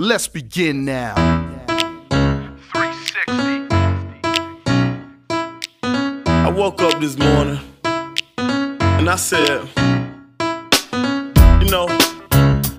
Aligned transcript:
Let's 0.00 0.28
begin 0.28 0.84
now. 0.84 1.16
360. 2.70 3.32
I 6.24 6.54
woke 6.56 6.80
up 6.82 7.00
this 7.00 7.18
morning 7.18 7.58
and 8.36 9.10
I 9.10 9.16
said, 9.16 9.68
you 11.64 11.68
know, 11.68 11.88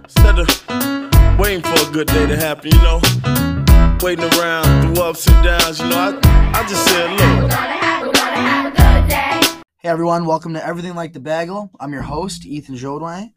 instead 0.05 0.39
of 0.39 0.47
waiting 1.37 1.61
for 1.61 1.73
a 1.73 1.91
good 1.91 2.07
day 2.07 2.25
to 2.25 2.37
happen, 2.37 2.71
you 2.71 2.81
know, 2.81 3.01
waiting 4.01 4.23
around 4.39 4.95
through 4.95 5.03
ups 5.03 5.27
and 5.27 5.43
downs, 5.43 5.81
you 5.81 5.89
know, 5.89 6.17
I, 6.23 6.51
I 6.57 6.65
just 6.69 6.85
said, 6.85 7.11
look, 7.19 7.51
Hey 9.79 9.89
everyone, 9.89 10.25
welcome 10.25 10.53
to 10.53 10.65
Everything 10.65 10.95
Like 10.95 11.11
the 11.11 11.19
Bagel. 11.19 11.69
I'm 11.81 11.91
your 11.91 12.03
host, 12.03 12.45
Ethan 12.45 12.75
Jodway. 12.75 13.33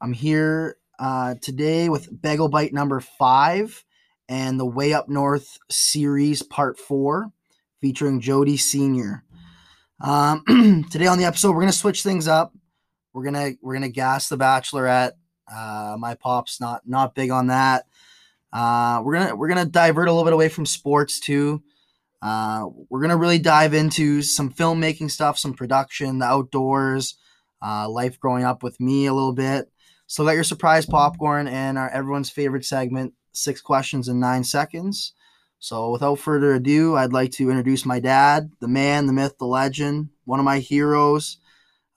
I'm 0.00 0.14
here 0.14 0.78
uh, 0.98 1.34
today 1.40 1.88
with 1.88 2.08
Bagel 2.22 2.48
Bite 2.48 2.72
number 2.72 3.00
five 3.00 3.84
and 4.28 4.58
the 4.58 4.66
Way 4.66 4.92
Up 4.92 5.08
North 5.08 5.58
series 5.70 6.42
part 6.42 6.78
four, 6.78 7.30
featuring 7.80 8.20
Jody 8.20 8.56
Senior. 8.56 9.24
Um, 10.00 10.84
today 10.90 11.06
on 11.06 11.18
the 11.18 11.24
episode, 11.24 11.52
we're 11.52 11.60
gonna 11.60 11.72
switch 11.72 12.02
things 12.02 12.28
up. 12.28 12.52
We're 13.12 13.24
gonna 13.24 13.52
we're 13.62 13.74
gonna 13.74 13.88
gas 13.88 14.28
the 14.28 14.36
Bachelorette. 14.36 15.12
Uh, 15.52 15.96
my 15.98 16.14
pop's 16.14 16.60
not 16.60 16.82
not 16.86 17.14
big 17.14 17.30
on 17.30 17.48
that. 17.48 17.86
Uh, 18.52 19.02
we're 19.04 19.18
gonna 19.18 19.36
we're 19.36 19.48
gonna 19.48 19.64
divert 19.66 20.08
a 20.08 20.12
little 20.12 20.24
bit 20.24 20.32
away 20.32 20.48
from 20.48 20.66
sports 20.66 21.20
too. 21.20 21.62
Uh, 22.22 22.66
we're 22.88 23.00
gonna 23.00 23.16
really 23.16 23.38
dive 23.38 23.74
into 23.74 24.22
some 24.22 24.52
filmmaking 24.52 25.10
stuff, 25.10 25.38
some 25.38 25.54
production, 25.54 26.18
the 26.18 26.26
outdoors, 26.26 27.16
uh, 27.62 27.88
life 27.88 28.18
growing 28.18 28.44
up 28.44 28.62
with 28.62 28.78
me 28.80 29.06
a 29.06 29.14
little 29.14 29.32
bit. 29.32 29.70
So 30.06 30.24
got 30.24 30.32
your 30.32 30.44
surprise 30.44 30.86
popcorn 30.86 31.48
and 31.48 31.76
our 31.78 31.88
everyone's 31.90 32.30
favorite 32.30 32.64
segment, 32.64 33.14
six 33.32 33.60
questions 33.60 34.08
in 34.08 34.20
nine 34.20 34.44
seconds. 34.44 35.14
So 35.58 35.90
without 35.90 36.18
further 36.18 36.54
ado, 36.54 36.96
I'd 36.96 37.12
like 37.12 37.32
to 37.32 37.50
introduce 37.50 37.84
my 37.84 37.98
dad, 37.98 38.50
the 38.60 38.68
man, 38.68 39.06
the 39.06 39.12
myth, 39.12 39.36
the 39.38 39.46
legend, 39.46 40.10
one 40.24 40.38
of 40.38 40.44
my 40.44 40.58
heroes, 40.58 41.38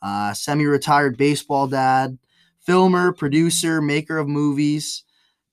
uh, 0.01 0.33
semi-retired 0.33 1.17
baseball 1.17 1.67
dad, 1.67 2.17
filmer, 2.59 3.11
producer, 3.11 3.81
maker 3.81 4.17
of 4.17 4.27
movies, 4.27 5.03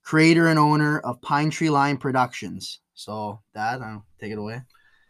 creator 0.03 0.47
and 0.47 0.57
owner 0.57 0.99
of 0.99 1.21
Pine 1.21 1.49
Tree 1.49 1.69
Line 1.69 1.97
Productions. 1.97 2.79
So, 2.93 3.41
Dad, 3.53 3.81
uh, 3.81 3.99
take 4.19 4.31
it 4.31 4.37
away. 4.37 4.61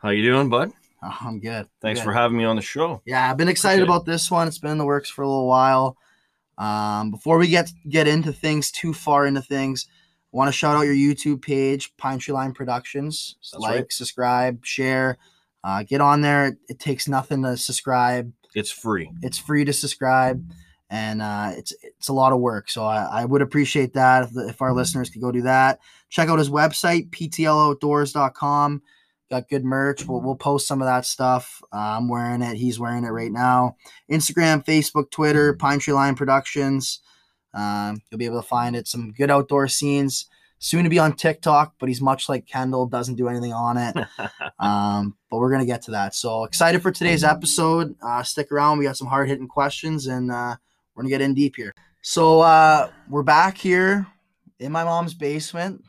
How 0.02 0.10
you 0.10 0.24
doing, 0.24 0.50
bud? 0.50 0.72
Oh, 1.04 1.18
I'm 1.22 1.40
good. 1.40 1.68
Thanks 1.82 2.00
Good. 2.00 2.06
for 2.06 2.14
having 2.14 2.38
me 2.38 2.44
on 2.44 2.56
the 2.56 2.62
show. 2.62 3.02
Yeah, 3.06 3.30
I've 3.30 3.38
been 3.38 3.48
excited 3.48 3.84
Appreciate 3.84 3.96
about 3.96 4.06
this 4.06 4.32
one. 4.32 4.48
It's 4.48 4.58
been 4.58 4.72
in 4.72 4.78
the 4.78 4.86
works 4.86 5.10
for 5.10 5.22
a 5.22 5.28
little 5.28 5.48
while. 5.48 5.98
Um, 6.58 7.12
before 7.12 7.38
we 7.38 7.48
get 7.48 7.72
get 7.88 8.08
into 8.08 8.34
things 8.34 8.72
too 8.72 8.94
far 8.94 9.26
into 9.28 9.42
things, 9.42 9.88
I 10.34 10.38
want 10.38 10.48
to 10.48 10.52
shout 10.52 10.76
out 10.76 10.82
your 10.82 10.96
YouTube 10.96 11.42
page, 11.42 11.96
Pine 11.98 12.20
Tree 12.20 12.34
Line 12.34 12.54
Productions. 12.54 13.36
That's 13.52 13.62
like, 13.62 13.76
right. 13.76 13.92
subscribe, 13.92 14.66
share. 14.66 15.18
Uh, 15.64 15.84
get 15.84 16.02
on 16.02 16.22
there. 16.22 16.58
It, 16.70 16.80
takes 16.80 17.08
nothing 17.08 17.44
to 17.44 17.58
subscribe. 17.58 18.32
It's 18.56 18.72
free. 18.72 19.12
It's 19.22 19.38
free 19.38 19.66
to 19.66 19.74
subscribe, 19.74 20.50
and 20.90 21.22
uh, 21.22 21.52
it's 21.56 21.74
it's 21.82 22.08
a 22.08 22.14
lot 22.14 22.34
of 22.34 22.40
work. 22.40 22.70
So 22.70 22.86
I, 22.86 23.22
I 23.22 23.26
would 23.26 23.42
appreciate 23.42 23.94
that 23.94 24.24
if, 24.24 24.34
the, 24.34 24.48
if 24.48 24.62
our 24.62 24.74
listeners 24.74 25.10
could 25.10 25.22
go 25.22 25.32
do 25.32 25.42
that. 25.44 25.80
Check 26.10 26.30
out 26.30 26.40
his 26.40 26.50
website, 26.50 27.10
ptloutdoors.com. 27.10 28.82
Got 29.30 29.50
good 29.50 29.66
merch. 29.66 30.06
We'll, 30.06 30.22
we'll 30.22 30.36
post 30.36 30.68
some 30.68 30.82
of 30.82 30.88
that 30.88 31.06
stuff. 31.06 31.62
Uh, 31.74 31.98
I'm 31.98 32.08
wearing 32.08 32.42
it. 32.42 32.56
He's 32.56 32.80
wearing 32.80 33.04
it 33.04 33.10
right 33.10 33.32
now. 33.32 33.76
Instagram, 34.10 34.66
Facebook, 34.66 35.12
Twitter, 35.12 35.54
Pine 35.54 35.80
Tree 35.80 35.94
Line 35.94 36.16
Productions. 36.16 37.02
Um, 37.54 38.02
you'll 38.10 38.20
be 38.20 38.26
able 38.26 38.42
to 38.42 38.48
find 38.48 38.76
it. 38.76 38.88
Some 38.88 39.12
good 39.12 39.30
outdoor 39.30 39.68
scenes. 39.68 40.28
Soon 40.60 40.86
to 40.86 40.90
be 40.90 40.98
on 40.98 41.14
TikTok, 41.14 41.76
but 41.80 41.88
he's 41.88 42.02
much 42.02 42.30
like 42.30 42.48
Kendall, 42.48 42.88
doesn't 42.88 43.16
do 43.16 43.28
anything 43.28 43.54
on 43.54 43.78
it. 43.78 43.96
um, 44.60 45.16
but 45.30 45.38
we're 45.38 45.52
gonna 45.52 45.68
get 45.68 45.84
to 45.84 45.92
that. 45.92 46.16
So 46.16 46.46
excited 46.46 46.82
for 46.82 46.92
today's 46.92 47.24
episode. 47.24 47.96
Uh, 48.02 48.24
stick 48.24 48.52
around. 48.52 48.80
We 48.80 48.86
got 48.86 48.98
some 48.98 49.08
hard 49.08 49.28
hitting 49.28 49.48
questions, 49.48 50.08
and 50.08 50.32
uh, 50.32 50.56
we're 50.96 51.04
gonna 51.04 51.12
get 51.12 51.22
in 51.22 51.36
deep 51.36 51.58
here. 51.58 51.76
So 52.02 52.40
uh, 52.40 52.90
we're 53.08 53.22
back 53.22 53.56
here 53.56 54.08
in 54.60 54.72
my 54.72 54.84
mom's 54.84 55.14
basement. 55.14 55.84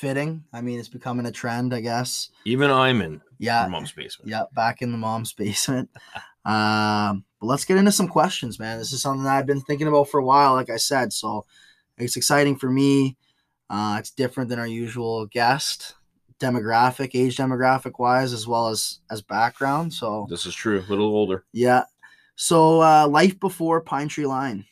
Fitting. 0.00 0.42
I 0.52 0.60
mean, 0.60 0.80
it's 0.80 0.88
becoming 0.88 1.24
a 1.26 1.30
trend, 1.30 1.72
I 1.72 1.80
guess. 1.80 2.30
Even 2.44 2.68
I'm 2.70 3.00
in 3.00 3.20
Yeah, 3.38 3.68
mom's 3.68 3.92
basement. 3.92 4.28
yeah, 4.28 4.42
back 4.52 4.82
in 4.82 4.90
the 4.90 4.98
mom's 4.98 5.32
basement. 5.44 5.88
Um, 6.44 7.24
but 7.40 7.46
let's 7.46 7.64
get 7.64 7.76
into 7.76 7.92
some 7.92 8.08
questions, 8.08 8.58
man. 8.58 8.78
This 8.78 8.92
is 8.92 9.00
something 9.02 9.22
that 9.22 9.36
I've 9.36 9.46
been 9.46 9.60
thinking 9.60 9.86
about 9.86 10.08
for 10.08 10.18
a 10.18 10.24
while, 10.24 10.54
like 10.54 10.68
I 10.68 10.78
said. 10.78 11.12
So 11.12 11.46
it's 11.96 12.16
exciting 12.16 12.56
for 12.56 12.68
me. 12.70 13.16
Uh, 13.70 13.96
it's 14.00 14.10
different 14.10 14.50
than 14.50 14.58
our 14.58 14.66
usual 14.66 15.26
guest 15.26 15.94
demographic, 16.40 17.12
age 17.14 17.36
demographic 17.36 17.92
wise, 18.00 18.32
as 18.32 18.48
well 18.48 18.68
as 18.68 18.98
as 19.12 19.22
background. 19.22 19.94
So 19.94 20.26
This 20.28 20.44
is 20.44 20.54
true. 20.56 20.80
A 20.80 20.90
little 20.90 21.06
older. 21.06 21.44
yeah. 21.52 21.84
So 22.34 22.80
uh, 22.82 23.06
life 23.06 23.38
before 23.38 23.80
Pine 23.80 24.08
Tree 24.08 24.26
Line. 24.26 24.64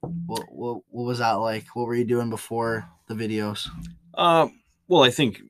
What, 0.00 0.44
what 0.50 0.80
what 0.88 1.04
was 1.04 1.18
that 1.18 1.32
like? 1.34 1.66
What 1.74 1.86
were 1.86 1.94
you 1.94 2.06
doing 2.06 2.30
before 2.30 2.88
the 3.08 3.14
videos? 3.14 3.68
Uh, 4.16 4.48
well, 4.88 5.02
I 5.02 5.10
think 5.10 5.40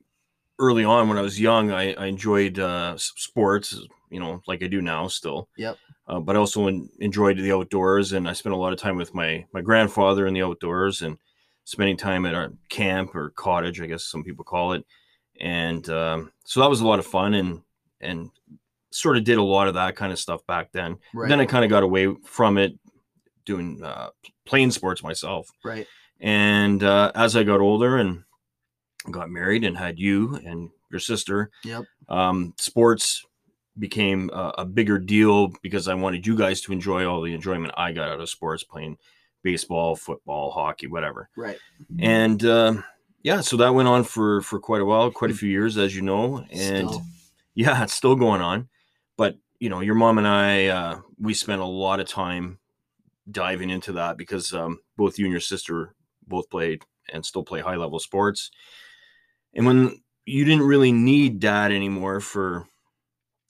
early 0.59 0.83
on 0.83 1.09
when 1.09 1.17
I 1.17 1.21
was 1.21 1.39
young, 1.39 1.71
I, 1.71 1.93
I 1.93 2.05
enjoyed 2.05 2.59
uh, 2.59 2.95
sports, 2.97 3.79
you 4.09 4.19
know, 4.19 4.41
like 4.47 4.63
I 4.63 4.67
do 4.67 4.81
now 4.81 5.07
still. 5.07 5.49
Yep. 5.57 5.77
Uh, 6.07 6.19
but 6.19 6.35
I 6.35 6.39
also 6.39 6.67
en- 6.67 6.89
enjoyed 6.99 7.37
the 7.37 7.51
outdoors, 7.51 8.13
and 8.13 8.27
I 8.27 8.33
spent 8.33 8.53
a 8.53 8.57
lot 8.57 8.73
of 8.73 8.79
time 8.79 8.95
with 8.95 9.13
my 9.13 9.45
my 9.53 9.61
grandfather 9.61 10.27
in 10.27 10.33
the 10.33 10.43
outdoors 10.43 11.01
and 11.01 11.17
spending 11.63 11.97
time 11.97 12.25
at 12.25 12.35
our 12.35 12.53
camp 12.69 13.15
or 13.15 13.31
cottage, 13.31 13.81
I 13.81 13.87
guess 13.87 14.03
some 14.03 14.23
people 14.23 14.45
call 14.45 14.73
it. 14.73 14.85
And 15.41 15.89
um, 15.89 16.31
so 16.45 16.59
that 16.59 16.69
was 16.69 16.81
a 16.81 16.87
lot 16.87 16.99
of 16.99 17.05
fun, 17.05 17.33
and 17.33 17.61
and 18.01 18.29
sort 18.91 19.17
of 19.17 19.23
did 19.23 19.37
a 19.37 19.43
lot 19.43 19.67
of 19.67 19.73
that 19.73 19.95
kind 19.95 20.13
of 20.13 20.19
stuff 20.19 20.45
back 20.47 20.71
then. 20.71 20.97
Right. 21.13 21.27
Then 21.27 21.41
I 21.41 21.45
kind 21.45 21.65
of 21.65 21.69
got 21.69 21.83
away 21.83 22.15
from 22.23 22.57
it, 22.57 22.77
doing 23.45 23.83
uh, 23.83 24.09
playing 24.45 24.71
sports 24.71 25.03
myself. 25.03 25.49
right. 25.63 25.87
And 26.21 26.81
uh, 26.81 27.11
as 27.13 27.35
I 27.35 27.43
got 27.43 27.59
older 27.59 27.97
and 27.97 28.23
got 29.11 29.29
married 29.29 29.63
and 29.63 29.77
had 29.77 29.99
you 29.99 30.35
and 30.45 30.69
your 30.91 30.99
sister, 30.99 31.49
Yep. 31.63 31.85
um, 32.09 32.53
sports 32.57 33.25
became 33.77 34.29
a, 34.33 34.53
a 34.59 34.65
bigger 34.65 34.97
deal 34.97 35.47
because 35.61 35.87
I 35.87 35.93
wanted 35.95 36.25
you 36.25 36.37
guys 36.37 36.61
to 36.61 36.71
enjoy 36.71 37.05
all 37.05 37.21
the 37.21 37.33
enjoyment 37.33 37.73
I 37.77 37.91
got 37.91 38.09
out 38.09 38.19
of 38.21 38.29
sports, 38.29 38.63
playing 38.63 38.97
baseball, 39.43 39.95
football, 39.95 40.51
hockey, 40.51 40.87
whatever. 40.87 41.29
Right. 41.35 41.57
And 41.99 42.43
uh, 42.45 42.75
yeah, 43.23 43.41
so 43.41 43.57
that 43.57 43.73
went 43.73 43.87
on 43.87 44.03
for 44.03 44.41
for 44.41 44.59
quite 44.59 44.81
a 44.81 44.85
while, 44.85 45.11
quite 45.11 45.31
a 45.31 45.35
few 45.35 45.49
years, 45.49 45.77
as 45.77 45.95
you 45.95 46.01
know. 46.01 46.45
And 46.51 46.89
Still. 46.89 47.03
yeah, 47.53 47.83
it's 47.83 47.93
still 47.93 48.15
going 48.15 48.41
on. 48.41 48.69
But 49.17 49.37
you 49.59 49.69
know, 49.69 49.81
your 49.81 49.95
mom 49.95 50.17
and 50.19 50.27
I, 50.27 50.67
uh, 50.67 50.99
we 51.19 51.33
spent 51.33 51.61
a 51.61 51.65
lot 51.65 51.99
of 51.99 52.07
time 52.07 52.59
diving 53.29 53.69
into 53.69 53.93
that 53.93 54.17
because 54.17 54.53
um, 54.53 54.79
both 54.97 55.17
you 55.19 55.25
and 55.25 55.31
your 55.31 55.41
sister 55.41 55.95
both 56.27 56.49
played 56.49 56.83
and 57.11 57.25
still 57.25 57.43
play 57.43 57.59
high 57.61 57.75
level 57.75 57.99
sports. 57.99 58.51
And 59.55 59.65
when 59.65 60.01
you 60.25 60.45
didn't 60.45 60.67
really 60.67 60.91
need 60.91 61.39
dad 61.39 61.71
anymore 61.71 62.19
for 62.19 62.67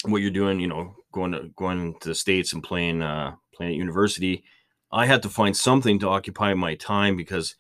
what 0.04 0.22
you're 0.22 0.32
doing, 0.32 0.60
you 0.60 0.68
know, 0.68 0.96
going 1.12 1.32
to 1.32 1.50
going 1.56 1.96
to 2.02 2.10
the 2.10 2.16
states 2.16 2.54
and 2.54 2.64
playing 2.64 3.02
uh, 3.02 3.36
playing 3.54 3.74
at 3.74 3.78
university, 3.78 4.44
I 4.92 5.06
had 5.06 5.24
to 5.24 5.30
find 5.30 5.56
something 5.56 6.00
to 6.00 6.10
occupy 6.10 6.54
my 6.54 6.76
time 6.76 7.16
because 7.18 7.56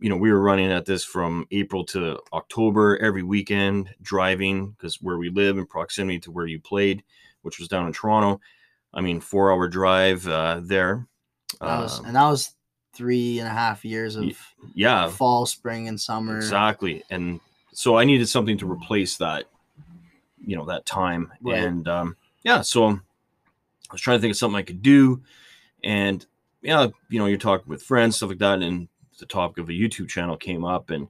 you 0.00 0.08
know 0.08 0.16
we 0.16 0.32
were 0.32 0.40
running 0.40 0.72
at 0.72 0.86
this 0.86 1.04
from 1.04 1.46
April 1.50 1.84
to 1.86 2.18
October 2.32 2.98
every 2.98 3.22
weekend, 3.22 3.94
driving 4.00 4.70
because 4.70 5.00
where 5.02 5.18
we 5.18 5.30
live 5.30 5.58
in 5.58 5.66
proximity 5.66 6.18
to 6.20 6.30
where 6.30 6.46
you 6.46 6.60
played, 6.60 7.02
which 7.42 7.58
was 7.58 7.68
down 7.68 7.86
in 7.86 7.92
Toronto. 7.92 8.40
I 8.94 9.00
mean, 9.00 9.20
four 9.20 9.52
hour 9.52 9.68
drive 9.68 10.26
uh, 10.26 10.60
there. 10.62 11.06
That 11.60 11.80
was, 11.80 11.98
Um, 11.98 12.06
and 12.06 12.16
that 12.16 12.28
was 12.28 12.54
three 12.94 13.38
and 13.38 13.48
a 13.48 13.52
half 13.52 13.84
years 13.84 14.16
of 14.16 14.24
yeah, 14.74 15.08
fall, 15.08 15.46
spring, 15.46 15.88
and 15.88 16.00
summer. 16.00 16.36
exactly. 16.36 17.02
And 17.10 17.40
so 17.72 17.96
I 17.96 18.04
needed 18.04 18.28
something 18.28 18.58
to 18.58 18.70
replace 18.70 19.16
that, 19.16 19.44
you 20.44 20.56
know, 20.56 20.66
that 20.66 20.86
time. 20.86 21.32
Right. 21.40 21.58
And 21.58 21.88
um, 21.88 22.16
yeah, 22.44 22.60
so 22.60 22.88
I 22.88 23.92
was 23.92 24.00
trying 24.00 24.18
to 24.18 24.20
think 24.20 24.32
of 24.32 24.36
something 24.36 24.58
I 24.58 24.62
could 24.62 24.82
do. 24.82 25.22
And 25.82 26.24
yeah, 26.60 26.88
you 27.08 27.18
know, 27.18 27.26
you're 27.26 27.38
talking 27.38 27.68
with 27.68 27.82
friends, 27.82 28.16
stuff 28.16 28.28
like 28.28 28.38
that. 28.38 28.60
And 28.60 28.88
the 29.18 29.26
topic 29.26 29.58
of 29.58 29.68
a 29.68 29.72
YouTube 29.72 30.08
channel 30.08 30.36
came 30.36 30.64
up. 30.64 30.90
And 30.90 31.08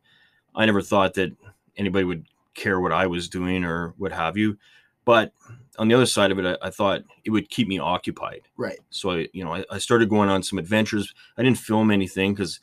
I 0.55 0.67
never 0.67 0.83
thought 0.83 1.15
that 1.15 1.33
anybody 1.77 2.05
would 2.05 2.27
care 2.55 2.81
what 2.81 2.93
I 2.93 3.07
was 3.07 3.29
doing 3.29 3.65
or 3.65 3.95
what 3.99 4.13
have 4.13 4.37
you. 4.37 4.59
But 5.05 5.33
on 5.79 5.89
the 5.89 5.95
other 5.95 6.07
side 6.07 6.31
of 6.31 6.39
it, 6.39 6.59
I, 6.63 6.67
I 6.67 6.71
thought 6.71 7.03
it 7.25 7.31
would 7.31 7.49
keep 7.51 7.67
me 7.67 7.79
occupied. 7.79 8.43
Right. 8.57 8.79
So 8.91 9.11
I, 9.11 9.29
you 9.33 9.45
know, 9.45 9.55
I, 9.55 9.65
I 9.71 9.79
started 9.79 10.09
going 10.09 10.29
on 10.29 10.43
some 10.43 10.59
adventures. 10.59 11.13
I 11.37 11.43
didn't 11.43 11.59
film 11.59 11.91
anything 11.91 12.35
because 12.35 12.61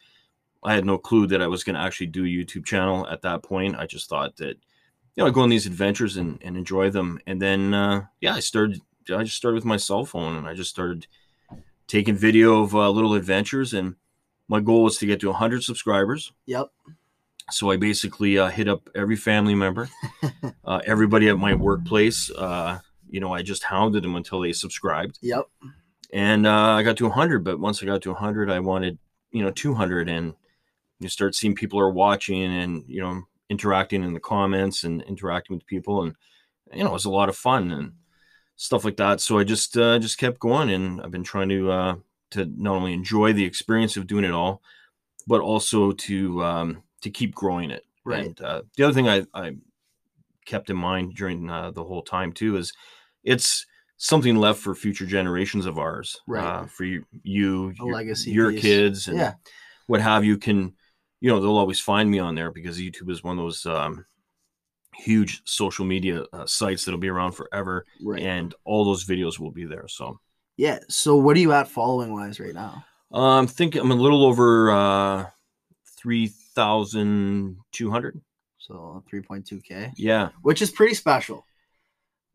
I 0.64 0.74
had 0.76 0.86
no 0.86 0.98
clue 0.98 1.28
that 1.28 1.42
I 1.42 1.48
was 1.48 1.64
going 1.64 1.76
to 1.76 1.82
actually 1.82 2.08
do 2.08 2.24
a 2.24 2.28
YouTube 2.28 2.66
channel 2.66 3.08
at 3.08 3.22
that 3.22 3.44
point. 3.44 3.76
I 3.78 3.86
just 3.86 4.10
thought 4.10 4.36
that, 4.38 4.58
you 5.16 5.24
know, 5.24 5.28
I'd 5.28 5.34
go 5.34 5.42
on 5.42 5.50
these 5.50 5.66
adventures 5.66 6.18
and, 6.18 6.38
and 6.44 6.58
enjoy 6.58 6.90
them. 6.90 7.20
And 7.26 7.42
then, 7.42 7.74
uh, 7.74 8.06
yeah, 8.22 8.34
I 8.34 8.40
started, 8.42 8.82
I 9.14 9.24
just 9.24 9.38
started 9.38 9.56
with 9.56 9.66
my 9.66 9.78
cell 9.78 10.06
phone 10.06 10.36
and 10.36 10.48
I 10.48 10.54
just 10.54 10.70
started 10.70 11.08
taking 11.88 12.16
video 12.16 12.62
of 12.62 12.76
uh, 12.76 12.90
little 12.90 13.14
adventures. 13.14 13.74
And 13.74 13.96
my 14.50 14.60
goal 14.60 14.84
was 14.84 14.98
to 14.98 15.06
get 15.06 15.20
to 15.22 15.28
100 15.28 15.64
subscribers. 15.64 16.34
Yep. 16.46 16.68
So 17.52 17.72
I 17.72 17.78
basically 17.78 18.38
uh, 18.38 18.50
hit 18.50 18.68
up 18.68 18.90
every 18.94 19.16
family 19.16 19.56
member, 19.56 19.90
uh, 20.66 20.82
everybody 20.86 21.30
at 21.30 21.40
my 21.40 21.56
workplace. 21.56 22.30
Uh, 22.30 22.80
you 23.10 23.20
know, 23.20 23.34
I 23.34 23.42
just 23.42 23.64
hounded 23.64 24.04
them 24.04 24.16
until 24.16 24.40
they 24.42 24.54
subscribed, 24.54 25.18
Yep. 25.24 25.46
and 26.14 26.46
uh, 26.46 26.52
I 26.74 26.84
got 26.84 26.96
to 26.98 27.06
100. 27.06 27.44
But 27.44 27.60
once 27.60 27.82
I 27.82 27.88
got 27.88 28.04
to 28.04 28.12
100, 28.12 28.52
I 28.52 28.60
wanted 28.60 29.00
you 29.32 29.42
know 29.42 29.50
200, 29.50 30.10
and 30.10 30.36
you 31.00 31.10
start 31.10 31.36
seeing 31.36 31.56
people 31.56 31.80
are 31.80 31.92
watching 31.92 32.44
and 32.44 32.84
you 32.88 33.02
know 33.02 33.24
interacting 33.50 34.04
in 34.04 34.14
the 34.14 34.20
comments 34.20 34.84
and 34.84 35.02
interacting 35.04 35.56
with 35.56 35.66
people, 35.66 36.04
and 36.04 36.16
you 36.74 36.84
know 36.84 36.90
it 36.90 36.94
was 36.94 37.06
a 37.06 37.10
lot 37.10 37.30
of 37.30 37.36
fun 37.38 37.72
and 37.72 37.94
stuff 38.56 38.84
like 38.84 38.98
that. 38.98 39.22
So 39.22 39.40
I 39.40 39.44
just 39.44 39.78
uh, 39.78 40.00
just 40.00 40.18
kept 40.18 40.40
going, 40.40 40.70
and 40.70 41.02
I've 41.02 41.12
been 41.12 41.24
trying 41.24 41.50
to 41.50 41.72
uh, 41.72 41.96
to 42.32 42.46
not 42.46 42.76
only 42.76 42.94
enjoy 42.94 43.34
the 43.34 43.46
experience 43.46 43.98
of 43.98 44.08
doing 44.08 44.24
it 44.26 44.32
all, 44.32 44.62
but 45.28 45.42
also 45.42 45.92
to 45.92 46.44
um, 46.44 46.84
to 47.02 47.10
keep 47.10 47.34
growing 47.34 47.72
it. 47.72 47.86
Right. 48.04 48.26
And 48.26 48.42
uh, 48.42 48.62
the 48.76 48.84
other 48.84 48.94
thing 48.94 49.08
I, 49.08 49.26
I 49.34 49.56
kept 50.46 50.70
in 50.70 50.78
mind 50.78 51.16
during 51.16 51.50
uh, 51.50 51.72
the 51.72 51.84
whole 51.84 52.02
time 52.02 52.32
too 52.32 52.58
is 52.58 52.74
it's 53.24 53.66
something 53.98 54.36
left 54.38 54.60
for 54.60 54.74
future 54.74 55.06
generations 55.06 55.66
of 55.66 55.78
ours. 55.78 56.20
Right. 56.28 56.44
Uh, 56.44 56.66
for 56.66 56.86
you, 56.86 57.06
you 57.24 57.74
your, 57.78 57.94
legacy 57.94 58.32
your 58.32 58.52
piece. 58.52 58.62
kids, 58.62 59.08
and 59.08 59.18
Yeah. 59.18 59.34
what 59.88 60.02
have 60.02 60.24
you 60.24 60.38
can, 60.38 60.74
you 61.22 61.30
know, 61.30 61.40
they'll 61.40 61.58
always 61.58 61.80
find 61.80 62.10
me 62.10 62.20
on 62.20 62.36
there 62.36 62.52
because 62.52 62.80
YouTube 62.80 63.10
is 63.10 63.24
one 63.24 63.38
of 63.38 63.44
those 63.44 63.66
um, 63.66 64.06
huge 64.96 65.42
social 65.46 65.86
media 65.86 66.24
uh, 66.34 66.46
sites 66.46 66.86
that'll 66.86 67.00
be 67.00 67.10
around 67.10 67.34
forever, 67.34 67.86
Right. 68.04 68.22
and 68.24 68.54
all 68.66 68.86
those 68.86 69.06
videos 69.06 69.40
will 69.40 69.52
be 69.52 69.66
there. 69.66 69.88
So. 69.88 70.20
yeah. 70.58 70.80
So 70.90 71.16
what 71.16 71.36
are 71.38 71.40
you 71.40 71.52
at 71.54 71.68
following 71.70 72.14
wise 72.14 72.40
right 72.40 72.54
now? 72.54 72.84
I'm 73.12 73.48
thinking 73.48 73.82
I'm 73.82 73.92
a 73.92 73.96
little 73.96 74.24
over 74.26 74.72
uh, 74.72 75.26
three 75.98 76.28
thousand 76.28 77.58
two 77.72 77.90
hundred. 77.92 78.22
So 78.58 79.04
3.2k, 79.12 79.94
Yeah, 79.98 80.30
which 80.44 80.62
is 80.62 80.70
pretty 80.70 80.94
special. 80.94 81.44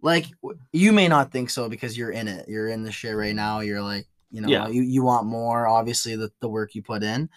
Like 0.03 0.27
you 0.73 0.91
may 0.91 1.07
not 1.07 1.31
think 1.31 1.49
so 1.49 1.69
because 1.69 1.97
you're 1.97 2.11
in 2.11 2.27
it. 2.27 2.49
You're 2.49 2.69
in 2.69 2.83
the 2.83 2.91
shit 2.91 3.15
right 3.15 3.35
now. 3.37 3.61
You're 3.61 3.83
like, 3.83 4.09
you 4.33 4.41
know, 4.41 4.49
Yeah. 4.49 4.67
you, 4.67 4.83
you 4.83 5.05
want 5.05 5.27
more, 5.27 5.69
obviously, 5.69 6.17
the, 6.17 6.33
the 6.41 6.49
work 6.49 6.75
you 6.75 6.83
put 6.83 7.05
in. 7.05 7.29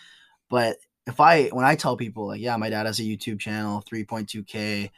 But 0.49 0.77
if 1.07 1.19
I, 1.19 1.47
when 1.47 1.65
I 1.65 1.75
tell 1.75 1.97
people, 1.97 2.27
like, 2.27 2.41
yeah, 2.41 2.55
my 2.57 2.69
dad 2.69 2.85
has 2.85 2.99
a 2.99 3.03
YouTube 3.03 3.39
channel, 3.39 3.83
3.2K, 3.91 4.91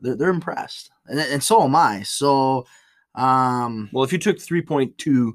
they're, 0.00 0.16
they're 0.16 0.28
impressed. 0.30 0.90
And, 1.06 1.18
and 1.20 1.42
so 1.42 1.62
am 1.62 1.74
I. 1.76 2.02
So, 2.02 2.66
um, 3.14 3.88
Well, 3.92 4.04
if 4.04 4.12
you 4.12 4.18
took 4.18 4.36
3.2 4.38 5.32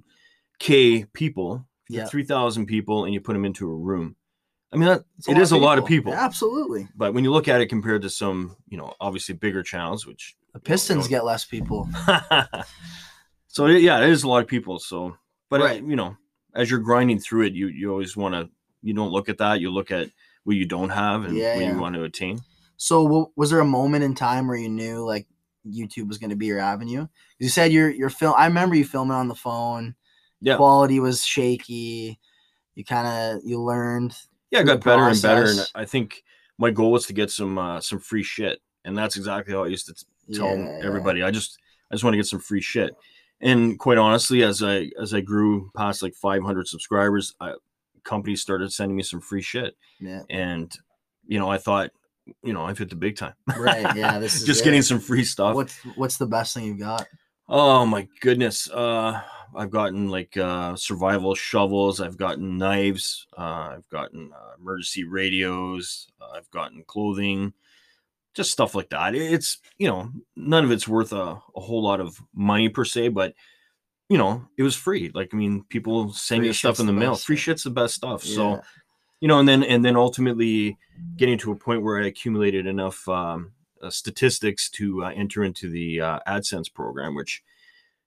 k 0.59 1.05
people, 1.13 1.65
Yeah. 1.89 2.05
three 2.05 2.23
thousand 2.23 2.65
people, 2.65 3.05
and 3.05 3.13
you 3.13 3.21
put 3.21 3.33
them 3.33 3.45
into 3.45 3.69
a 3.69 3.75
room, 3.75 4.15
I 4.73 4.75
mean 4.75 4.87
that 4.89 5.05
it 5.27 5.37
is 5.37 5.51
a 5.51 5.57
lot 5.57 5.77
of 5.77 5.85
people. 5.85 6.13
Absolutely. 6.13 6.87
But 6.95 7.13
when 7.13 7.23
you 7.23 7.31
look 7.31 7.47
at 7.47 7.61
it 7.61 7.67
compared 7.67 8.01
to 8.01 8.09
some, 8.09 8.57
you 8.67 8.77
know, 8.77 8.93
obviously 8.99 9.35
bigger 9.35 9.63
channels, 9.63 10.05
which 10.05 10.35
The 10.53 10.59
Pistons 10.59 11.07
get 11.07 11.23
less 11.23 11.45
people. 11.45 11.87
so 13.47 13.67
yeah, 13.67 14.01
it 14.01 14.09
is 14.09 14.23
a 14.23 14.27
lot 14.27 14.41
of 14.41 14.47
people. 14.47 14.79
So, 14.79 15.15
but 15.49 15.61
Right. 15.61 15.83
you 15.83 15.95
know, 15.95 16.17
as 16.53 16.69
you're 16.69 16.79
grinding 16.79 17.19
through 17.19 17.43
it, 17.45 17.53
you 17.53 17.67
you 17.67 17.91
always 17.91 18.17
want 18.17 18.33
to 18.35 18.49
you 18.87 18.93
don't 18.93 19.11
look 19.11 19.29
at 19.29 19.37
that. 19.39 19.59
You 19.59 19.69
look 19.71 19.91
at 19.91 20.09
what 20.43 20.55
you 20.55 20.65
don't 20.65 20.89
have 20.89 21.25
and 21.25 21.35
Yeah, 21.35 21.55
what 21.55 21.61
yeah. 21.63 21.73
you 21.73 21.79
want 21.79 21.95
to 21.95 22.03
attain. 22.03 22.39
So, 22.77 23.31
was 23.35 23.49
there 23.49 23.59
a 23.59 23.65
moment 23.65 24.03
in 24.03 24.15
time 24.15 24.47
where 24.47 24.55
you 24.57 24.69
knew 24.69 25.03
like 25.05 25.27
YouTube 25.67 26.07
was 26.07 26.17
going 26.17 26.29
to 26.29 26.35
be 26.35 26.45
your 26.45 26.59
avenue? 26.59 27.07
You 27.39 27.49
said 27.49 27.71
you're 27.71 27.89
you're 27.89 28.09
film. 28.09 28.33
I 28.37 28.45
remember 28.47 28.75
you 28.75 28.85
filming 28.85 29.15
on 29.17 29.27
the 29.27 29.35
phone. 29.35 29.95
Yeah. 30.41 30.55
Quality 30.57 30.99
was 30.99 31.25
shaky. 31.25 32.19
You 32.75 32.85
kind 32.85 33.07
of 33.07 33.41
you 33.43 33.59
learned. 33.61 34.15
yeah, 34.51 34.59
I 34.59 34.63
got 34.63 34.83
better 34.83 35.03
and 35.03 35.21
better, 35.21 35.45
and. 35.49 35.67
I 35.75 35.85
think 35.85 36.23
my 36.59 36.69
goal 36.71 36.91
was 36.91 37.07
to 37.07 37.13
get 37.13 37.31
some 37.31 37.57
uh, 37.57 37.81
some 37.81 37.99
free 37.99 38.23
shit, 38.23 38.59
and 38.85 38.95
that's 38.97 39.17
exactly 39.17 39.53
how 39.53 39.63
I 39.63 39.67
used 39.67 39.87
to 39.87 39.93
t- 39.95 40.35
tell 40.37 40.55
Yeah. 40.55 40.79
everybody. 40.83 41.23
I 41.23 41.31
just 41.31 41.57
I 41.91 41.95
just 41.95 42.03
want 42.03 42.13
to 42.13 42.17
get 42.17 42.27
some 42.27 42.39
free 42.39 42.61
shit, 42.61 42.95
and 43.41 43.79
quite 43.79 43.97
honestly, 43.97 44.43
as 44.43 44.61
I 44.61 44.91
as 45.01 45.13
I 45.15 45.21
grew 45.21 45.71
past 45.75 46.03
like 46.03 46.13
500 46.13 46.67
subscribers, 46.67 47.33
I, 47.41 47.53
companies 48.07 48.41
started 48.41 48.71
sending 48.73 48.95
me 48.97 49.03
some 49.03 49.21
free 49.21 49.41
shit, 49.43 49.75
Yeah. 49.99 50.23
and 50.29 50.73
you 51.27 51.37
know 51.39 51.49
I 51.51 51.57
thought, 51.59 51.91
you 52.41 52.53
know, 52.53 52.63
I've 52.63 52.77
hit 52.79 52.89
the 52.89 52.95
big 52.95 53.17
time. 53.17 53.33
Right. 53.57 53.95
Yeah. 53.95 54.17
This 54.23 54.35
is 54.35 54.43
just 54.45 54.61
it. 54.61 54.63
getting 54.63 54.81
some 54.81 54.99
free 54.99 55.23
stuff. 55.23 55.53
What's 55.55 55.77
what's 55.95 56.17
the 56.17 56.25
best 56.27 56.53
thing 56.55 56.65
you've 56.65 56.79
got? 56.79 57.05
Oh 57.49 57.85
my 57.85 58.07
goodness. 58.21 58.69
Uh 58.71 59.21
I've 59.55 59.71
gotten 59.71 60.09
like 60.09 60.35
uh 60.37 60.75
survival 60.75 61.35
shovels, 61.35 62.01
I've 62.01 62.17
gotten 62.17 62.57
knives, 62.57 63.27
uh 63.37 63.75
I've 63.77 63.89
gotten 63.89 64.31
uh, 64.33 64.55
emergency 64.59 65.03
radios, 65.05 66.07
uh, 66.21 66.31
I've 66.35 66.49
gotten 66.51 66.83
clothing, 66.85 67.53
just 68.33 68.51
stuff 68.51 68.75
like 68.75 68.89
that. 68.89 69.15
It's, 69.15 69.59
you 69.77 69.87
know, 69.87 70.11
none 70.35 70.65
of 70.65 70.71
it's 70.71 70.87
worth 70.87 71.13
a, 71.13 71.41
a 71.55 71.59
whole 71.61 71.81
lot 71.83 72.01
of 72.01 72.21
money 72.35 72.67
per 72.69 72.83
se, 72.85 73.09
but 73.09 73.33
you 74.09 74.17
know, 74.17 74.47
it 74.57 74.63
was 74.63 74.75
free. 74.75 75.11
Like 75.13 75.33
I 75.33 75.37
mean, 75.37 75.63
people 75.69 76.11
send 76.13 76.41
Free 76.41 76.49
me 76.49 76.53
stuff 76.53 76.79
in 76.79 76.85
the, 76.85 76.93
the 76.93 76.99
mail. 76.99 77.11
best. 77.11 77.25
Free 77.25 77.35
shit's 77.35 77.63
the 77.63 77.69
best 77.69 77.95
stuff. 77.95 78.23
So 78.23 78.61
you 79.19 79.27
know 79.27 79.39
and 79.39 79.47
then 79.47 79.63
and 79.63 79.83
then 79.83 79.95
ultimately 79.95 80.77
getting 81.15 81.37
to 81.37 81.51
a 81.51 81.55
point 81.55 81.81
where 81.81 82.01
i 82.01 82.07
accumulated 82.07 82.67
enough 82.67 83.07
um, 83.07 83.51
uh, 83.81 83.89
statistics 83.89 84.69
to 84.69 85.03
uh, 85.03 85.09
enter 85.09 85.43
into 85.43 85.69
the 85.69 85.99
uh, 86.01 86.19
adsense 86.27 86.71
program 86.71 87.15
which 87.15 87.43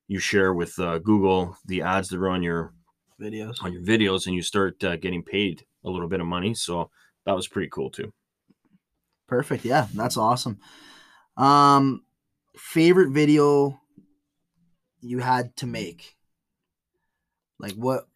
you 0.08 0.18
share 0.18 0.54
with 0.54 0.78
uh, 0.78 0.98
google 0.98 1.56
the 1.66 1.82
ads 1.82 2.08
that 2.08 2.18
are 2.18 2.28
on 2.28 2.42
your 2.42 2.72
videos. 3.20 3.62
on 3.62 3.72
your 3.72 3.82
videos 3.82 4.26
and 4.26 4.34
you 4.34 4.42
start 4.42 4.82
uh, 4.84 4.96
getting 4.96 5.22
paid 5.22 5.64
a 5.84 5.90
little 5.90 6.08
bit 6.08 6.20
of 6.20 6.26
money 6.26 6.54
so 6.54 6.90
that 7.26 7.34
was 7.34 7.48
pretty 7.48 7.68
cool 7.70 7.90
too 7.90 8.12
Perfect. 9.28 9.64
Yeah, 9.64 9.86
that's 9.94 10.16
awesome. 10.16 10.58
Um, 11.36 12.02
favorite 12.56 13.10
video 13.10 13.80
you 15.00 15.18
had 15.18 15.54
to 15.56 15.66
make? 15.66 16.16
Like 17.58 17.72
what? 17.72 18.06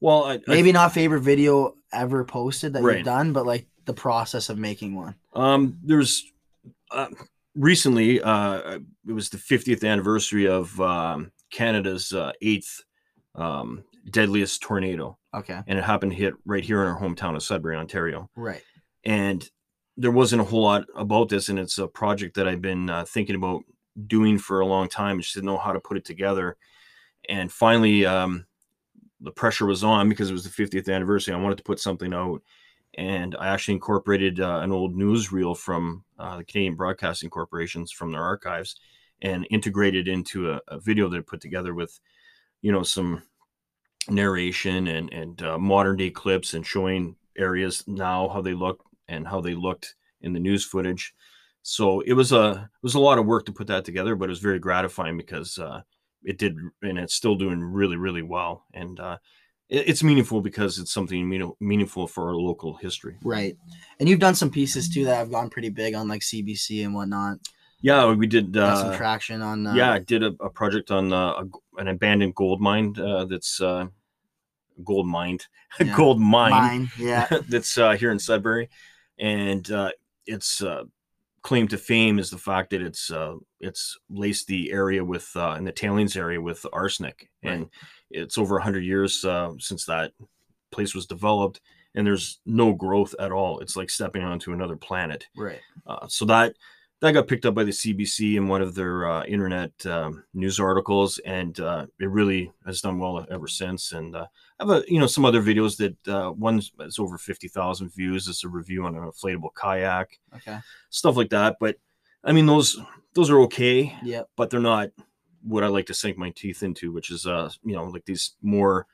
well 0.00 0.24
I, 0.24 0.34
I 0.34 0.40
Maybe 0.48 0.72
not 0.72 0.92
favorite 0.92 1.20
video 1.20 1.74
ever 1.92 2.24
posted 2.24 2.72
that 2.74 2.82
Right. 2.82 2.96
you've 2.98 3.04
done, 3.04 3.32
but 3.32 3.46
like 3.46 3.66
the 3.84 3.94
process 3.94 4.48
of 4.48 4.58
making 4.58 4.94
one. 4.94 5.14
Um, 5.34 5.78
there's 5.82 6.24
uh, 6.90 7.08
recently, 7.54 8.20
uh, 8.22 8.78
it 9.06 9.12
was 9.12 9.28
the 9.28 9.36
50th 9.38 9.84
anniversary 9.88 10.46
of 10.48 10.80
um, 10.80 11.32
Canada's 11.50 12.12
uh, 12.12 12.32
eighth 12.40 12.82
um, 13.34 13.84
deadliest 14.10 14.62
tornado, 14.62 15.18
Okay. 15.34 15.60
and 15.66 15.78
it 15.78 15.84
happened 15.84 16.12
to 16.12 16.18
hit 16.18 16.34
right 16.46 16.64
here 16.64 16.82
in 16.82 16.88
our 16.88 16.98
hometown 17.00 17.34
of 17.36 17.42
Sudbury, 17.42 17.76
Ontario. 17.76 18.30
Right. 18.36 18.62
And 19.04 19.48
there 19.96 20.10
wasn't 20.12 20.42
a 20.42 20.44
whole 20.44 20.62
lot 20.62 20.86
about 20.96 21.28
this, 21.28 21.48
and 21.48 21.58
it's 21.58 21.78
a 21.78 21.86
project 21.88 22.36
that 22.36 22.48
I've 22.48 22.62
been 22.62 22.88
uh, 22.90 23.04
thinking 23.06 23.34
about 23.36 23.62
doing 24.06 24.38
for 24.38 24.60
a 24.60 24.66
long 24.66 24.88
time. 24.88 25.20
Just 25.20 25.34
didn't 25.34 25.46
know 25.46 25.58
how 25.58 25.72
to 25.72 25.80
put 25.80 25.96
it 25.96 26.04
together, 26.04 26.56
and 27.28 27.50
finally, 27.50 28.06
um, 28.06 28.46
the 29.20 29.32
pressure 29.32 29.66
was 29.66 29.84
on 29.84 30.08
because 30.08 30.30
it 30.30 30.34
was 30.34 30.44
the 30.44 30.64
50th 30.64 30.92
anniversary. 30.92 31.34
I 31.34 31.40
wanted 31.40 31.58
to 31.58 31.64
put 31.64 31.80
something 31.80 32.12
out, 32.12 32.42
and 32.94 33.34
I 33.38 33.48
actually 33.48 33.74
incorporated 33.74 34.40
uh, 34.40 34.60
an 34.62 34.72
old 34.72 34.94
newsreel 34.94 35.56
from 35.56 36.04
uh, 36.18 36.38
the 36.38 36.44
Canadian 36.44 36.74
Broadcasting 36.74 37.30
Corporations 37.30 37.90
from 37.92 38.12
their 38.12 38.22
archives, 38.22 38.76
and 39.22 39.46
integrated 39.50 40.08
into 40.08 40.52
a, 40.52 40.60
a 40.68 40.78
video 40.78 41.08
that 41.08 41.18
I 41.18 41.22
put 41.22 41.40
together 41.40 41.74
with, 41.74 41.98
you 42.62 42.72
know, 42.72 42.82
some 42.82 43.22
narration 44.08 44.88
and 44.88 45.12
and 45.12 45.42
uh, 45.42 45.58
modern 45.58 45.96
day 45.96 46.10
clips 46.10 46.54
and 46.54 46.66
showing 46.66 47.16
areas 47.36 47.84
now 47.86 48.28
how 48.28 48.40
they 48.40 48.54
look 48.54 48.84
and 49.08 49.26
how 49.26 49.40
they 49.40 49.54
looked 49.54 49.94
in 50.20 50.32
the 50.32 50.40
news 50.40 50.64
footage. 50.64 51.14
So 51.66 52.00
it 52.00 52.12
was 52.12 52.30
a 52.30 52.70
it 52.74 52.82
was 52.82 52.94
a 52.94 53.00
lot 53.00 53.18
of 53.18 53.24
work 53.24 53.46
to 53.46 53.52
put 53.52 53.66
that 53.68 53.86
together, 53.86 54.14
but 54.14 54.26
it 54.26 54.28
was 54.28 54.38
very 54.38 54.58
gratifying 54.58 55.16
because 55.16 55.58
uh, 55.58 55.80
it 56.22 56.36
did, 56.36 56.56
and 56.82 56.98
it's 56.98 57.14
still 57.14 57.36
doing 57.36 57.60
really 57.62 57.96
really 57.96 58.20
well. 58.22 58.64
And 58.74 59.00
uh, 59.00 59.16
it, 59.70 59.88
it's 59.88 60.02
meaningful 60.04 60.42
because 60.42 60.78
it's 60.78 60.92
something 60.92 61.26
mean, 61.26 61.50
meaningful 61.60 62.06
for 62.06 62.28
our 62.28 62.34
local 62.34 62.76
history. 62.76 63.16
Right. 63.24 63.56
And 63.98 64.08
you've 64.10 64.20
done 64.20 64.34
some 64.34 64.50
pieces 64.50 64.90
too 64.90 65.06
that 65.06 65.16
have 65.16 65.30
gone 65.30 65.48
pretty 65.48 65.70
big 65.70 65.94
on 65.94 66.06
like 66.06 66.20
CBC 66.20 66.84
and 66.84 66.94
whatnot. 66.94 67.38
Yeah, 67.80 68.12
we 68.12 68.26
did. 68.26 68.52
Got 68.52 68.78
some 68.78 68.90
Uh, 68.90 68.96
traction 68.96 69.40
on. 69.40 69.66
Uh, 69.66 69.74
yeah, 69.74 69.92
I 69.92 70.00
did 70.00 70.22
a, 70.22 70.34
a 70.40 70.50
project 70.50 70.90
on 70.90 71.12
uh, 71.14 71.44
a, 71.44 71.44
an 71.78 71.88
abandoned 71.88 72.34
gold 72.34 72.60
mine 72.60 72.94
uh, 72.98 73.24
that's 73.24 73.60
uh, 73.60 73.86
gold 74.84 75.06
mined, 75.06 75.46
Yeah. 75.80 75.96
gold 75.96 76.20
mine. 76.20 76.50
Mine. 76.50 76.90
Yeah. 76.98 77.26
that's 77.48 77.78
uh, 77.78 77.92
here 77.92 78.10
in 78.10 78.18
Sudbury, 78.18 78.68
and 79.18 79.70
uh, 79.70 79.92
its 80.26 80.62
uh, 80.62 80.84
claim 81.44 81.68
to 81.68 81.78
fame 81.78 82.18
is 82.18 82.30
the 82.30 82.38
fact 82.38 82.70
that 82.70 82.82
it's 82.82 83.10
uh, 83.10 83.34
it's 83.60 83.96
laced 84.10 84.48
the 84.48 84.72
area 84.72 85.04
with 85.04 85.30
uh, 85.36 85.54
in 85.56 85.64
the 85.64 85.70
tailings 85.70 86.16
area 86.16 86.40
with 86.40 86.66
arsenic, 86.72 87.30
and 87.44 87.66
it's 88.10 88.38
over 88.38 88.58
hundred 88.58 88.84
years 88.84 89.24
uh, 89.24 89.52
since 89.58 89.84
that 89.84 90.12
place 90.72 90.94
was 90.94 91.06
developed, 91.06 91.60
and 91.94 92.04
there's 92.04 92.40
no 92.46 92.72
growth 92.72 93.14
at 93.20 93.30
all. 93.30 93.60
It's 93.60 93.76
like 93.76 93.90
stepping 93.90 94.24
onto 94.24 94.52
another 94.52 94.76
planet. 94.76 95.26
right. 95.36 95.60
Uh, 95.86 96.08
so 96.08 96.24
that 96.24 96.56
that 97.00 97.12
got 97.12 97.28
picked 97.28 97.44
up 97.44 97.54
by 97.54 97.64
the 97.64 97.70
CBC 97.70 98.36
in 98.36 98.48
one 98.48 98.62
of 98.62 98.74
their 98.74 99.06
uh, 99.06 99.24
internet 99.24 99.70
um, 99.84 100.24
news 100.32 100.58
articles, 100.58 101.18
and 101.18 101.60
uh, 101.60 101.86
it 102.00 102.08
really 102.08 102.50
has 102.64 102.80
done 102.80 102.98
well 102.98 103.24
ever 103.30 103.46
since. 103.46 103.92
And 103.92 104.16
uh, 104.16 104.26
I 104.60 104.64
have 104.64 104.70
a 104.70 104.84
you 104.86 105.00
know 105.00 105.06
some 105.06 105.24
other 105.24 105.42
videos 105.42 105.76
that 105.78 106.08
uh, 106.08 106.32
one's 106.32 106.72
it's 106.80 106.98
over 106.98 107.18
fifty 107.18 107.48
thousand 107.48 107.92
views. 107.92 108.28
It's 108.28 108.44
a 108.44 108.48
review 108.48 108.84
on 108.84 108.94
an 108.96 109.02
inflatable 109.02 109.54
kayak, 109.54 110.18
Okay. 110.36 110.58
stuff 110.90 111.16
like 111.16 111.30
that. 111.30 111.56
But 111.60 111.76
I 112.22 112.32
mean 112.32 112.46
those 112.46 112.78
those 113.14 113.30
are 113.30 113.40
okay, 113.42 113.96
yeah, 114.02 114.22
but 114.36 114.50
they're 114.50 114.60
not 114.60 114.90
what 115.42 115.64
I 115.64 115.66
like 115.68 115.86
to 115.86 115.94
sink 115.94 116.16
my 116.16 116.30
teeth 116.30 116.62
into, 116.62 116.92
which 116.92 117.10
is 117.10 117.26
uh 117.26 117.50
you 117.64 117.74
know 117.74 117.84
like 117.84 118.04
these 118.04 118.34
more 118.42 118.86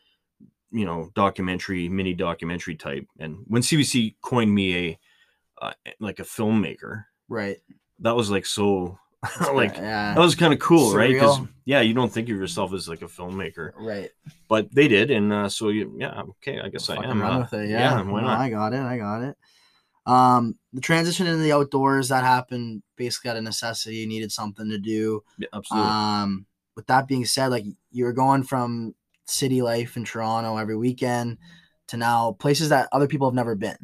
you 0.71 0.85
know 0.85 1.11
documentary 1.15 1.89
mini 1.89 2.15
documentary 2.15 2.77
type. 2.77 3.07
And 3.19 3.45
when 3.47 3.63
CBC 3.63 4.17
coined 4.23 4.55
me 4.55 4.77
a 4.89 4.99
uh, 5.63 5.73
like 6.01 6.19
a 6.21 6.25
filmmaker, 6.25 7.05
Right. 7.29 7.59
that 7.99 8.17
was 8.17 8.31
like 8.31 8.47
so 8.47 8.99
like 9.53 9.77
yeah. 9.77 10.15
that 10.15 10.21
was 10.21 10.35
kind 10.35 10.53
of 10.53 10.59
cool, 10.59 10.95
right? 10.95 11.13
Because 11.13 11.41
yeah, 11.67 11.81
you 11.81 11.93
don't 11.93 12.11
think 12.11 12.29
of 12.29 12.37
yourself 12.37 12.73
as 12.73 12.89
like 12.89 13.03
a 13.03 13.07
filmmaker, 13.07 13.73
right. 13.77 14.11
but 14.49 14.75
they 14.75 14.89
did, 14.89 15.11
and 15.11 15.33
uh, 15.33 15.49
so 15.49 15.69
you, 15.69 15.95
yeah, 15.99 16.23
okay, 16.23 16.59
I 16.59 16.71
guess 16.71 16.89
I 16.89 16.97
Fucking 16.97 17.11
am. 17.11 17.23
uh, 17.23 17.47
it. 17.53 17.69
Yeah. 17.69 18.01
why 18.03 18.23
No, 18.23 18.27
not? 18.29 18.41
I 18.41 18.49
got 18.49 18.73
it. 18.73 18.81
I 18.81 18.97
got 18.97 19.23
it. 19.23 19.37
Um, 20.07 20.57
the 20.73 20.81
transition 20.81 21.27
into 21.27 21.43
the 21.43 21.53
outdoors 21.53 22.09
that 22.09 22.25
happened 22.25 22.83
basically 22.97 23.31
out 23.31 23.37
of 23.37 23.45
necessity. 23.45 23.97
You 23.97 24.07
needed 24.07 24.33
something 24.33 24.71
to 24.71 24.79
do. 24.79 25.23
Yeah, 25.39 25.49
absolutely. 25.53 25.91
Um, 25.91 26.47
with 26.75 26.87
that 26.87 27.07
being 27.07 27.27
said, 27.27 27.49
like 27.49 27.65
you 27.91 28.05
were 28.05 28.15
going 28.15 28.43
from 28.43 28.95
city 29.27 29.61
life 29.61 29.97
in 29.97 30.05
Toronto 30.05 30.57
every 30.57 30.77
weekend 30.77 31.39
to 31.89 31.97
now 31.97 32.33
places 32.33 32.71
that 32.71 32.89
other 32.93 33.07
people 33.07 33.29
have 33.29 33.35
never 33.35 33.55
been. 33.55 33.77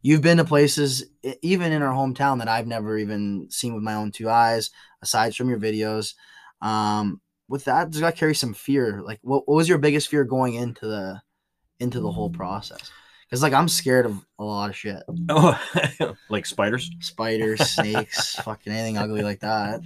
You've 0.00 0.22
been 0.22 0.38
to 0.38 0.44
places, 0.44 1.04
even 1.42 1.72
in 1.72 1.82
our 1.82 1.92
hometown, 1.92 2.38
that 2.38 2.48
I've 2.48 2.66
never 2.66 2.96
even 2.98 3.48
seen 3.50 3.74
with 3.74 3.82
my 3.82 3.94
own 3.94 4.12
two 4.12 4.30
eyes, 4.30 4.70
aside 5.02 5.34
from 5.34 5.48
your 5.48 5.58
videos. 5.58 6.14
Um, 6.62 7.20
with 7.48 7.64
that, 7.64 7.90
does 7.90 8.00
that 8.02 8.16
carry 8.16 8.34
some 8.34 8.54
fear? 8.54 9.02
Like, 9.02 9.18
what, 9.22 9.48
what 9.48 9.56
was 9.56 9.68
your 9.68 9.78
biggest 9.78 10.08
fear 10.08 10.24
going 10.24 10.54
into 10.54 10.86
the 10.86 11.20
into 11.80 12.00
the 12.00 12.12
whole 12.12 12.30
process? 12.30 12.90
Because 13.28 13.42
like 13.42 13.52
I'm 13.52 13.68
scared 13.68 14.06
of 14.06 14.24
a 14.38 14.44
lot 14.44 14.70
of 14.70 14.76
shit, 14.76 15.02
oh, 15.28 15.60
like 16.30 16.46
spiders. 16.46 16.90
spiders, 17.00 17.60
snakes, 17.60 18.34
fucking 18.42 18.72
anything 18.72 18.96
ugly 18.98 19.22
like 19.22 19.40
that. 19.40 19.80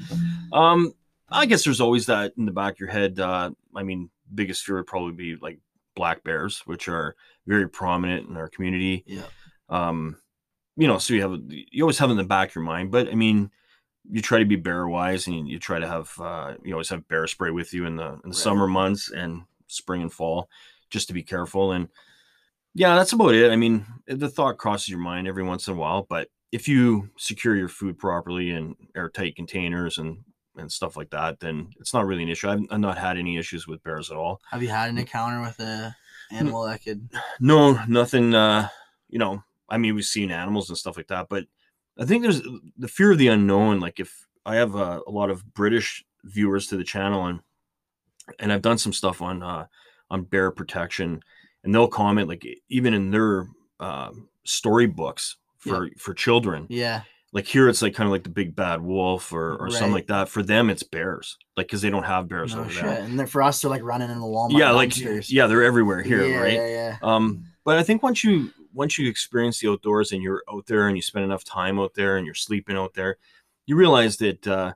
Um, 0.53 0.93
I 1.29 1.47
guess 1.47 1.65
there's 1.65 1.81
always 1.81 2.07
that 2.07 2.35
in 2.37 2.45
the 2.45 2.53
back 2.53 2.75
of 2.75 2.81
your 2.81 2.91
head. 2.91 3.19
Uh, 3.19 3.51
I 3.75 3.83
mean, 3.83 4.11
biggest 4.33 4.65
fear 4.65 4.77
would 4.77 4.87
probably 4.87 5.13
be 5.13 5.37
like 5.41 5.59
black 5.97 6.23
bears, 6.23 6.63
which 6.67 6.89
are 6.89 7.17
very 7.47 7.69
prominent 7.69 8.29
in 8.29 8.37
our 8.37 8.49
community. 8.49 9.03
Yeah. 9.07 9.23
Um, 9.73 10.19
you 10.77 10.87
know, 10.87 10.99
so 10.99 11.15
you 11.15 11.23
have 11.23 11.41
you 11.49 11.83
always 11.85 11.99
have 11.99 12.11
in 12.11 12.17
the 12.17 12.25
back 12.25 12.51
of 12.51 12.55
your 12.55 12.65
mind, 12.65 12.91
but 12.91 13.09
I 13.09 13.15
mean, 13.15 13.51
you 14.11 14.21
try 14.23 14.39
to 14.39 14.45
be 14.45 14.57
bear 14.57 14.87
wise, 14.87 15.27
and 15.27 15.37
you, 15.37 15.55
you 15.55 15.59
try 15.59 15.79
to 15.79 15.87
have 15.89 16.13
uh, 16.21 16.55
you 16.65 16.73
always 16.75 16.89
have 16.91 17.09
bear 17.09 17.27
spray 17.27 17.51
with 17.51 17.73
you 17.75 17.87
in 17.87 17.97
the 17.97 18.13
in 18.13 18.21
the 18.25 18.29
Right. 18.29 18.37
summer 18.37 18.67
months 18.67 19.11
and 19.11 19.43
spring 19.67 20.03
and 20.03 20.13
fall, 20.13 20.49
just 20.91 21.09
to 21.09 21.15
be 21.15 21.23
careful. 21.23 21.73
And 21.73 21.89
yeah, 22.75 22.97
that's 22.97 23.13
about 23.13 23.35
it. 23.35 23.51
I 23.53 23.57
mean, 23.57 23.87
the 24.07 24.29
thought 24.29 24.59
crosses 24.59 24.89
your 24.89 24.99
mind 24.99 25.29
every 25.29 25.43
once 25.43 25.69
in 25.69 25.75
a 25.75 25.77
while, 25.77 26.07
but 26.09 26.29
if 26.53 26.69
you 26.69 27.11
secure 27.19 27.57
your 27.57 27.69
food 27.69 27.99
properly 27.99 28.51
in 28.51 28.77
airtight 28.97 29.37
containers 29.37 29.99
and 29.99 30.19
and 30.57 30.71
stuff 30.71 30.97
like 30.97 31.11
that, 31.11 31.41
then 31.41 31.71
it's 31.81 31.95
not 31.95 32.07
really 32.07 32.23
an 32.23 32.29
issue. 32.29 32.49
I've, 32.49 32.61
I've 32.71 32.81
not 32.81 32.99
had 32.99 33.17
any 33.17 33.39
issues 33.39 33.67
with 33.67 33.83
bears 33.83 34.11
at 34.11 34.17
all. 34.19 34.41
Have 34.51 34.63
you 34.63 34.69
had 34.69 34.91
an 34.91 34.99
encounter 34.99 35.41
with 35.41 35.59
a 35.61 35.97
animal 36.31 36.65
that 36.65 36.83
could? 36.85 37.09
No, 37.41 37.79
nothing. 37.89 38.35
Uh, 38.35 38.69
you 39.09 39.19
know, 39.19 39.43
I 39.73 39.79
mean, 39.79 39.95
we've 39.95 40.05
seen 40.05 40.31
animals 40.31 40.69
and 40.69 40.79
stuff 40.79 40.97
like 40.97 41.09
that, 41.09 41.29
but 41.29 41.45
I 41.99 42.05
think 42.05 42.23
there's 42.23 42.43
the 42.77 42.89
fear 42.89 43.13
of 43.13 43.19
the 43.19 43.29
unknown. 43.29 43.81
Like 43.81 44.01
if 44.01 44.27
I 44.45 44.57
have 44.57 44.75
a, 44.75 45.01
a 45.07 45.11
lot 45.11 45.31
of 45.31 45.55
British 45.55 46.05
viewers 46.25 46.67
to 46.69 46.77
the 46.77 46.85
channel, 46.85 47.27
and 47.27 47.41
and 48.39 48.53
I've 48.53 48.63
done 48.63 48.79
some 48.79 48.93
stuff 48.93 49.23
on 49.23 49.43
uh, 49.43 49.67
on 50.11 50.25
bear 50.25 50.51
protection, 50.51 51.23
and 51.65 51.75
they'll 51.75 51.89
comment 51.89 52.29
like 52.29 52.47
even 52.69 52.95
in 52.95 53.11
their 53.11 53.49
uh, 53.81 54.11
storybooks 54.45 55.37
for 55.59 55.89
for 55.99 56.13
children, 56.13 56.67
Yeah, 56.69 57.03
like 57.33 57.47
here 57.47 57.69
it's 57.69 57.81
like 57.83 57.95
kind 57.95 58.07
of 58.07 58.13
like 58.13 58.25
the 58.25 58.31
big 58.31 58.55
bad 58.55 58.83
wolf 58.83 59.33
or 59.33 59.57
or 59.57 59.71
something 59.71 59.93
like 59.93 60.09
that. 60.09 60.29
For 60.29 60.43
them, 60.43 60.69
it's 60.71 60.83
bears, 60.83 61.39
like 61.57 61.67
because 61.67 61.81
they 61.81 61.91
don't 61.91 62.03
have 62.03 62.29
bears 62.29 62.55
no 62.55 62.61
over 62.61 62.71
shit. 62.71 62.85
there. 62.85 63.03
And 63.03 63.19
then 63.19 63.27
for 63.27 63.43
us, 63.43 63.61
they're 63.61 63.71
like 63.71 63.83
running 63.83 64.11
in 64.11 64.19
the 64.19 64.27
Walmart. 64.27 64.59
Yeah, 64.59 64.71
like 64.73 64.97
yeah, 65.31 65.47
they're 65.47 65.63
everywhere 65.63 66.03
here, 66.03 66.27
yeah, 66.27 66.39
right? 66.39 66.53
Yeah, 66.53 66.67
yeah. 66.67 66.97
Um, 67.03 67.45
but 67.65 67.79
I 67.79 67.83
think 67.83 68.03
once 68.03 68.23
you 68.23 68.51
once 68.73 68.99
you 68.99 69.09
experience 69.09 69.61
the 69.61 69.69
outdoors 69.69 70.13
and 70.13 70.23
you're 70.23 70.43
out 70.53 70.67
there 70.67 70.89
and 70.89 70.97
you 70.97 71.03
spend 71.03 71.25
enough 71.25 71.45
time 71.45 71.79
out 71.79 71.95
there 71.95 72.17
and 72.17 72.27
you're 72.27 72.35
sleeping 72.35 72.77
out 72.77 72.95
there, 72.95 73.17
you 73.67 73.77
realize 73.77 74.17
that 74.19 74.47
uh, 74.47 74.73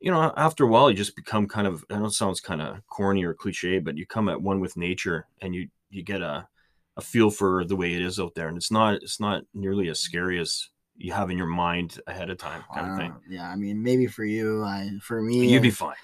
you 0.00 0.10
know 0.10 0.32
after 0.36 0.64
a 0.64 0.68
while 0.68 0.90
you 0.90 0.96
just 0.96 1.16
become 1.16 1.46
kind 1.46 1.66
of 1.66 1.84
I 1.90 1.98
know 1.98 2.06
it 2.06 2.12
sounds 2.12 2.40
kind 2.40 2.60
of 2.62 2.86
corny 2.86 3.24
or 3.24 3.34
cliche, 3.34 3.78
but 3.78 3.96
you 3.96 4.06
come 4.06 4.28
at 4.28 4.42
one 4.42 4.60
with 4.60 4.76
nature 4.76 5.26
and 5.40 5.54
you 5.54 5.68
you 5.90 6.02
get 6.02 6.22
a 6.22 6.48
a 6.96 7.00
feel 7.00 7.30
for 7.30 7.64
the 7.64 7.76
way 7.76 7.94
it 7.94 8.02
is 8.02 8.18
out 8.18 8.34
there, 8.34 8.48
and 8.48 8.56
it's 8.56 8.72
not 8.72 8.94
it's 8.94 9.20
not 9.20 9.44
nearly 9.54 9.88
as 9.88 10.00
scary 10.00 10.40
as 10.40 10.68
you 10.96 11.12
have 11.12 11.30
in 11.30 11.38
your 11.38 11.46
mind 11.46 12.00
ahead 12.08 12.28
of 12.28 12.38
time, 12.38 12.64
kind 12.74 12.90
of 12.90 12.98
thing. 12.98 13.12
Uh, 13.12 13.18
yeah, 13.30 13.48
I 13.48 13.54
mean, 13.54 13.82
maybe 13.82 14.08
for 14.08 14.24
you, 14.24 14.64
I 14.64 14.90
for 15.00 15.22
me, 15.22 15.48
You'd 15.48 15.62
be 15.62 15.70
fine. 15.70 15.94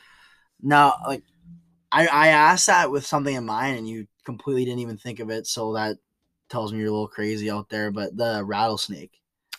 now 0.62 0.94
like 1.06 1.24
I 1.90 2.06
I 2.06 2.28
asked 2.28 2.68
that 2.68 2.90
with 2.90 3.04
something 3.04 3.34
in 3.34 3.44
mind, 3.44 3.78
and 3.78 3.88
you 3.88 4.06
completely 4.24 4.64
didn't 4.64 4.80
even 4.80 4.96
think 4.96 5.18
of 5.20 5.30
it. 5.30 5.46
So 5.46 5.74
that 5.74 5.96
tells 6.48 6.72
me 6.72 6.78
you're 6.78 6.88
a 6.88 6.92
little 6.92 7.08
crazy 7.08 7.50
out 7.50 7.68
there. 7.68 7.90
But 7.90 8.16
the 8.16 8.42
rattlesnake. 8.44 9.12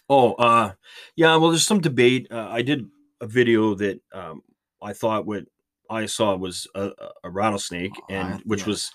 Oh, 0.09 0.33
uh, 0.33 0.73
yeah. 1.15 1.35
Well, 1.37 1.49
there's 1.51 1.65
some 1.65 1.81
debate. 1.81 2.27
Uh, 2.31 2.47
I 2.49 2.61
did 2.61 2.87
a 3.21 3.27
video 3.27 3.73
that 3.75 3.99
um, 4.13 4.41
I 4.81 4.93
thought 4.93 5.25
what 5.25 5.45
I 5.89 6.05
saw 6.05 6.35
was 6.35 6.67
a, 6.75 6.91
a- 7.23 7.29
rattlesnake, 7.29 7.93
Oh, 7.97 8.05
and 8.09 8.33
I- 8.35 8.39
which 8.45 8.61
yeah. 8.61 8.67
was 8.67 8.91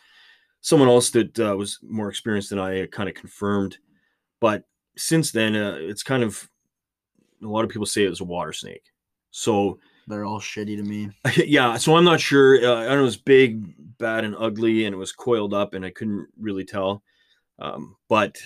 someone 0.60 0.88
else 0.88 1.10
that 1.10 1.38
uh, 1.40 1.56
was 1.56 1.78
more 1.82 2.08
experienced 2.08 2.50
than 2.50 2.58
I 2.58 2.86
kind 2.86 3.08
of 3.08 3.14
confirmed. 3.14 3.78
But 4.40 4.64
since 4.96 5.32
then, 5.32 5.56
uh, 5.56 5.78
it's 5.80 6.02
kind 6.02 6.22
of 6.22 6.48
a 7.42 7.46
lot 7.46 7.64
of 7.64 7.70
people 7.70 7.86
say 7.86 8.04
it 8.04 8.10
was 8.10 8.20
a 8.20 8.24
water 8.24 8.52
snake. 8.52 8.84
So 9.30 9.78
They're 10.06 10.24
all 10.24 10.40
shitty 10.40 10.76
to 10.76 10.82
me. 10.82 11.10
yeah, 11.46 11.76
so 11.76 11.96
I'm 11.96 12.04
not 12.04 12.20
sure. 12.20 12.64
Uh, 12.64 12.82
I 12.82 12.94
know 12.94 13.00
it 13.00 13.02
was 13.02 13.16
big, 13.16 13.74
bad, 13.98 14.24
and 14.24 14.36
ugly, 14.38 14.84
and 14.84 14.94
it 14.94 14.98
was 14.98 15.12
coiled 15.12 15.54
up, 15.54 15.74
and 15.74 15.84
I 15.84 15.90
couldn't 15.90 16.28
really 16.38 16.64
tell. 16.64 17.02
Um, 17.60 17.96
but 18.08 18.38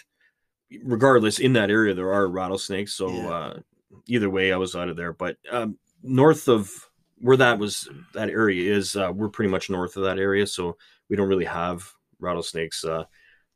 regardless, 0.83 1.39
in 1.39 1.53
that 1.55 1.71
area 1.71 1.95
there 1.95 2.13
are 2.13 2.27
rattlesnakes. 2.29 2.95
So 2.95 3.09
Yeah. 3.09 3.29
uh, 3.29 3.59
either 4.07 4.29
way, 4.31 4.53
I 4.53 4.57
was 4.57 4.75
out 4.75 4.89
of 4.89 4.97
there. 4.97 5.13
But 5.13 5.37
um, 5.51 5.79
north 6.03 6.49
of 6.49 6.71
where 7.19 7.37
that 7.37 7.59
was, 7.59 7.89
that 8.15 8.29
area 8.29 8.75
is, 8.75 8.97
uh, 8.97 9.11
we're 9.15 9.29
pretty 9.29 9.51
much 9.51 9.71
north 9.71 9.97
of 9.97 10.03
that 10.05 10.19
area, 10.19 10.47
so 10.47 10.77
we 11.09 11.17
don't 11.17 11.29
really 11.29 11.45
have 11.45 11.89
rattlesnakes 12.19 12.85
uh, 12.85 13.05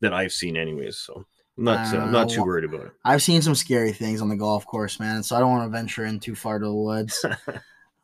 that 0.00 0.14
I've 0.14 0.32
seen, 0.32 0.56
anyways. 0.56 0.98
So 0.98 1.24
I'm 1.58 1.64
not, 1.64 1.92
uh, 1.92 1.98
I'm 1.98 2.12
not 2.12 2.28
too 2.30 2.42
Uh, 2.42 2.44
worried 2.44 2.64
about 2.64 2.86
it. 2.86 2.92
I've 3.04 3.22
seen 3.22 3.42
some 3.42 3.54
scary 3.54 3.92
things 3.92 4.20
on 4.22 4.28
the 4.28 4.36
golf 4.36 4.64
course, 4.66 5.00
man. 5.00 5.22
So 5.22 5.36
I 5.36 5.40
don't 5.40 5.50
want 5.50 5.64
to 5.70 5.76
venture 5.76 6.04
in 6.04 6.20
too 6.20 6.34
far 6.34 6.58
to 6.58 6.64
the 6.66 6.72
woods. 6.72 7.24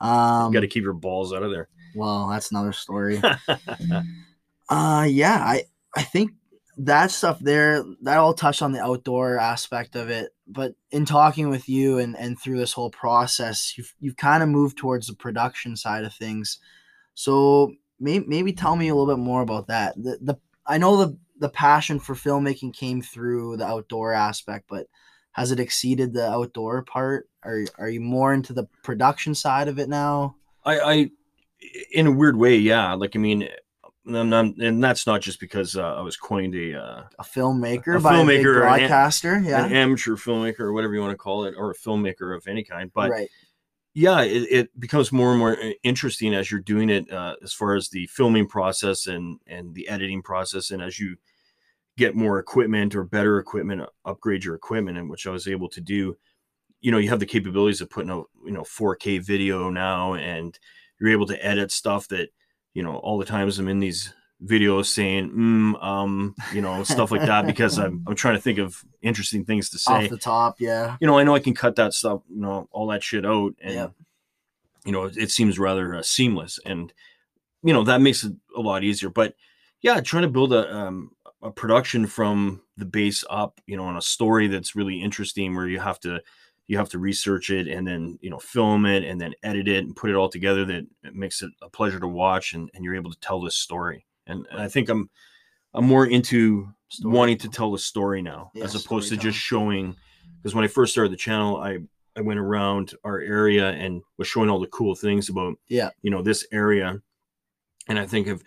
Um, 0.01 0.53
you 0.53 0.59
Got 0.59 0.61
to 0.63 0.69
keep 0.69 0.83
your 0.83 0.93
balls 0.93 1.33
out 1.33 1.43
of 1.45 1.51
there. 1.51 1.69
well, 1.95 2.29
that's 2.29 2.51
another 2.51 2.73
story. 2.73 3.23
Uh 4.69 5.07
yeah, 5.09 5.37
I 5.41 5.65
I 5.95 6.03
think 6.03 6.33
that 6.79 7.11
stuff 7.11 7.39
there 7.41 7.85
that 8.03 8.19
all 8.19 8.35
touched 8.35 8.63
on 8.63 8.73
the 8.73 8.83
outdoor 8.83 9.39
aspect 9.39 9.97
of 9.97 10.11
it, 10.11 10.31
but 10.47 10.75
in 10.91 11.05
talking 11.05 11.49
with 11.49 11.69
you 11.69 11.99
and 11.99 12.17
and 12.17 12.39
through 12.39 12.59
this 12.59 12.73
whole 12.73 12.91
process, 12.91 13.77
you've 13.77 13.95
you've 14.01 14.17
kind 14.17 14.43
of 14.43 14.49
moved 14.49 14.77
towards 14.77 15.07
the 15.07 15.15
production 15.15 15.77
side 15.77 16.05
of 16.05 16.15
things. 16.15 16.59
So 17.15 17.73
maybe 18.01 18.25
maybe 18.27 18.53
tell 18.53 18.77
me 18.77 18.89
a 18.89 18.95
little 18.95 19.15
bit 19.15 19.23
more 19.23 19.43
about 19.43 19.69
that. 19.69 19.95
The 19.97 20.19
the 20.21 20.37
I 20.67 20.79
know 20.79 20.97
the 20.97 21.19
the 21.39 21.49
passion 21.49 21.99
for 21.99 22.15
filmmaking 22.15 22.75
came 22.75 23.03
through 23.03 23.57
the 23.57 23.67
outdoor 23.67 24.13
aspect, 24.13 24.67
but 24.69 24.87
has 25.33 25.51
it 25.51 25.61
exceeded 25.61 26.13
the 26.13 26.29
outdoor 26.29 26.83
part? 26.83 27.29
Are 27.43 27.65
are 27.79 27.89
you 27.89 28.01
more 28.01 28.33
into 28.33 28.53
the 28.53 28.69
production 28.83 29.35
side 29.35 29.69
of 29.69 29.79
it 29.79 29.89
now? 29.89 30.37
I, 30.65 30.79
I, 30.81 31.11
in 31.93 32.07
a 32.07 32.13
weird 32.13 32.37
way, 32.37 32.57
yeah. 32.57 32.95
Like 32.95 33.17
I 33.17 33.19
mean, 33.19 33.49
Not, 34.07 34.57
and 34.59 34.85
that's 34.85 35.07
not 35.07 35.23
just 35.23 35.41
because 35.41 35.77
uh, 35.77 35.95
I 35.95 36.03
was 36.03 36.17
coined 36.17 36.55
a 36.55 36.79
uh, 36.79 37.05
A 37.19 37.23
filmmaker 37.23 37.97
A 37.97 38.01
by 38.01 38.17
a 38.17 38.19
filmmaker, 38.19 38.57
an- 38.57 38.61
broadcaster, 38.61 39.41
yeah. 39.41 39.65
an 39.65 39.73
amateur 39.73 40.13
filmmaker 40.17 40.61
or 40.61 40.73
whatever 40.75 40.93
you 40.93 41.01
want 41.01 41.13
to 41.13 41.17
call 41.17 41.45
it, 41.45 41.55
or 41.57 41.71
a 41.71 41.75
filmmaker 41.75 42.37
of 42.37 42.47
any 42.47 42.63
kind. 42.63 42.91
But 42.93 43.11
right. 43.11 43.31
yeah, 43.95 44.21
it, 44.21 44.43
it 44.51 44.81
becomes 44.81 45.11
more 45.11 45.31
and 45.31 45.39
more 45.39 45.59
uh, 45.59 45.71
interesting 45.85 46.35
as 46.35 46.51
you're 46.51 46.61
doing 46.61 46.91
it, 46.91 47.11
uh, 47.11 47.37
as 47.43 47.55
far 47.55 47.75
as 47.75 47.89
the 47.89 48.07
filming 48.09 48.47
process 48.47 49.07
and 49.07 49.41
and 49.47 49.75
the 49.75 49.89
editing 49.89 50.21
process, 50.21 50.71
and 50.71 50.83
as 50.83 51.01
you 51.01 51.17
get 51.97 52.15
more 52.15 52.39
equipment 52.39 52.95
or 52.95 53.05
better 53.05 53.39
equipment, 53.39 53.81
uh, 53.81 53.87
upgrade 54.05 54.45
your 54.45 54.55
equipment, 54.55 54.99
and 54.99 55.09
which 55.09 55.27
I 55.27 55.31
was 55.31 55.49
able 55.49 55.71
to 55.71 55.81
do. 55.81 56.15
You 56.83 56.91
know, 56.91 56.99
you 56.99 57.09
have 57.09 57.21
the 57.21 57.27
capabilities 57.27 57.81
of 57.81 57.89
putting 57.89 58.11
out 58.11 58.29
you 58.45 58.53
know 58.53 58.65
4K 58.65 59.23
video 59.23 59.71
now, 59.71 60.13
and 60.13 60.59
you're 61.01 61.09
able 61.09 61.27
to 61.27 61.43
edit 61.47 61.73
stuff 61.73 62.07
that 62.09 62.29
you 62.75 62.83
know 62.83 62.97
all 62.97 63.19
the 63.19 63.25
times 63.25 63.59
I'm 63.59 63.69
in 63.69 63.81
these 63.81 64.13
videos 64.45 64.87
saying 64.87 65.31
mm, 65.31 65.83
um 65.83 66.35
you 66.53 66.61
know 66.61 66.83
stuff 66.83 67.11
like 67.11 67.23
that 67.23 67.47
because 67.47 67.79
I'm 67.79 68.05
I'm 68.07 68.17
trying 68.17 68.35
to 68.35 68.41
think 68.41 68.59
of 68.59 68.85
interesting 69.01 69.45
things 69.45 69.71
to 69.71 69.79
say 69.79 69.93
Off 69.93 70.11
the 70.11 70.19
top, 70.19 70.61
yeah. 70.61 70.97
you 71.01 71.07
know, 71.07 71.19
I 71.19 71.25
know 71.25 71.35
I 71.35 71.41
can 71.41 71.55
cut 71.55 71.77
that 71.77 71.95
stuff, 71.95 72.23
you 72.29 72.41
know, 72.41 72.69
all 72.71 72.89
that 72.89 73.03
shit 73.03 73.25
out, 73.25 73.55
and 73.63 73.75
Yep. 73.75 73.93
you 74.85 74.93
know, 74.93 75.05
it, 75.05 75.17
it 75.17 75.31
seems 75.31 75.59
rather 75.59 75.95
uh, 75.95 76.03
seamless, 76.03 76.59
and 76.67 76.93
you 77.63 77.73
know 77.73 77.85
that 77.85 78.01
makes 78.01 78.25
it 78.25 78.33
a 78.57 78.61
lot 78.61 78.85
easier. 78.85 79.09
But 79.09 79.35
yeah, 79.81 80.01
trying 80.01 80.23
to 80.23 80.29
build 80.29 80.53
a 80.53 80.75
um, 80.75 81.13
a 81.43 81.51
production 81.51 82.07
from 82.07 82.63
the 82.77 82.87
base 82.87 83.23
up, 83.31 83.61
you 83.67 83.77
know, 83.77 83.85
on 83.85 83.97
a 83.97 84.03
story 84.03 84.49
that's 84.49 84.75
really 84.75 85.01
interesting 85.01 85.55
where 85.55 85.69
you 85.69 85.79
have 85.79 86.01
to 86.01 86.21
you 86.67 86.79
have 86.79 86.89
to 86.89 86.99
research 86.99 87.51
it 87.51 87.69
and 87.69 87.87
then 87.87 88.19
you 88.23 88.31
know 88.31 88.39
film 88.39 88.87
it 88.87 89.05
and 89.05 89.21
then 89.21 89.35
edit 89.43 89.69
it 89.69 89.85
and 89.85 89.95
put 89.95 90.11
it 90.11 90.17
all 90.17 90.29
together 90.29 90.65
that 90.65 90.87
it 91.03 91.15
makes 91.15 91.43
it 91.43 91.51
a 91.63 91.69
pleasure 91.69 92.01
to 92.01 92.09
watch 92.09 92.55
and, 92.55 92.71
and 92.75 92.85
you're 92.85 92.95
able 92.95 93.11
to 93.11 93.21
tell 93.21 93.41
this 93.41 93.57
story. 93.57 94.07
And, 94.27 94.47
and 94.51 94.61
I 94.61 94.69
think 94.69 94.89
I'm 94.89 95.11
I'm 95.75 95.85
more 95.87 96.07
into 96.07 96.69
Story. 96.89 97.13
wanting 97.15 97.39
to 97.39 97.49
tell 97.49 97.73
the 97.73 97.79
story 97.79 98.23
now 98.23 98.51
Yeah, 98.55 98.65
as 98.65 98.75
opposed 98.75 99.09
to 99.11 99.17
just 99.17 99.37
showing 99.39 99.97
because 100.41 100.55
when 100.55 100.65
I 100.65 100.69
first 100.69 100.93
started 100.93 101.13
the 101.13 101.17
channel, 101.17 101.57
I 101.57 101.79
I 102.17 102.21
went 102.21 102.39
around 102.39 102.95
our 103.03 103.19
area 103.21 103.71
and 103.71 104.01
was 104.19 104.29
showing 104.29 104.49
all 104.49 104.61
the 104.61 104.69
cool 104.69 104.95
things 104.95 105.29
about 105.29 105.55
Yeah. 105.69 105.91
you 106.03 106.11
know 106.11 106.23
this 106.23 106.47
area, 106.53 107.01
and 107.89 107.99
I 107.99 108.07
think 108.07 108.29
of 108.29 108.43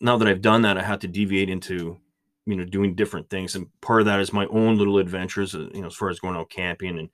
now 0.00 0.16
that 0.18 0.28
I've 0.28 0.42
done 0.42 0.62
that, 0.62 0.76
I 0.76 0.82
had 0.82 1.00
to 1.00 1.08
deviate 1.08 1.48
into 1.48 1.98
you 2.46 2.56
know 2.56 2.64
doing 2.64 2.94
different 2.94 3.30
things, 3.30 3.54
and 3.56 3.66
part 3.80 4.00
of 4.02 4.06
that 4.06 4.20
is 4.20 4.32
my 4.32 4.46
own 4.46 4.76
little 4.76 4.98
adventures, 4.98 5.54
uh, 5.54 5.68
you 5.74 5.80
know, 5.80 5.86
as 5.86 5.94
far 5.96 6.10
as 6.10 6.20
going 6.20 6.36
out 6.36 6.50
camping 6.50 6.98
and 6.98 7.08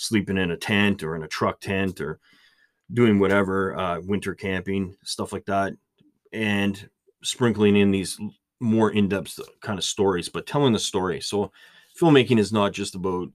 sleeping 0.00 0.38
in 0.38 0.50
a 0.50 0.56
tent 0.56 1.02
or 1.02 1.14
in 1.14 1.22
a 1.22 1.28
truck 1.28 1.60
tent 1.60 2.00
or 2.00 2.18
doing 2.92 3.18
whatever 3.18 3.76
uh, 3.76 4.00
winter 4.00 4.34
camping 4.34 4.96
stuff 5.04 5.32
like 5.32 5.46
that, 5.46 5.74
and 6.32 6.88
sprinkling 7.22 7.76
in 7.76 7.90
these 7.90 8.18
more 8.60 8.90
in-depth 8.92 9.38
kind 9.62 9.78
of 9.78 9.84
stories, 9.84 10.28
but 10.28 10.46
telling 10.46 10.72
the 10.72 10.78
story. 10.78 11.20
So 11.20 11.52
filmmaking 12.00 12.38
is 12.38 12.52
not 12.52 12.72
just 12.72 12.94
about 12.94 13.28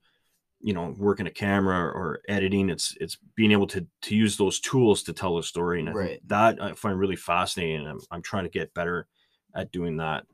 you 0.62 0.74
know 0.74 0.95
working 0.98 1.27
a 1.27 1.31
camera 1.31 1.77
or 1.77 2.22
editing 2.29 2.69
it's 2.69 2.98
it's 3.01 3.17
being 3.36 3.51
able 3.51 3.67
to 3.67 3.86
to 4.01 4.15
use 4.15 4.38
those 4.38 4.60
tools 4.60 5.03
to 5.03 5.13
tell 5.13 5.38
a 5.38 5.43
story 5.43 5.81
and 5.81 5.89
I 5.89 5.93
Right. 5.93 6.22
that 6.27 6.62
i 6.62 6.74
find 6.74 6.98
really 6.98 7.17
fascinating 7.17 7.81
and 7.81 7.88
I'm, 7.89 8.00
I'm 8.10 8.22
trying 8.22 8.45
to 8.45 8.50
get 8.50 8.74
better 8.74 9.07
at 9.53 9.72
doing 9.72 9.98
that 9.98 10.25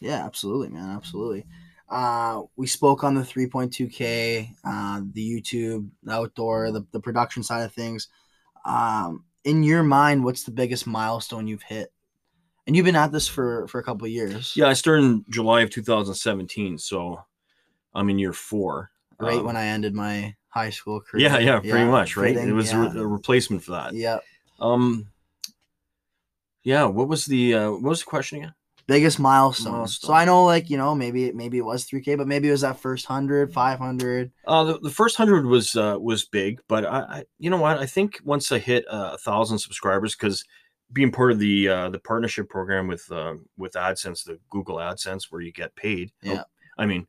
Yeah, 0.00 0.24
absolutely, 0.24 0.68
man. 0.68 0.90
Absolutely. 0.90 1.46
Uh, 1.90 2.42
we 2.56 2.66
spoke 2.68 3.02
on 3.02 3.14
the 3.16 3.22
3.2K, 3.22 4.48
uh, 4.64 5.00
the 5.12 5.28
YouTube, 5.42 5.88
the 6.04 6.12
outdoor, 6.12 6.70
the, 6.70 6.86
the 6.92 7.00
production 7.00 7.42
side 7.42 7.62
of 7.64 7.72
things. 7.72 8.08
Um, 8.64 9.24
in 9.44 9.62
your 9.64 9.82
mind, 9.82 10.22
what's 10.24 10.44
the 10.44 10.52
biggest 10.52 10.86
milestone 10.86 11.48
you've 11.48 11.62
hit? 11.64 11.92
And 12.66 12.76
you've 12.76 12.84
been 12.86 12.94
at 12.94 13.10
this 13.10 13.26
for, 13.26 13.66
for 13.66 13.80
a 13.80 13.82
couple 13.82 14.04
of 14.04 14.12
years. 14.12 14.52
yeah 14.54 14.68
i 14.68 14.72
started 14.74 15.02
in 15.04 15.24
july 15.28 15.62
of 15.62 15.70
2017 15.70 16.78
so 16.78 17.18
i'm 17.94 18.08
in 18.08 18.18
year 18.18 18.32
four 18.32 18.90
Right 19.18 19.38
Um, 19.38 19.44
when 19.44 19.56
I 19.56 19.66
ended 19.66 19.92
my 19.94 20.34
high 20.48 20.70
school 20.70 21.00
career. 21.00 21.24
yeah 21.28 21.38
yeah 21.38 21.58
pretty 21.60 21.84
much 21.90 22.16
right 22.16 22.34
fitting, 22.34 22.48
it 22.48 22.52
was 22.52 22.72
a 22.72 22.76
yeah. 22.76 23.00
a 23.00 23.06
replacement 23.06 23.64
for 23.64 23.72
that 23.72 23.92
yeah. 23.94 24.18
um 24.60 25.08
yeah 26.62 26.84
what 26.84 27.08
was 27.08 27.26
the 27.26 27.54
uh 27.54 27.70
what 27.72 27.82
was 27.82 28.00
the 28.00 28.06
question 28.06 28.38
again 28.38 28.54
Biggest 28.90 29.20
milestone. 29.20 29.86
So 29.86 30.12
I 30.12 30.24
know, 30.24 30.44
like, 30.44 30.68
you 30.68 30.76
know, 30.76 30.96
maybe 30.96 31.30
maybe 31.30 31.58
it 31.58 31.64
was 31.64 31.86
3K, 31.86 32.18
but 32.18 32.26
maybe 32.26 32.48
it 32.48 32.50
was 32.50 32.62
that 32.62 32.80
first 32.80 33.08
100, 33.08 33.52
500. 33.52 34.32
Uh, 34.48 34.64
the, 34.64 34.78
the 34.80 34.90
first 34.90 35.14
hundred 35.16 35.46
was 35.46 35.76
uh, 35.76 35.96
was 36.00 36.24
big, 36.24 36.60
but 36.66 36.84
I, 36.84 36.98
I, 36.98 37.24
you 37.38 37.50
know 37.50 37.56
what? 37.56 37.78
I 37.78 37.86
think 37.86 38.18
once 38.24 38.50
I 38.50 38.58
hit 38.58 38.84
uh, 38.90 39.12
a 39.14 39.18
thousand 39.18 39.60
subscribers, 39.60 40.16
because 40.16 40.44
being 40.92 41.12
part 41.12 41.30
of 41.30 41.38
the 41.38 41.68
uh, 41.68 41.90
the 41.90 42.00
partnership 42.00 42.48
program 42.48 42.88
with 42.88 43.08
uh, 43.12 43.34
with 43.56 43.74
AdSense, 43.74 44.24
the 44.24 44.40
Google 44.50 44.78
AdSense, 44.78 45.26
where 45.30 45.40
you 45.40 45.52
get 45.52 45.76
paid. 45.76 46.10
oh, 46.26 46.32
Yeah. 46.32 46.42
I 46.76 46.86
mean, 46.86 47.06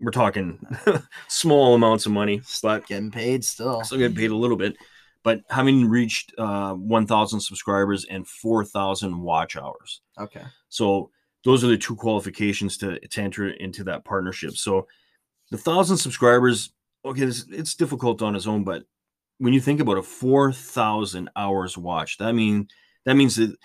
we're 0.00 0.10
talking 0.10 0.66
small 1.28 1.76
amounts 1.76 2.06
of 2.06 2.12
money, 2.12 2.42
but 2.60 2.88
Getting 2.88 3.12
paid 3.12 3.44
still. 3.44 3.84
still 3.84 3.98
get 3.98 4.16
paid 4.16 4.32
a 4.32 4.36
little 4.36 4.56
bit. 4.56 4.76
But 5.24 5.40
having 5.50 5.88
reached 5.88 6.32
uh, 6.38 6.74
one 6.74 7.06
thousand 7.06 7.40
subscribers 7.40 8.04
and 8.04 8.28
four 8.28 8.64
thousand 8.64 9.20
watch 9.20 9.56
hours, 9.56 10.00
Okay. 10.20 10.44
so 10.68 11.10
those 11.44 11.64
are 11.64 11.68
the 11.68 11.76
two 11.78 11.96
qualifications 11.96 12.76
to, 12.78 13.00
to 13.00 13.20
enter 13.20 13.48
into 13.48 13.84
that 13.84 14.04
partnership. 14.04 14.52
So 14.52 14.86
the 15.50 15.58
thousand 15.58 15.96
subscribers, 15.96 16.72
okay, 17.04 17.22
it's, 17.22 17.44
it's 17.50 17.74
difficult 17.74 18.22
on 18.22 18.36
its 18.36 18.46
own, 18.46 18.64
but 18.64 18.84
when 19.38 19.52
you 19.52 19.60
think 19.60 19.80
about 19.80 19.98
it, 19.98 20.04
four 20.04 20.52
thousand 20.52 21.28
hours 21.34 21.76
watched, 21.76 22.18
that 22.20 22.34
mean 22.34 22.68
that 23.04 23.16
means 23.16 23.36
that 23.36 23.56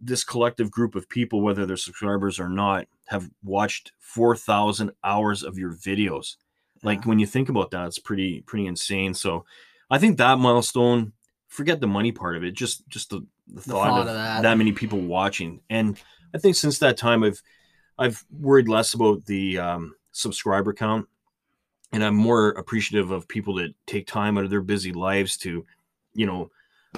this 0.00 0.22
collective 0.22 0.70
group 0.70 0.94
of 0.94 1.08
people, 1.08 1.40
whether 1.42 1.66
they're 1.66 1.76
subscribers 1.76 2.38
or 2.38 2.48
not, 2.48 2.86
have 3.08 3.28
watched 3.42 3.92
four 3.98 4.36
thousand 4.36 4.92
hours 5.02 5.42
of 5.42 5.58
your 5.58 5.72
videos. 5.72 6.36
Like 6.82 7.00
Yeah. 7.00 7.08
when 7.08 7.18
you 7.18 7.26
think 7.26 7.48
about 7.48 7.70
that, 7.72 7.86
it's 7.86 7.98
pretty 7.98 8.42
pretty 8.42 8.66
insane. 8.66 9.14
So 9.14 9.44
I 9.90 9.98
think 9.98 10.18
that 10.18 10.38
milestone, 10.38 11.12
forget 11.48 11.80
the 11.80 11.86
money 11.86 12.12
part 12.12 12.36
of 12.36 12.44
it, 12.44 12.52
just 12.52 12.88
just 12.88 13.10
the, 13.10 13.26
the, 13.48 13.54
The 13.56 13.60
thought, 13.62 13.88
thought 13.88 14.00
of, 14.02 14.06
of 14.08 14.14
that. 14.14 14.42
that. 14.42 14.58
many 14.58 14.72
people 14.72 15.00
watching. 15.00 15.60
And 15.68 15.98
I 16.34 16.38
think 16.38 16.56
since 16.56 16.78
that 16.78 16.96
time 16.96 17.22
I've 17.24 17.42
I've 17.98 18.24
worried 18.30 18.68
less 18.68 18.94
about 18.94 19.26
the 19.26 19.58
um, 19.58 19.94
subscriber 20.12 20.72
count 20.72 21.06
and 21.92 22.04
I'm 22.04 22.14
more 22.14 22.50
appreciative 22.50 23.10
of 23.10 23.26
people 23.28 23.54
that 23.56 23.74
take 23.86 24.06
time 24.06 24.38
out 24.38 24.44
of 24.44 24.50
their 24.50 24.60
busy 24.62 24.92
lives 24.92 25.36
to, 25.38 25.66
you 26.14 26.24
know, 26.26 26.50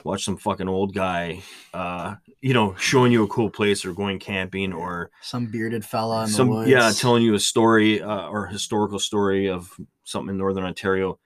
watch 0.05 0.25
some 0.25 0.37
fucking 0.37 0.69
old 0.69 0.95
guy 0.95 1.43
uh, 1.75 2.15
you 2.41 2.55
know, 2.55 2.75
showing 2.79 3.11
you 3.13 3.23
a 3.25 3.29
cool 3.29 3.51
place 3.51 3.85
or 3.85 3.93
going 3.95 4.19
camping 4.19 4.73
or 4.73 5.11
Some 5.23 5.47
bearded 5.47 5.85
fella 5.85 6.23
in 6.25 6.29
some 6.29 6.49
the 6.49 6.55
woods. 6.57 6.71
yeah 6.71 6.91
telling 6.93 7.23
you 7.23 7.35
a 7.35 7.41
story 7.41 8.01
uh, 8.03 8.27
or 8.29 8.47
historical 8.47 8.99
story 8.99 9.49
of 9.49 9.73
something 10.05 10.31
in 10.31 10.39
northern 10.39 10.65
ontario 10.65 11.19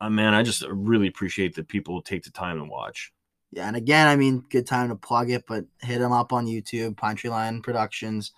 uh, 0.00 0.10
man 0.10 0.34
i 0.34 0.42
just 0.42 0.62
really 0.68 1.08
appreciate 1.08 1.54
that 1.54 1.68
people 1.68 2.00
take 2.02 2.22
the 2.22 2.30
time 2.30 2.58
to 2.58 2.64
watch 2.64 3.12
Yeah, 3.52 3.66
and 3.68 3.76
again, 3.76 4.08
I 4.08 4.16
mean, 4.16 4.44
good 4.48 4.66
time 4.66 4.88
to 4.88 4.96
plug 4.96 5.30
it, 5.30 5.44
but 5.46 5.66
hit 5.80 5.98
them 5.98 6.12
up 6.12 6.32
on 6.32 6.46
YouTube, 6.46 6.96
Pine 6.96 7.16
Tree 7.16 7.28
Line 7.28 7.60
Productions. 7.60 8.32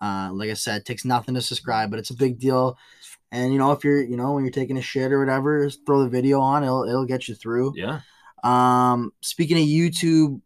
Uh, 0.00 0.30
like 0.32 0.50
I 0.50 0.54
said, 0.54 0.80
it 0.80 0.84
takes 0.84 1.04
nothing 1.04 1.34
to 1.34 1.40
subscribe, 1.42 1.90
but 1.90 1.98
it's 1.98 2.10
a 2.10 2.16
big 2.16 2.38
deal. 2.38 2.78
And 3.32 3.52
you 3.52 3.58
know, 3.58 3.72
if 3.72 3.82
you're, 3.82 4.02
you 4.02 4.16
know, 4.16 4.32
when 4.32 4.44
you're 4.44 4.52
taking 4.52 4.76
a 4.76 4.82
shit 4.82 5.10
or 5.10 5.18
whatever, 5.18 5.64
just 5.64 5.84
throw 5.86 6.02
the 6.02 6.08
video 6.08 6.40
on. 6.40 6.62
It'll 6.62 6.84
it'll 6.84 7.06
get 7.06 7.26
you 7.28 7.34
through. 7.34 7.74
yeah 7.76 8.00
Um, 8.44 9.12
speaking 9.20 9.56
of 9.56 9.64
YouTube, 9.64 10.40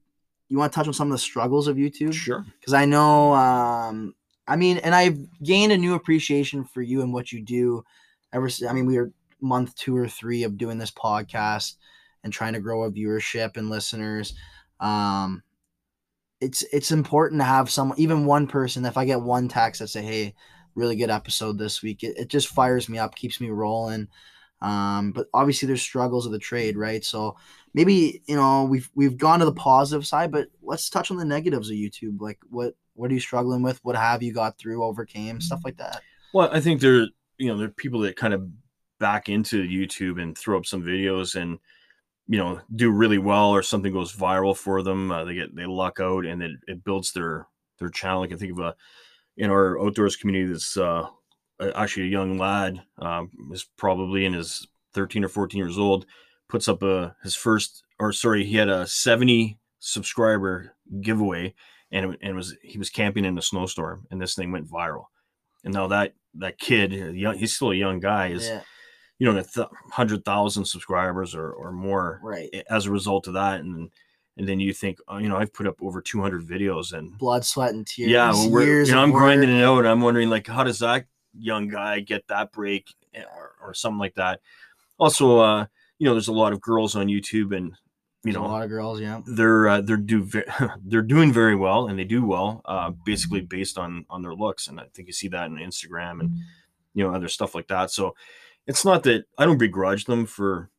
you 0.48 0.58
want 0.58 0.72
to 0.72 0.76
touch 0.76 0.86
on 0.86 0.94
some 0.94 1.08
of 1.08 1.12
the 1.12 1.18
struggles 1.18 1.68
of 1.68 1.76
YouTube? 1.76 2.14
sure 2.14 2.46
because 2.60 2.74
I 2.74 2.84
know, 2.84 3.34
um, 3.34 4.14
I 4.46 4.56
mean, 4.56 4.78
and 4.78 4.94
I've 4.94 5.18
gained 5.42 5.72
a 5.72 5.76
new 5.76 5.94
appreciation 5.94 6.64
for 6.64 6.82
you 6.82 7.02
and 7.02 7.12
what 7.12 7.32
you 7.32 7.42
do. 7.42 7.84
Ever, 8.32 8.48
since, 8.48 8.70
I 8.70 8.74
mean, 8.74 8.86
we 8.86 8.98
are 8.98 9.10
month 9.46 9.74
two 9.76 9.96
or 9.96 10.08
three 10.08 10.42
of 10.42 10.58
doing 10.58 10.78
this 10.78 10.90
podcast 10.90 11.74
and 12.24 12.32
trying 12.32 12.52
to 12.54 12.60
grow 12.60 12.84
a 12.84 12.90
viewership 12.90 13.56
and 13.56 13.70
listeners. 13.70 14.34
Um, 14.80 15.42
it's 16.40 16.62
it's 16.72 16.90
important 16.90 17.40
to 17.40 17.44
have 17.44 17.70
some, 17.70 17.94
even 17.96 18.26
one 18.26 18.46
person. 18.46 18.84
If 18.84 18.96
I 18.96 19.04
get 19.04 19.22
one 19.22 19.48
text 19.48 19.80
that 19.80 19.88
say, 19.88 20.02
"Hey, 20.02 20.34
really 20.74 20.96
good 20.96 21.10
episode 21.10 21.58
this 21.58 21.82
week," 21.82 22.02
it, 22.02 22.18
it 22.18 22.28
just 22.28 22.48
fires 22.48 22.88
me 22.88 22.98
up, 22.98 23.14
keeps 23.14 23.40
me 23.40 23.48
rolling. 23.50 24.08
Um, 24.60 25.12
but 25.12 25.28
obviously, 25.32 25.66
there's 25.66 25.82
struggles 25.82 26.26
of 26.26 26.32
the 26.32 26.38
trade, 26.38 26.76
right? 26.76 27.04
So 27.04 27.36
maybe 27.74 28.22
you 28.26 28.36
know 28.36 28.64
we've 28.64 28.90
we've 28.94 29.16
gone 29.16 29.38
to 29.38 29.44
the 29.46 29.52
positive 29.52 30.06
side, 30.06 30.32
but 30.32 30.48
let's 30.62 30.90
touch 30.90 31.10
on 31.10 31.16
the 31.16 31.24
negatives 31.24 31.70
of 31.70 31.76
YouTube. 31.76 32.20
Like 32.20 32.38
what 32.50 32.74
what 32.94 33.10
are 33.10 33.14
you 33.14 33.20
struggling 33.20 33.62
with? 33.62 33.78
What 33.82 33.96
have 33.96 34.22
you 34.22 34.32
got 34.32 34.58
through, 34.58 34.84
overcame, 34.84 35.40
stuff 35.40 35.60
like 35.64 35.76
that. 35.78 36.02
well 36.32 36.50
i 36.52 36.60
think 36.60 36.80
there 36.80 37.06
you 37.38 37.48
know 37.48 37.56
there 37.56 37.68
are 37.68 37.70
people 37.70 38.00
that 38.00 38.16
kind 38.16 38.34
of 38.34 38.48
back 38.98 39.28
into 39.28 39.62
youtube 39.62 40.20
and 40.20 40.36
throw 40.36 40.56
up 40.56 40.66
some 40.66 40.82
videos 40.82 41.34
and 41.40 41.58
you 42.28 42.38
know 42.38 42.60
do 42.74 42.90
really 42.90 43.18
well 43.18 43.50
or 43.50 43.62
something 43.62 43.92
goes 43.92 44.14
viral 44.14 44.56
for 44.56 44.82
them 44.82 45.10
uh, 45.10 45.24
they 45.24 45.34
get 45.34 45.54
they 45.54 45.66
luck 45.66 46.00
out 46.00 46.24
and 46.24 46.42
it, 46.42 46.52
it 46.66 46.84
builds 46.84 47.12
their 47.12 47.46
their 47.78 47.90
channel. 47.90 48.22
I 48.22 48.26
can 48.26 48.38
think 48.38 48.52
of 48.52 48.58
a 48.58 48.74
in 49.36 49.50
our 49.50 49.80
outdoors 49.80 50.16
community 50.16 50.50
that's 50.50 50.76
uh 50.76 51.06
actually 51.74 52.04
a 52.04 52.10
young 52.10 52.38
lad 52.38 52.82
um 52.98 53.30
is 53.52 53.64
probably 53.76 54.24
in 54.24 54.32
his 54.32 54.66
13 54.94 55.24
or 55.24 55.28
14 55.28 55.58
years 55.58 55.78
old 55.78 56.06
puts 56.48 56.68
up 56.68 56.82
a 56.82 57.16
his 57.22 57.34
first 57.34 57.82
or 57.98 58.12
sorry 58.12 58.44
he 58.44 58.56
had 58.56 58.68
a 58.68 58.86
70 58.86 59.58
subscriber 59.78 60.74
giveaway 61.00 61.54
and 61.90 62.16
and 62.20 62.36
was 62.36 62.56
he 62.62 62.78
was 62.78 62.90
camping 62.90 63.24
in 63.24 63.38
a 63.38 63.42
snowstorm 63.42 64.06
and 64.10 64.20
this 64.20 64.34
thing 64.34 64.52
went 64.52 64.70
viral. 64.70 65.04
And 65.64 65.74
now 65.74 65.86
that 65.88 66.14
that 66.34 66.58
kid 66.58 66.92
he's 66.92 67.54
still 67.54 67.70
a 67.70 67.76
young 67.76 68.00
guy 68.00 68.28
is 68.28 68.48
Yeah, 68.48 68.62
you 69.18 69.30
know, 69.30 69.38
a 69.38 69.42
th- 69.42 69.68
hundred 69.90 70.24
thousand 70.24 70.64
subscribers 70.64 71.34
or, 71.34 71.50
or 71.52 71.72
more 71.72 72.20
right. 72.22 72.50
as 72.70 72.86
a 72.86 72.90
result 72.90 73.26
of 73.26 73.34
that. 73.34 73.60
And 73.60 73.90
and 74.36 74.46
then 74.46 74.60
you 74.60 74.72
think, 74.72 74.98
oh, 75.08 75.16
you 75.18 75.28
know, 75.28 75.36
I've 75.36 75.52
put 75.52 75.66
up 75.66 75.82
over 75.82 76.02
200 76.02 76.46
videos 76.46 76.92
and 76.92 77.16
Blood, 77.16 77.44
sweat, 77.44 77.72
and 77.72 77.86
tears. 77.86 78.10
yeah, 78.10 78.30
well, 78.30 78.50
we're, 78.50 78.82
you 78.82 78.92
know, 78.92 79.02
I'm 79.02 79.10
grinding 79.10 79.48
it 79.48 79.62
out. 79.62 79.86
I'm 79.86 80.02
wondering 80.02 80.28
like, 80.28 80.46
how 80.46 80.62
does 80.62 80.80
that 80.80 81.06
young 81.38 81.68
guy 81.68 82.00
get 82.00 82.26
that 82.28 82.52
break 82.52 82.94
eh, 83.14 83.22
or, 83.34 83.52
or 83.62 83.74
something 83.74 83.98
like 83.98 84.14
that? 84.16 84.40
Also, 84.98 85.38
uh, 85.38 85.66
you 85.98 86.04
know, 86.04 86.12
there's 86.12 86.28
a 86.28 86.32
lot 86.32 86.52
of 86.52 86.60
girls 86.60 86.96
on 86.96 87.06
YouTube 87.06 87.56
and, 87.56 87.72
you 88.24 88.32
There's 88.32 88.44
a 88.44 88.48
lot 88.48 88.64
of 88.64 88.68
girls. 88.68 89.00
Yeah, 89.00 89.20
they're 89.24 89.68
uh, 89.68 89.80
they're 89.82 89.96
do 89.96 90.24
ve- 90.24 90.42
they're 90.84 91.02
doing 91.02 91.32
very 91.32 91.54
well 91.54 91.86
and 91.86 91.96
they 91.96 92.04
do 92.04 92.26
well 92.26 92.60
uh, 92.64 92.90
basically 92.90 93.40
based 93.40 93.78
on 93.78 94.04
on 94.10 94.20
their 94.20 94.34
looks 94.34 94.66
and 94.66 94.80
I 94.80 94.86
think 94.92 95.06
you 95.06 95.12
see 95.12 95.28
that 95.28 95.46
in 95.46 95.56
Instagram 95.58 96.18
and 96.20 96.36
you 96.92 97.04
know 97.04 97.14
other 97.14 97.28
stuff 97.28 97.54
like 97.54 97.68
that 97.68 97.92
so 97.92 98.16
it's 98.66 98.84
not 98.84 99.02
that 99.04 99.24
I 99.38 99.44
don't 99.46 99.58
begrudge 99.58 100.04
them 100.06 100.26
for 100.26 100.70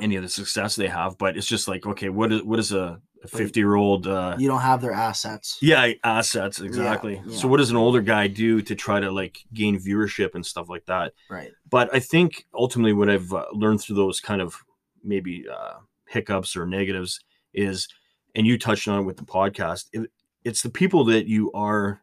any 0.00 0.16
of 0.16 0.22
the 0.22 0.28
success 0.28 0.74
they 0.74 0.88
have 0.88 1.16
but 1.18 1.36
it's 1.36 1.46
just 1.46 1.68
like 1.68 1.86
okay 1.86 2.08
what 2.08 2.32
is 2.32 2.42
what 2.42 2.58
is 2.58 2.72
a 2.72 3.00
a 3.22 3.28
50 3.28 3.58
year 3.60 3.74
old 3.76 4.06
uh 4.06 4.36
You 4.38 4.48
don't 4.48 4.60
have 4.60 4.82
their 4.82 4.92
assets. 4.92 5.56
yeah 5.62 5.92
assets 6.02 6.60
exactly 6.60 7.22
yeah. 7.24 7.36
so 7.36 7.48
what 7.48 7.56
does 7.58 7.70
an 7.70 7.76
older 7.76 8.02
guy 8.02 8.26
do 8.26 8.60
to 8.60 8.74
try 8.74 9.00
to 9.00 9.10
like 9.10 9.38
gain 9.54 9.78
viewership 9.78 10.34
and 10.34 10.44
stuff 10.44 10.68
like 10.68 10.84
that 10.86 11.12
Right. 11.30 11.52
but 11.70 11.94
i 11.94 12.00
think 12.00 12.44
ultimately 12.52 12.92
what 12.92 13.08
i've 13.08 13.32
uh, 13.32 13.46
learned 13.52 13.80
through 13.80 13.96
those 13.96 14.20
kind 14.20 14.42
of 14.42 14.56
maybe 15.02 15.44
uh 15.48 15.74
hiccups 16.08 16.54
or 16.56 16.66
negatives 16.66 17.20
is 17.54 17.88
and 18.34 18.46
you 18.46 18.58
touched 18.58 18.88
on 18.88 18.98
it 19.00 19.04
with 19.04 19.16
the 19.16 19.24
podcast 19.24 19.86
it, 19.92 20.10
it's 20.44 20.60
the 20.62 20.70
people 20.70 21.04
that 21.04 21.26
you 21.26 21.50
are 21.52 22.02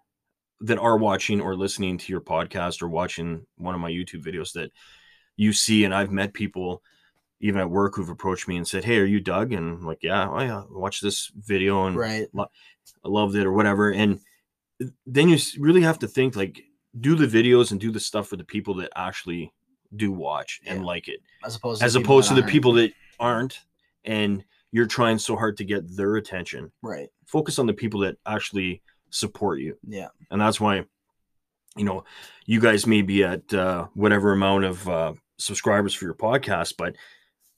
that 0.61 0.77
are 0.79 0.97
watching 0.97 1.41
or 1.41 1.55
listening 1.55 1.97
to 1.97 2.11
your 2.11 2.21
podcast 2.21 2.81
or 2.81 2.87
watching 2.87 3.45
one 3.57 3.75
of 3.75 3.81
my 3.81 3.89
youtube 3.91 4.23
videos 4.23 4.53
that 4.53 4.71
you 5.37 5.51
see 5.53 5.83
and 5.83 5.93
i've 5.93 6.11
met 6.11 6.33
people 6.33 6.81
even 7.39 7.59
at 7.59 7.69
work 7.69 7.95
who've 7.95 8.09
approached 8.09 8.47
me 8.47 8.57
and 8.57 8.67
said 8.67 8.83
hey 8.85 8.97
are 8.99 9.05
you 9.05 9.19
doug 9.19 9.51
and 9.53 9.79
I'm 9.79 9.85
like 9.85 9.99
yeah 10.03 10.29
i 10.29 10.47
uh, 10.47 10.63
watched 10.69 11.01
this 11.01 11.31
video 11.35 11.85
and 11.87 11.95
Right. 11.97 12.27
I 12.37 13.07
loved 13.07 13.35
it 13.35 13.45
or 13.47 13.51
whatever. 13.51 13.91
And 13.91 14.19
then 15.05 15.29
you 15.29 15.37
really 15.59 15.81
have 15.81 15.99
to 15.99 16.07
think 16.07 16.35
like, 16.35 16.61
do 16.99 17.15
the 17.15 17.25
videos 17.25 17.71
and 17.71 17.79
do 17.79 17.91
the 17.91 17.99
stuff 17.99 18.27
for 18.27 18.35
the 18.37 18.43
people 18.43 18.75
that 18.75 18.89
actually 18.95 19.51
do 19.95 20.11
watch 20.11 20.59
and 20.65 20.79
Yeah. 20.79 20.85
like 20.85 21.07
it, 21.07 21.21
As 21.45 21.55
opposed 21.55 21.79
to 21.81 21.85
as 21.85 21.95
opposed 21.95 22.27
to 22.29 22.35
the 22.35 22.41
aren't. 22.41 22.51
people 22.51 22.73
that 22.73 22.91
aren't. 23.19 23.59
And 24.03 24.43
you're 24.71 24.87
trying 24.87 25.17
so 25.19 25.35
hard 25.35 25.57
to 25.57 25.63
get 25.63 25.95
their 25.95 26.15
attention. 26.17 26.71
Right. 26.83 27.09
Focus 27.25 27.59
on 27.59 27.65
the 27.65 27.73
people 27.73 28.01
that 28.01 28.17
actually 28.25 28.81
support 29.11 29.59
you. 29.59 29.77
Yeah. 29.87 30.07
And 30.31 30.41
that's 30.41 30.59
why, 30.59 30.85
you 31.77 31.83
know, 31.85 32.03
you 32.45 32.59
guys 32.59 32.87
may 32.87 33.01
be 33.03 33.23
at 33.23 33.53
uh, 33.53 33.87
whatever 33.93 34.33
amount 34.33 34.65
of 34.65 34.89
uh, 34.89 35.13
subscribers 35.37 35.93
for 35.93 36.05
your 36.05 36.15
podcast, 36.15 36.75
but 36.77 36.95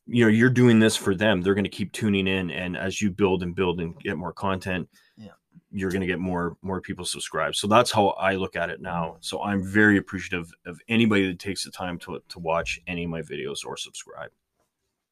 you 0.05 0.25
know, 0.25 0.29
you're 0.29 0.49
doing 0.49 0.79
this 0.79 0.97
for 0.97 1.15
them. 1.15 1.41
They're 1.41 1.53
going 1.55 1.63
to 1.63 1.69
keep 1.69 1.93
tuning 1.93 2.27
in, 2.27 2.51
and 2.51 2.75
as 2.75 3.01
you 3.01 3.09
build 3.09 3.41
and 3.41 3.55
build 3.55 3.79
and 3.79 3.97
get 4.01 4.17
more 4.17 4.33
content, 4.33 4.89
Yeah. 5.15 5.29
you're 5.71 5.91
going 5.91 6.01
to 6.01 6.07
get 6.07 6.19
more 6.19 6.57
more 6.61 6.81
people 6.81 7.05
subscribed. 7.05 7.55
So 7.55 7.67
that's 7.67 7.89
how 7.89 8.09
I 8.09 8.35
look 8.35 8.57
at 8.57 8.69
it 8.69 8.81
now. 8.81 9.15
So 9.21 9.41
I'm 9.41 9.63
very 9.63 9.95
appreciative 9.97 10.51
of 10.65 10.77
anybody 10.89 11.27
that 11.27 11.39
takes 11.39 11.63
the 11.63 11.71
time 11.71 11.97
to 11.99 12.21
to 12.27 12.39
watch 12.39 12.81
any 12.85 13.05
of 13.05 13.11
my 13.11 13.21
videos 13.21 13.65
or 13.65 13.77
subscribe. 13.77 14.29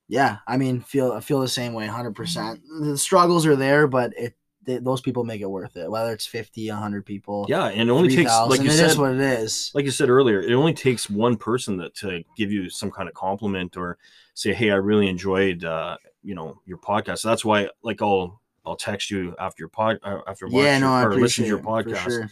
Yeah. 0.09 0.39
I 0.45 0.57
mean, 0.57 0.81
feel 0.81 1.13
I 1.13 1.21
feel 1.21 1.39
the 1.39 1.47
same 1.47 1.71
way. 1.73 1.87
Hundred 1.87 2.15
percent. 2.15 2.59
The 2.81 2.97
struggles 2.97 3.45
are 3.45 3.55
there, 3.55 3.87
but 3.87 4.11
it 4.17 4.35
they, 4.63 4.77
those 4.77 5.01
people 5.01 5.23
make 5.23 5.41
it 5.41 5.49
worth 5.49 5.75
it. 5.75 5.89
Whether 5.89 6.13
it's 6.13 6.25
50, 6.25 6.69
100 6.69 7.05
people. 7.05 7.45
Yeah, 7.49 7.65
and 7.65 7.89
it 7.89 7.91
only 7.91 8.15
takes 8.15 8.31
like 8.47 8.61
you 8.61 8.69
it 8.69 8.73
said, 8.73 8.91
is 8.91 8.97
what 8.97 9.13
it 9.13 9.19
is. 9.19 9.71
like 9.73 9.85
you 9.85 9.91
said 9.91 10.09
earlier, 10.09 10.41
it 10.41 10.53
only 10.53 10.73
takes 10.73 11.09
one 11.09 11.35
person 11.37 11.77
that 11.77 11.95
to 11.95 12.23
give 12.37 12.51
you 12.51 12.69
some 12.69 12.91
kind 12.91 13.09
of 13.09 13.15
compliment 13.15 13.75
or 13.77 13.97
say, 14.33 14.53
"Hey, 14.53 14.71
I 14.71 14.75
really 14.75 15.07
enjoyed 15.07 15.63
uh, 15.63 15.97
you 16.23 16.35
know 16.35 16.61
your 16.65 16.77
podcast." 16.77 17.19
So 17.19 17.29
that's 17.29 17.43
why, 17.45 17.69
like, 17.81 18.01
I'll 18.01 18.41
I'll 18.65 18.75
text 18.75 19.09
you 19.09 19.35
after 19.39 19.61
your 19.63 19.69
pod 19.69 19.99
uh, 20.03 20.19
after 20.27 20.45
watching 20.45 20.59
yeah, 20.59 20.79
no, 20.79 21.03
or 21.03 21.15
listen 21.15 21.43
to 21.43 21.49
your 21.49 21.59
podcast, 21.59 22.03
sure. 22.03 22.31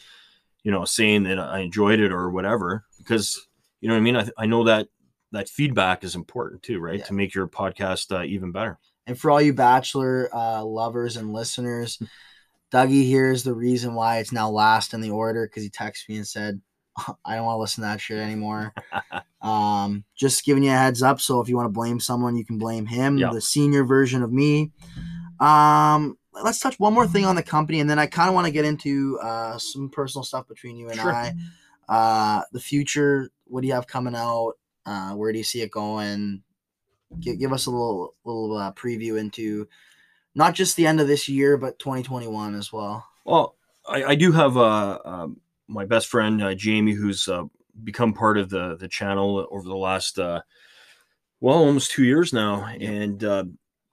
you 0.63 0.71
know, 0.71 0.85
saying 0.85 1.23
that 1.23 1.39
I 1.39 1.59
enjoyed 1.59 1.99
it 1.99 2.11
or 2.11 2.29
whatever, 2.29 2.85
because 2.99 3.47
you 3.81 3.87
know 3.87 3.95
what 3.95 3.99
I 3.99 4.03
mean. 4.03 4.15
I, 4.15 4.29
I 4.37 4.45
know 4.45 4.63
that 4.65 4.87
that 5.31 5.49
feedback 5.49 6.03
is 6.03 6.15
important 6.15 6.63
too, 6.63 6.79
right, 6.79 6.99
Yeah. 6.99 7.05
to 7.05 7.13
make 7.13 7.33
your 7.33 7.47
podcast 7.47 8.15
uh, 8.15 8.23
even 8.23 8.51
better. 8.51 8.79
And 9.09 9.19
for 9.19 9.31
all 9.31 9.41
you 9.41 9.53
Bachelor 9.53 10.29
uh, 10.31 10.63
lovers 10.63 11.17
and 11.17 11.33
listeners, 11.33 11.99
Dougie 12.71 13.05
here 13.05 13.31
is 13.31 13.43
the 13.43 13.55
reason 13.55 13.95
why 13.95 14.19
it's 14.19 14.31
now 14.31 14.51
last 14.51 14.93
in 14.93 15.01
the 15.01 15.09
order 15.09 15.47
because 15.47 15.63
he 15.63 15.69
texted 15.71 16.07
me 16.09 16.17
and 16.17 16.27
said, 16.27 16.61
I 17.25 17.35
don't 17.35 17.45
want 17.45 17.55
to 17.57 17.59
listen 17.61 17.81
to 17.81 17.87
that 17.87 17.99
shit 17.99 18.19
anymore. 18.19 18.71
um, 19.41 20.03
just 20.15 20.45
giving 20.45 20.61
you 20.61 20.69
a 20.69 20.75
heads 20.75 21.01
up. 21.01 21.19
So 21.21 21.41
if 21.41 21.49
you 21.49 21.55
want 21.55 21.65
to 21.65 21.73
blame 21.73 21.99
someone, 21.99 22.37
you 22.37 22.45
can 22.45 22.59
blame 22.59 22.85
him, 22.85 23.17
Yeah. 23.17 23.31
the 23.33 23.41
senior 23.41 23.83
version 23.83 24.21
of 24.21 24.31
me. 24.31 24.73
Um, 25.39 26.15
let's 26.43 26.59
touch 26.59 26.79
one 26.79 26.93
more 26.93 27.07
thing 27.07 27.25
on 27.25 27.35
the 27.35 27.41
company, 27.41 27.79
and 27.79 27.89
then 27.89 27.97
I 27.97 28.05
kind 28.05 28.29
of 28.29 28.35
want 28.35 28.45
to 28.45 28.51
get 28.51 28.63
into 28.65 29.17
uh, 29.23 29.57
some 29.57 29.89
personal 29.89 30.23
stuff 30.23 30.47
between 30.47 30.77
you 30.77 30.89
and 30.89 30.99
Sure. 30.99 31.11
I. 31.15 31.33
Uh, 31.87 32.43
the 32.51 32.59
future. 32.59 33.31
What 33.45 33.61
do 33.61 33.67
you 33.67 33.73
have 33.73 33.87
coming 33.87 34.13
out? 34.13 34.53
Uh, 34.85 35.13
where 35.13 35.31
do 35.31 35.39
you 35.39 35.43
see 35.43 35.61
it 35.63 35.71
going? 35.71 36.43
Give, 37.19 37.39
give 37.39 37.53
us 37.53 37.65
a 37.65 37.71
little 37.71 38.15
little 38.23 38.57
uh, 38.57 38.71
preview 38.73 39.19
into 39.19 39.67
not 40.35 40.53
just 40.53 40.75
the 40.75 40.87
end 40.87 41.01
of 41.01 41.07
this 41.07 41.27
year, 41.27 41.57
but 41.57 41.79
2021 41.79 42.55
as 42.55 42.71
well. 42.71 43.05
Well, 43.25 43.55
I, 43.87 44.03
I 44.03 44.15
do 44.15 44.31
have 44.31 44.57
uh, 44.57 44.99
um, 45.03 45.41
my 45.67 45.85
best 45.85 46.07
friend 46.07 46.41
uh, 46.41 46.53
Jamie, 46.53 46.93
who's 46.93 47.27
uh, 47.27 47.45
become 47.83 48.13
part 48.13 48.37
of 48.37 48.49
the 48.49 48.75
the 48.77 48.87
channel 48.87 49.47
over 49.51 49.67
the 49.67 49.75
last 49.75 50.19
uh, 50.19 50.41
well 51.39 51.57
almost 51.57 51.91
two 51.91 52.03
years 52.03 52.33
now, 52.33 52.65
and 52.65 53.23
uh, 53.23 53.45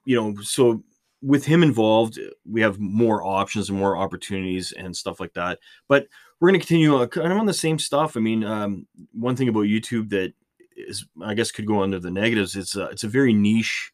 you 0.05 0.15
know, 0.15 0.35
so 0.41 0.83
with 1.21 1.45
him 1.45 1.63
involved, 1.63 2.19
we 2.49 2.61
have 2.61 2.79
more 2.79 3.23
options 3.23 3.69
and 3.69 3.77
more 3.77 3.97
opportunities 3.97 4.71
and 4.71 4.95
stuff 4.95 5.19
like 5.19 5.33
that. 5.33 5.59
But 5.87 6.07
we're 6.39 6.49
going 6.49 6.59
to 6.59 6.65
continue 6.65 6.95
uh, 6.95 7.07
kind 7.07 7.31
of 7.31 7.39
on 7.39 7.45
the 7.47 7.53
same 7.53 7.79
stuff. 7.79 8.15
I 8.15 8.19
mean, 8.19 8.43
um, 8.43 8.87
one 9.13 9.35
thing 9.35 9.49
about 9.49 9.65
YouTube 9.65 10.09
that 10.09 10.33
is, 10.77 11.05
I 11.21 11.33
guess, 11.33 11.51
could 11.51 11.65
go 11.65 11.81
under 11.83 11.99
the 11.99 12.11
negatives. 12.11 12.55
It's 12.55 12.75
a, 12.75 12.85
it's 12.85 13.03
a 13.03 13.07
very 13.09 13.33
niche 13.33 13.91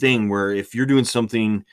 thing 0.00 0.28
where 0.28 0.52
if 0.52 0.74
you're 0.74 0.86
doing 0.86 1.04
something 1.04 1.64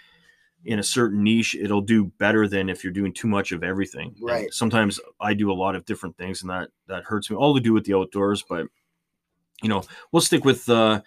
in 0.65 0.79
a 0.79 0.83
certain 0.83 1.23
niche, 1.23 1.55
it'll 1.55 1.81
do 1.81 2.05
better 2.17 2.47
than 2.47 2.69
if 2.69 2.83
you're 2.83 2.93
doing 2.93 3.13
too 3.13 3.27
much 3.27 3.51
of 3.51 3.63
everything. 3.63 4.13
And 4.19 4.27
Right. 4.27 4.53
sometimes 4.53 4.99
I 5.19 5.33
do 5.33 5.51
a 5.51 5.53
lot 5.53 5.75
of 5.75 5.85
different 5.85 6.17
things, 6.17 6.41
and 6.41 6.49
that 6.51 6.69
that 6.87 7.03
hurts 7.03 7.29
me. 7.29 7.35
All 7.37 7.55
to 7.55 7.61
do 7.61 7.73
with 7.73 7.85
the 7.85 7.95
outdoors, 7.95 8.43
but 8.47 8.67
you 9.63 9.69
know, 9.69 9.83
we'll 10.11 10.21
stick 10.21 10.43
with 10.45 10.67
uh, 10.69 11.01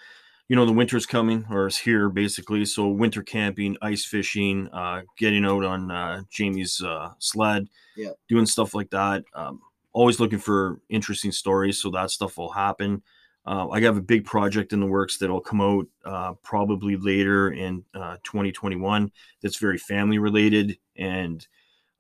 you 0.49 0.57
know, 0.57 0.67
the 0.67 0.73
winter's 0.73 1.07
coming 1.07 1.47
or 1.51 1.67
is 1.67 1.79
here 1.79 2.09
basically. 2.09 2.65
So 2.65 2.89
winter 2.89 3.23
camping, 3.23 3.77
ice 3.83 4.05
fishing, 4.05 4.69
uh, 4.73 5.03
getting 5.19 5.45
out 5.45 5.65
on 5.65 5.91
uh, 5.91 6.23
Jamie's 6.31 6.81
uh, 6.83 7.13
sled, 7.19 7.69
Yeah. 7.97 8.11
doing 8.29 8.47
stuff 8.47 8.75
like 8.75 8.91
that. 8.91 9.25
Um, 9.35 9.61
always 9.93 10.21
looking 10.21 10.39
for 10.41 10.81
interesting 10.89 11.33
stories, 11.33 11.81
so 11.81 11.91
that 11.91 12.11
stuff 12.11 12.37
will 12.37 12.51
happen. 12.53 13.03
Uh, 13.47 13.69
I 13.69 13.81
have 13.81 13.97
a 13.97 14.03
big 14.03 14.25
project 14.25 14.73
in 14.73 14.81
the 14.81 14.87
works 14.87 15.19
that'll 15.19 15.41
come 15.41 15.61
out 15.61 15.87
uh, 16.05 16.33
probably 16.43 16.97
later 16.97 17.51
in 17.51 17.85
uh, 17.95 18.17
2021. 18.25 19.11
That's 19.43 19.59
very 19.59 19.77
family 19.79 20.19
related 20.19 20.79
and 20.97 21.47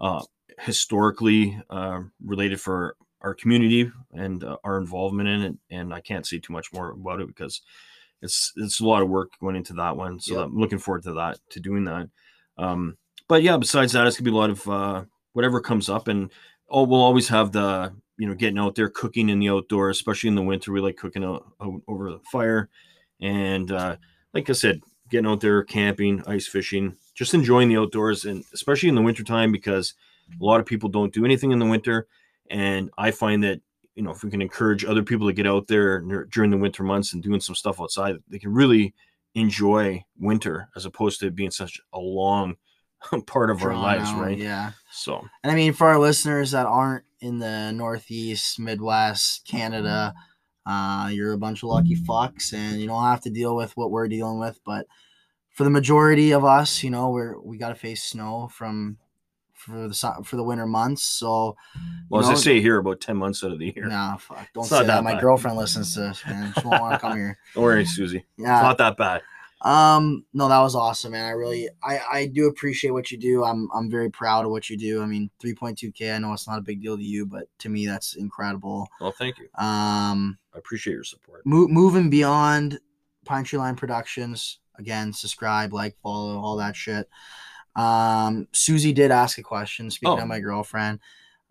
uh, 0.00 0.22
historically 0.58 1.60
uh, 1.68 2.00
related 2.24 2.60
for 2.60 2.96
our 3.20 3.34
community 3.34 3.90
and 4.12 4.42
uh, 4.42 4.56
our 4.64 4.78
involvement 4.78 5.28
in 5.28 5.42
it. 5.42 5.54
And 5.70 5.92
I 5.92 6.00
can't 6.00 6.26
say 6.26 6.38
too 6.38 6.52
much 6.52 6.72
more 6.72 6.90
about 6.90 7.20
it 7.20 7.26
because 7.26 7.60
it's 8.22 8.52
it's 8.56 8.80
a 8.80 8.86
lot 8.86 9.02
of 9.02 9.08
work 9.08 9.32
going 9.40 9.56
into 9.56 9.74
that 9.74 9.96
one. 9.96 10.20
So 10.20 10.36
Yep. 10.36 10.44
I'm 10.46 10.56
looking 10.56 10.78
forward 10.78 11.02
to 11.04 11.12
that 11.14 11.38
to 11.50 11.60
doing 11.60 11.84
that. 11.84 12.08
Um, 12.56 12.96
but 13.28 13.42
yeah, 13.42 13.56
besides 13.56 13.92
that, 13.92 14.06
it's 14.06 14.16
gonna 14.16 14.30
be 14.30 14.34
a 14.34 14.38
lot 14.38 14.50
of 14.50 14.68
uh, 14.68 15.04
whatever 15.32 15.60
comes 15.60 15.88
up, 15.88 16.08
and 16.08 16.30
oh, 16.68 16.84
we'll 16.84 17.02
always 17.02 17.28
have 17.28 17.52
the 17.52 17.94
you 18.18 18.26
know 18.26 18.34
getting 18.34 18.58
out 18.58 18.74
there 18.74 18.88
cooking 18.88 19.28
in 19.28 19.38
the 19.38 19.48
outdoors, 19.48 19.96
especially 19.96 20.28
in 20.28 20.34
the 20.34 20.42
winter. 20.42 20.72
We 20.72 20.80
like 20.80 20.96
cooking 20.96 21.24
out, 21.24 21.46
out 21.60 21.82
over 21.88 22.10
the 22.10 22.20
fire, 22.30 22.68
and 23.20 23.70
uh, 23.70 23.96
like 24.32 24.48
I 24.48 24.52
said, 24.52 24.80
getting 25.10 25.30
out 25.30 25.40
there 25.40 25.62
camping, 25.62 26.22
ice 26.26 26.46
fishing, 26.46 26.96
just 27.14 27.34
enjoying 27.34 27.68
the 27.68 27.78
outdoors, 27.78 28.24
and 28.24 28.44
especially 28.52 28.88
in 28.88 28.94
the 28.94 29.02
wintertime 29.02 29.52
because 29.52 29.94
a 30.40 30.44
lot 30.44 30.60
of 30.60 30.66
people 30.66 30.88
don't 30.88 31.12
do 31.12 31.24
anything 31.24 31.52
in 31.52 31.58
the 31.58 31.66
winter, 31.66 32.06
and 32.50 32.90
I 32.96 33.10
find 33.10 33.42
that 33.44 33.60
you 33.94 34.02
know 34.02 34.10
if 34.10 34.22
we 34.22 34.30
can 34.30 34.42
encourage 34.42 34.84
other 34.84 35.02
people 35.02 35.26
to 35.26 35.32
get 35.32 35.46
out 35.46 35.66
there 35.66 36.00
during 36.30 36.50
the 36.50 36.56
winter 36.56 36.82
months 36.82 37.12
and 37.12 37.22
doing 37.22 37.40
some 37.40 37.54
stuff 37.54 37.80
outside, 37.80 38.16
they 38.28 38.38
can 38.38 38.52
really 38.52 38.94
enjoy 39.34 40.04
winter 40.18 40.68
as 40.76 40.84
opposed 40.84 41.20
to 41.20 41.30
being 41.30 41.50
such 41.50 41.80
a 41.92 41.98
long 41.98 42.56
part 43.26 43.50
of 43.50 43.62
our 43.62 43.76
lives, 43.76 44.08
out, 44.08 44.20
right? 44.20 44.38
Yeah. 44.38 44.72
So 44.92 45.26
And 45.42 45.50
I 45.50 45.54
mean, 45.54 45.72
for 45.72 45.88
our 45.88 45.98
listeners 45.98 46.52
that 46.52 46.66
aren't 46.66 47.04
in 47.24 47.38
the 47.38 47.72
Northeast, 47.72 48.60
Midwest, 48.60 49.46
Canada, 49.48 50.14
uh, 50.66 51.08
you're 51.10 51.32
a 51.32 51.38
bunch 51.38 51.62
of 51.62 51.70
lucky 51.70 51.96
fucks, 51.96 52.52
and 52.52 52.80
you 52.80 52.86
don't 52.86 53.02
have 53.04 53.22
to 53.22 53.30
deal 53.30 53.56
with 53.56 53.76
what 53.76 53.90
we're 53.90 54.08
dealing 54.08 54.38
with. 54.38 54.60
But 54.64 54.86
for 55.50 55.64
the 55.64 55.70
majority 55.70 56.32
of 56.32 56.44
us, 56.44 56.82
you 56.82 56.90
know, 56.90 57.10
we're 57.10 57.40
we 57.40 57.56
got 57.56 57.70
to 57.70 57.74
face 57.74 58.02
snow 58.02 58.48
from 58.52 58.98
for 59.54 59.88
the 59.88 60.22
for 60.24 60.36
the 60.36 60.44
winter 60.44 60.66
months. 60.66 61.02
So, 61.02 61.56
well, 62.10 62.20
as 62.22 62.28
you 62.28 62.34
I 62.34 62.36
say 62.36 62.60
here, 62.60 62.78
about 62.78 63.00
ten 63.00 63.16
months 63.16 63.42
out 63.42 63.52
of 63.52 63.58
the 63.58 63.72
year. 63.74 63.86
nah, 63.86 64.16
fuck, 64.18 64.48
don't 64.52 64.62
It's 64.62 64.70
say 64.70 64.78
that. 64.80 64.86
that 64.86 65.04
My 65.04 65.18
girlfriend 65.18 65.56
listens 65.56 65.94
to 65.94 66.00
this, 66.00 66.22
man. 66.26 66.52
She 66.60 66.66
won't 66.66 66.82
want 66.82 66.94
to 66.94 66.98
come 66.98 67.16
here. 67.16 67.38
Don't 67.54 67.64
worry, 67.64 67.84
Susie. 67.86 68.24
It's 68.36 68.46
not 68.46 68.78
that 68.78 68.96
bad. 68.96 69.22
Um, 69.64 70.26
no, 70.34 70.48
that 70.48 70.60
was 70.60 70.74
awesome, 70.74 71.12
man. 71.12 71.24
I 71.24 71.30
really, 71.30 71.68
I, 71.82 71.98
I 72.12 72.26
do 72.26 72.48
appreciate 72.48 72.90
what 72.90 73.10
you 73.10 73.16
do. 73.18 73.44
I'm, 73.44 73.68
I'm 73.74 73.90
very 73.90 74.10
proud 74.10 74.44
of 74.44 74.50
what 74.50 74.68
you 74.68 74.76
do. 74.76 75.02
I 75.02 75.06
mean, 75.06 75.30
3.2k. 75.42 76.14
I 76.14 76.18
know 76.18 76.32
it's 76.34 76.46
not 76.46 76.58
a 76.58 76.62
big 76.62 76.82
deal 76.82 76.96
to 76.98 77.02
you, 77.02 77.24
but 77.24 77.48
to 77.60 77.70
me, 77.70 77.86
that's 77.86 78.14
incredible. 78.16 78.88
Well, 79.00 79.12
thank 79.12 79.38
you. 79.38 79.44
Um, 79.54 80.38
I 80.54 80.58
appreciate 80.58 80.92
your 80.92 81.04
support. 81.04 81.42
mo- 81.46 81.68
moving 81.68 82.10
beyond 82.10 82.78
Pine 83.24 83.44
Tree 83.44 83.58
Line 83.58 83.74
Productions. 83.74 84.58
Again, 84.78 85.12
subscribe, 85.14 85.72
like, 85.72 85.96
follow, 86.02 86.38
all 86.38 86.56
that 86.56 86.76
shit. 86.76 87.08
Um, 87.74 88.46
Susie 88.52 88.92
did 88.92 89.10
ask 89.10 89.38
a 89.38 89.42
question. 89.42 89.90
Speaking 89.90 90.18
Oh. 90.18 90.22
of 90.22 90.28
my 90.28 90.40
girlfriend, 90.40 91.00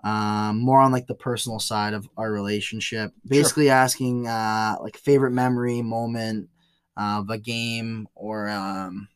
um, 0.03 0.59
more 0.59 0.79
on 0.79 0.91
like 0.91 1.07
the 1.07 1.15
personal 1.15 1.59
side 1.59 1.93
of 1.93 2.07
our 2.17 2.31
relationship. 2.31 3.11
Basically, 3.25 3.69
asking 3.69 4.27
uh, 4.27 4.75
like 4.81 4.97
favorite 4.97 5.31
memory 5.31 5.81
moment 5.81 6.49
of 6.97 7.29
a 7.29 7.37
game 7.37 8.07
or 8.15 8.49
um, 8.49 9.07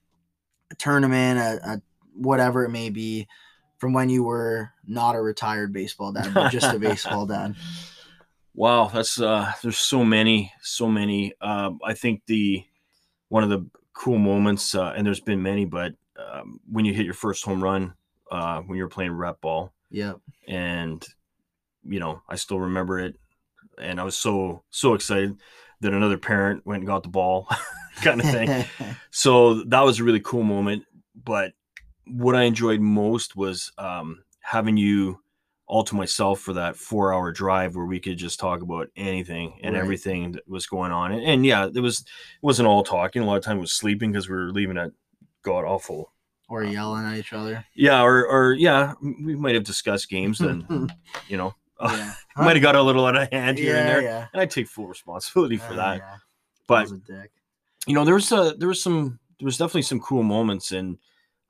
a 0.72 0.76
tournament, 0.76 1.40
a, 1.40 1.72
a 1.72 1.82
whatever 2.13 2.66
it 2.66 2.70
may 2.70 2.90
be 2.90 3.28
from 3.78 3.94
when 3.94 4.10
you 4.10 4.24
were 4.24 4.72
not 4.86 5.16
a 5.16 5.22
retired 5.22 5.72
baseball 5.72 6.12
dad, 6.12 6.34
but 6.34 6.52
just 6.52 6.74
a 6.74 6.80
baseball 6.80 7.26
dad? 7.28 7.56
Wow, 8.54 8.90
that's 8.92 9.22
uh 9.22 9.54
there's 9.62 9.78
so 9.78 10.04
many, 10.04 10.52
so 10.62 10.88
many. 10.88 11.34
Um 11.42 11.80
I 11.84 11.94
think 11.94 12.24
the 12.26 12.63
one 13.30 13.44
of 13.44 13.50
the 13.50 13.70
cool 13.94 14.18
moments, 14.18 14.74
uh, 14.74 14.94
and 14.96 15.06
there's 15.06 15.20
been 15.20 15.42
many, 15.42 15.66
but 15.66 15.94
um, 16.18 16.60
when 16.72 16.86
you 16.86 16.94
hit 16.94 17.06
your 17.06 17.13
first 17.13 17.44
home 17.44 17.63
run, 17.63 17.94
uh, 18.32 18.62
when 18.62 18.78
you 18.78 18.84
were 18.84 18.90
playing 18.90 19.12
rep 19.12 19.42
ball, 19.42 19.74
Yeah, 19.90 20.13
and 20.48 21.06
you 21.84 22.00
know, 22.00 22.22
I 22.28 22.36
still 22.36 22.60
remember 22.60 23.00
it, 23.00 23.16
and 23.78 24.00
I 24.00 24.04
was 24.04 24.16
so 24.18 24.63
so 24.70 24.94
excited 24.94 25.38
that 25.82 25.94
another 25.94 26.18
parent 26.18 26.66
went 26.66 26.80
and 26.82 26.88
got 26.88 27.04
the 27.04 27.10
ball, 27.10 27.48
kind 28.02 28.20
of 28.22 28.30
thing. 28.30 28.66
so 29.12 29.63
that 29.66 29.82
was 29.82 30.00
a 30.00 30.04
really 30.04 30.20
cool 30.22 30.44
moment. 30.44 30.84
But 31.16 31.54
what 32.06 32.36
I 32.36 32.44
enjoyed 32.44 32.80
most 32.80 33.36
was 33.36 33.72
um, 33.78 34.24
having 34.42 34.78
you 34.78 35.20
all 35.70 35.84
to 35.84 35.96
myself 35.96 36.40
for 36.40 36.54
that 36.54 36.78
four 36.78 37.13
hour 37.13 37.32
drive 37.32 37.76
where 37.76 37.86
we 37.86 38.00
could 38.00 38.18
just 38.18 38.40
talk 38.40 38.62
about 38.62 38.88
anything 38.96 39.60
and 39.63 39.74
Right. 39.76 39.82
everything 39.82 40.32
that 40.32 40.48
was 40.48 40.66
going 40.66 40.94
on. 40.94 41.12
And, 41.12 41.22
and 41.24 41.46
yeah, 41.46 41.68
it 41.74 41.82
was 41.82 42.00
it 42.00 42.06
wasn't 42.42 42.68
all 42.70 42.84
talking. 42.84 43.22
A 43.22 43.26
lot 43.26 43.36
of 43.38 43.44
time 43.44 43.60
was 43.60 43.74
sleeping 43.74 44.12
because 44.13 44.30
we 44.30 44.36
were 44.36 44.52
leaving 44.52 44.78
at 44.78 44.92
god 45.44 45.66
awful. 45.66 46.13
or 46.48 46.63
yelling 46.63 47.04
at 47.06 47.18
each 47.18 47.34
other. 47.34 47.66
Yeah, 47.76 48.02
or 48.02 48.26
or 48.26 48.54
yeah, 48.54 48.94
we 49.02 49.36
might 49.36 49.56
have 49.56 49.66
discussed 49.66 50.10
games 50.10 50.40
and 50.40 50.94
you 51.28 51.36
know 51.36 51.54
yeah. 51.82 52.13
might 52.38 52.56
have 52.56 52.63
got 52.63 52.76
a 52.76 52.82
little 52.82 53.06
out 53.06 53.16
of 53.16 53.30
hand 53.32 53.58
here 53.58 53.76
and 53.76 53.88
there. 53.88 54.02
yeah. 54.02 54.28
And 54.34 54.42
I 54.42 54.46
take 54.46 54.68
full 54.68 54.88
responsibility 54.88 55.58
for 55.58 55.74
Uh, 55.74 55.76
that. 55.78 55.98
yeah. 55.98 56.16
But 56.68 56.92
a 56.92 56.98
dick. 56.98 57.32
you 57.88 57.94
know, 57.94 58.04
there 58.06 58.16
was 58.16 58.32
uh 58.32 58.54
there 58.58 58.68
was 58.68 58.82
some 58.82 59.20
there 59.40 59.46
was 59.46 59.58
definitely 59.58 59.84
some 59.84 60.00
cool 60.00 60.24
moments 60.24 60.72
and 60.72 60.98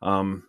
um 0.02 0.44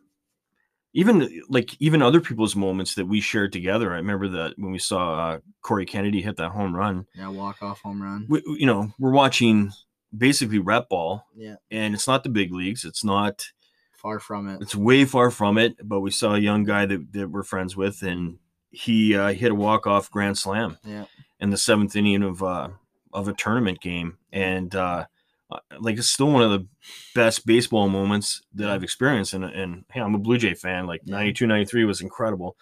even 0.94 1.42
like 1.48 1.74
even 1.80 2.02
other 2.02 2.20
people's 2.20 2.56
moments 2.56 2.94
that 2.94 3.06
we 3.06 3.20
shared 3.20 3.52
together. 3.52 3.92
I 3.92 3.96
remember 3.96 4.28
that 4.28 4.54
when 4.58 4.72
we 4.72 4.78
saw 4.78 5.14
uh, 5.34 5.38
Corey 5.62 5.86
Kennedy 5.86 6.22
hit 6.22 6.36
that 6.38 6.50
home 6.50 6.74
run. 6.74 7.06
Yeah, 7.14 7.28
walk 7.28 7.62
off 7.62 7.80
home 7.82 8.02
run. 8.02 8.26
We, 8.28 8.42
you 8.46 8.66
know, 8.66 8.92
we're 8.98 9.12
watching 9.12 9.70
basically 10.16 10.58
rep 10.58 10.88
ball, 10.88 11.26
Yeah, 11.36 11.56
and 11.70 11.94
it's 11.94 12.08
not 12.08 12.22
the 12.24 12.30
big 12.30 12.52
leagues. 12.52 12.84
It's 12.86 13.04
not. 13.04 13.46
far 13.92 14.18
from 14.18 14.48
it. 14.48 14.62
It's 14.62 14.74
way 14.74 15.04
far 15.04 15.30
from 15.30 15.58
it. 15.58 15.76
But 15.86 16.00
we 16.00 16.10
saw 16.10 16.34
a 16.34 16.38
young 16.38 16.64
guy 16.64 16.86
that, 16.86 17.12
that 17.12 17.28
we're 17.30 17.42
friends 17.42 17.76
with, 17.76 18.02
and 18.02 18.38
he 18.70 19.16
uh, 19.16 19.32
hit 19.32 19.50
a 19.50 19.54
walk 19.54 19.86
off 19.86 20.10
grand 20.10 20.36
slam 20.38 20.78
Yeah. 20.84 21.04
in 21.40 21.50
the 21.50 21.56
seventh 21.56 21.96
inning 21.96 22.22
of 22.22 22.42
uh, 22.42 22.68
of 23.12 23.28
a 23.28 23.32
tournament 23.32 23.80
game, 23.80 24.18
and 24.32 24.74
uh, 24.74 25.06
uh, 25.50 25.58
like 25.80 25.96
it's 25.98 26.10
still 26.10 26.30
one 26.30 26.42
of 26.42 26.50
the 26.50 26.66
best 27.14 27.46
baseball 27.46 27.88
moments 27.88 28.42
that 28.54 28.68
I've 28.68 28.82
experienced. 28.82 29.32
And 29.34 29.44
and 29.44 29.84
hey, 29.92 30.00
I'm 30.00 30.14
a 30.14 30.18
Blue 30.18 30.38
Jay 30.38 30.54
fan. 30.54 30.86
Like 30.86 31.00
Yeah. 31.04 31.16
92, 31.16 31.46
93 31.46 31.84
was 31.84 32.00
incredible, 32.00 32.56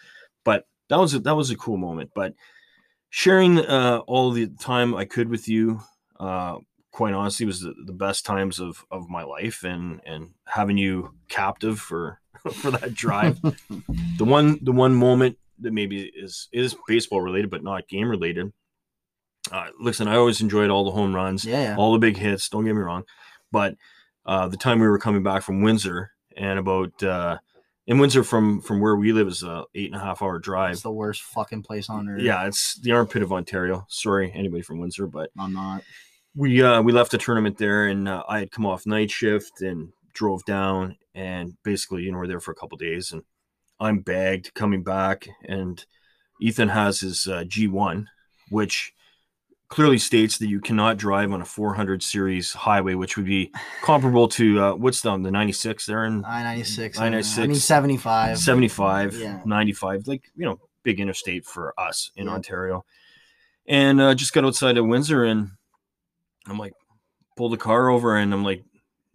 but 0.44 0.66
that 0.88 0.98
was 1.00 1.14
a, 1.14 1.18
that 1.20 1.34
was 1.36 1.50
a 1.50 1.56
cool 1.56 1.76
moment. 1.76 2.10
But 2.14 2.34
sharing 3.10 3.58
uh, 3.58 4.00
all 4.06 4.30
the 4.30 4.46
time 4.48 4.94
I 4.94 5.04
could 5.04 5.28
with 5.28 5.48
you, 5.48 5.80
uh, 6.20 6.58
quite 6.92 7.14
honestly, 7.14 7.46
was 7.46 7.60
the, 7.60 7.74
the 7.84 7.92
best 7.92 8.24
times 8.24 8.60
of 8.60 8.84
of 8.90 9.08
my 9.08 9.24
life, 9.24 9.64
and 9.64 10.00
and 10.06 10.34
having 10.46 10.78
you 10.78 11.14
captive 11.28 11.80
for 11.80 12.20
for 12.52 12.70
that 12.70 12.94
drive. 12.94 13.40
the 14.18 14.24
one 14.24 14.58
the 14.62 14.72
one 14.72 14.94
moment 14.94 15.38
that 15.60 15.72
maybe 15.72 16.02
is 16.14 16.48
is 16.52 16.76
baseball 16.86 17.20
related 17.20 17.50
but 17.50 17.62
not 17.62 17.88
game 17.88 18.08
related. 18.08 18.52
Uh, 19.50 19.68
listen, 19.80 20.08
I 20.08 20.16
always 20.16 20.40
enjoyed 20.40 20.70
all 20.70 20.84
the 20.84 20.90
home 20.90 21.14
runs, 21.14 21.44
Yeah, 21.44 21.62
yeah. 21.62 21.76
all 21.76 21.92
the 21.92 21.98
big 22.00 22.16
hits. 22.16 22.48
Don't 22.48 22.64
get 22.64 22.74
me 22.74 22.80
wrong, 22.80 23.04
but 23.52 23.76
uh, 24.24 24.48
the 24.48 24.56
time 24.56 24.80
we 24.80 24.88
were 24.88 24.98
coming 24.98 25.22
back 25.22 25.42
from 25.42 25.62
Windsor 25.62 26.10
and 26.36 26.58
about 26.58 27.00
uh, 27.02 27.38
in 27.86 27.98
Windsor 27.98 28.24
from 28.24 28.60
from 28.60 28.80
where 28.80 28.96
we 28.96 29.12
live 29.12 29.28
is 29.28 29.44
a 29.44 29.64
eight 29.76 29.92
and 29.92 30.00
a 30.00 30.04
half 30.04 30.20
hour 30.20 30.38
drive. 30.40 30.72
It's 30.72 30.82
the 30.82 30.90
worst 30.90 31.22
fucking 31.22 31.62
place 31.62 31.88
on 31.88 32.08
earth. 32.08 32.22
Yeah, 32.22 32.44
it's 32.46 32.74
the 32.80 32.90
armpit 32.92 33.22
of 33.22 33.32
Ontario. 33.32 33.86
Sorry, 33.88 34.32
anybody 34.34 34.62
from 34.62 34.80
Windsor, 34.80 35.06
but 35.06 35.30
I'm 35.38 35.52
not. 35.52 35.84
we 36.34 36.60
uh 36.60 36.82
we 36.82 36.90
left 36.92 37.14
a 37.14 37.18
tournament 37.18 37.56
there 37.56 37.86
and 37.86 38.06
uh, 38.08 38.22
i 38.28 38.40
had 38.40 38.50
come 38.50 38.66
off 38.66 38.84
night 38.84 39.10
shift 39.10 39.62
and 39.62 39.90
drove 40.12 40.44
down 40.44 40.96
and 41.14 41.54
basically 41.62 42.02
you 42.02 42.10
know 42.12 42.18
we're 42.18 42.26
there 42.26 42.40
for 42.40 42.50
a 42.50 42.54
couple 42.54 42.76
days 42.76 43.12
and 43.12 43.22
i'm 43.80 44.00
bagged 44.00 44.52
coming 44.54 44.82
back 44.82 45.28
and 45.48 45.84
ethan 46.40 46.68
has 46.68 47.00
his 47.00 47.26
uh, 47.26 47.44
g1 47.46 48.06
which 48.50 48.92
clearly 49.68 49.98
states 49.98 50.38
that 50.38 50.46
you 50.48 50.60
cannot 50.60 50.96
drive 50.96 51.32
on 51.32 51.40
a 51.42 51.44
400 51.44 52.02
series 52.02 52.52
highway 52.52 52.94
which 52.94 53.16
would 53.16 53.26
be 53.26 53.50
comparable 53.82 54.28
to 54.28 54.60
uh, 54.62 54.74
what's 54.74 55.00
the, 55.00 55.10
the 55.18 55.30
96 55.30 55.86
there 55.86 56.04
in 56.04 56.24
I 56.24 56.42
ninety 56.44 56.62
six. 56.64 56.98
I 56.98 57.08
96, 57.08 57.38
I 57.38 57.46
mean 57.48 57.54
seventy 57.60 57.96
five. 57.96 58.38
75 58.38 59.14
Yeah. 59.14 59.40
95 59.44 60.06
like 60.06 60.22
you 60.36 60.44
know 60.44 60.60
big 60.84 61.00
interstate 61.00 61.44
for 61.44 61.74
us 61.78 62.10
in 62.16 62.26
Yeah. 62.26 62.34
ontario 62.34 62.84
and 63.66 64.00
uh, 64.00 64.14
just 64.14 64.32
got 64.32 64.44
outside 64.44 64.76
of 64.78 64.86
windsor 64.86 65.24
and 65.24 65.50
i'm 66.46 66.58
like 66.58 66.74
pull 67.36 67.48
the 67.48 67.56
car 67.56 67.88
over 67.90 68.16
and 68.16 68.32
i'm 68.32 68.44
like 68.44 68.62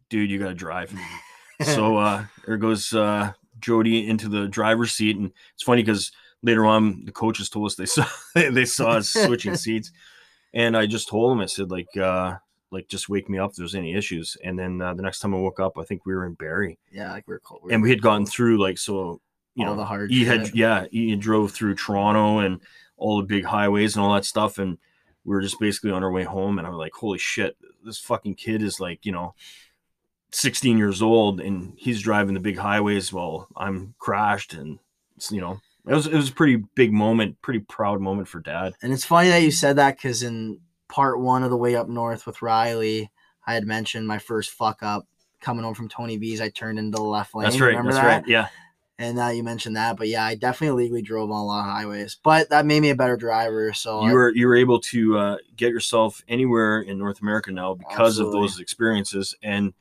dude 0.09 0.29
you 0.29 0.37
gotta 0.37 0.53
drive 0.53 0.93
so 1.63 1.95
uh 1.95 2.25
there 2.45 2.57
goes 2.57 2.91
uh 2.91 3.31
jody 3.61 4.07
into 4.07 4.27
the 4.27 4.47
driver's 4.47 4.91
seat 4.91 5.17
and 5.17 5.31
it's 5.53 5.63
funny 5.63 5.81
because 5.81 6.11
later 6.43 6.65
on 6.65 7.05
the 7.05 7.11
coaches 7.11 7.49
told 7.49 7.67
us 7.67 7.75
they 7.75 7.85
saw 7.85 8.05
they 8.35 8.65
saw 8.65 8.91
us 8.91 9.09
switching 9.09 9.55
seats 9.65 9.91
and 10.53 10.75
i 10.75 10.85
just 10.85 11.07
told 11.07 11.31
them 11.31 11.39
i 11.39 11.45
said 11.45 11.71
like 11.71 11.95
uh 11.97 12.35
like 12.71 12.87
just 12.87 13.09
wake 13.09 13.29
me 13.29 13.37
up 13.37 13.51
if 13.51 13.57
there's 13.57 13.75
any 13.75 13.93
issues. 13.93 14.37
And 14.43 14.57
then 14.57 14.81
uh, 14.81 14.93
the 14.93 15.01
next 15.01 15.19
time 15.19 15.35
i 15.35 15.37
woke 15.37 15.59
up 15.59 15.77
i 15.77 15.83
think 15.83 16.05
we 16.05 16.15
were 16.15 16.25
in 16.25 16.33
Barrie 16.33 16.79
yeah, 16.91 17.11
like 17.11 17.27
we're 17.27 17.39
cold. 17.39 17.69
and 17.69 17.83
we 17.83 17.89
had 17.89 18.01
gone 18.01 18.25
through 18.25 18.57
like 18.59 18.77
so 18.77 19.21
you 19.55 19.65
All 19.65 19.71
know 19.73 19.77
the 19.77 19.85
hard 19.85 20.09
he 20.09 20.23
had 20.25 20.55
yeah 20.55 20.85
he 20.91 21.15
drove 21.15 21.51
through 21.51 21.75
toronto 21.75 22.39
and 22.39 22.61
all 22.97 23.17
the 23.17 23.27
big 23.27 23.43
highways 23.43 23.95
and 23.95 24.05
all 24.05 24.13
that 24.13 24.25
stuff 24.25 24.57
and 24.57 24.77
we 25.25 25.35
were 25.35 25.41
just 25.41 25.59
basically 25.59 25.91
on 25.91 26.03
our 26.03 26.11
way 26.11 26.23
home 26.23 26.57
and 26.57 26.65
i 26.65 26.69
was 26.69 26.77
like 26.77 26.93
holy 26.93 27.17
shit 27.17 27.57
this 27.83 27.99
fucking 27.99 28.35
kid 28.35 28.61
is 28.61 28.79
like 28.79 29.05
you 29.05 29.11
know 29.11 29.35
16 30.31 30.77
years 30.77 31.01
old 31.01 31.41
and 31.41 31.73
he's 31.77 32.01
driving 32.01 32.33
the 32.33 32.39
big 32.39 32.57
highways 32.57 33.11
while 33.11 33.47
i'm 33.57 33.93
crashed 33.99 34.53
and 34.53 34.79
it's, 35.17 35.31
you 35.31 35.41
know 35.41 35.59
it 35.85 35.93
was 35.93 36.07
it 36.07 36.13
was 36.15 36.29
a 36.29 36.33
pretty 36.33 36.63
big 36.75 36.93
moment 36.93 37.41
pretty 37.41 37.59
proud 37.59 37.99
moment 37.99 38.27
for 38.27 38.39
dad 38.39 38.73
And 38.81 38.93
it's 38.93 39.03
funny 39.05 39.29
that 39.29 39.41
you 39.41 39.51
said 39.51 39.75
that 39.77 39.97
because 39.97 40.23
in 40.23 40.59
part 40.87 41.19
one 41.19 41.43
of 41.43 41.49
the 41.49 41.57
way 41.57 41.75
up 41.75 41.87
north 41.89 42.25
with 42.25 42.41
Riley, 42.41 43.09
I 43.47 43.53
had 43.55 43.65
mentioned 43.65 44.07
my 44.07 44.19
first 44.19 44.51
fuck 44.51 44.83
up 44.83 45.07
coming 45.39 45.63
home 45.63 45.73
from 45.73 45.89
Tony 45.89 46.17
V's. 46.17 46.39
I 46.41 46.49
turned 46.49 46.77
into 46.79 46.97
the 46.97 47.03
left 47.03 47.33
lane. 47.33 47.45
that's 47.45 47.59
right 47.59 47.69
Remember 47.69 47.91
that's 47.91 48.03
that? 48.03 48.07
right 48.07 48.27
yeah 48.27 48.47
And 48.99 49.17
now 49.17 49.29
you 49.29 49.41
mentioned 49.43 49.75
that, 49.75 49.97
but 49.97 50.07
yeah, 50.07 50.23
I 50.23 50.35
definitely 50.35 50.83
illegally 50.83 51.01
drove 51.01 51.31
on 51.31 51.39
a 51.41 51.45
lot 51.45 51.61
of 51.61 51.65
highways. 51.73 52.17
But 52.23 52.49
that 52.51 52.65
made 52.67 52.81
me 52.81 52.91
a 52.91 52.95
better 52.95 53.17
driver. 53.17 53.73
So 53.73 54.03
you 54.03 54.11
I- 54.11 54.13
were 54.13 54.29
you 54.35 54.47
were 54.47 54.55
able 54.55 54.79
to 54.79 55.17
uh, 55.17 55.37
get 55.55 55.69
yourself 55.71 56.23
anywhere 56.27 56.79
in 56.81 56.99
North 56.99 57.21
America 57.21 57.51
now 57.51 57.73
because 57.73 58.19
of 58.19 58.31
those 58.31 58.59
experiences 58.59 59.33
and 59.41 59.73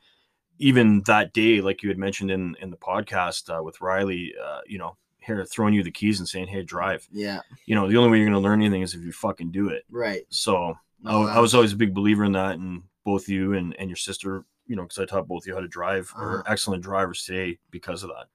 even 0.61 1.01
that 1.05 1.33
day 1.33 1.59
like 1.61 1.83
you 1.83 1.89
had 1.89 1.97
mentioned 1.97 2.31
in 2.31 2.55
in 2.61 2.69
the 2.71 2.77
podcast 2.77 3.49
uh, 3.55 3.61
with 3.63 3.81
Riley 3.81 4.33
uh, 4.43 4.61
you 4.65 4.77
know 4.77 4.95
here 5.19 5.45
throwing 5.45 5.73
you 5.73 5.83
the 5.83 5.91
keys 5.91 6.19
and 6.19 6.27
saying 6.27 6.47
hey 6.47 6.63
drive 6.63 7.07
yeah, 7.11 7.41
you 7.65 7.75
know 7.75 7.87
the 7.87 7.97
only 7.97 8.09
way 8.09 8.17
you're 8.17 8.25
going 8.29 8.41
to 8.41 8.47
learn 8.47 8.61
anything 8.61 8.81
is 8.81 8.95
if 8.95 9.01
you 9.01 9.11
fucking 9.11 9.51
do 9.51 9.69
it 9.69 9.83
right. 9.89 10.23
so 10.29 10.75
I, 11.05 11.15
I 11.15 11.39
was 11.39 11.53
always 11.55 11.73
a 11.73 11.77
big 11.77 11.93
believer 11.93 12.23
in 12.25 12.31
that 12.33 12.55
and 12.57 12.83
both 13.03 13.27
you 13.27 13.53
and 13.53 13.75
and 13.79 13.89
your 13.89 13.97
sister 13.97 14.45
you 14.67 14.75
know 14.75 14.83
because 14.83 14.99
I 14.99 15.05
taught 15.05 15.27
both 15.27 15.43
of 15.43 15.47
you 15.47 15.53
how 15.55 15.61
to 15.61 15.67
drive 15.67 16.11
Uh-huh. 16.15 16.25
are 16.25 16.43
excellent 16.47 16.83
drivers 16.83 17.23
today 17.23 17.59
because 17.71 18.03
of 18.03 18.09
that 18.09 18.27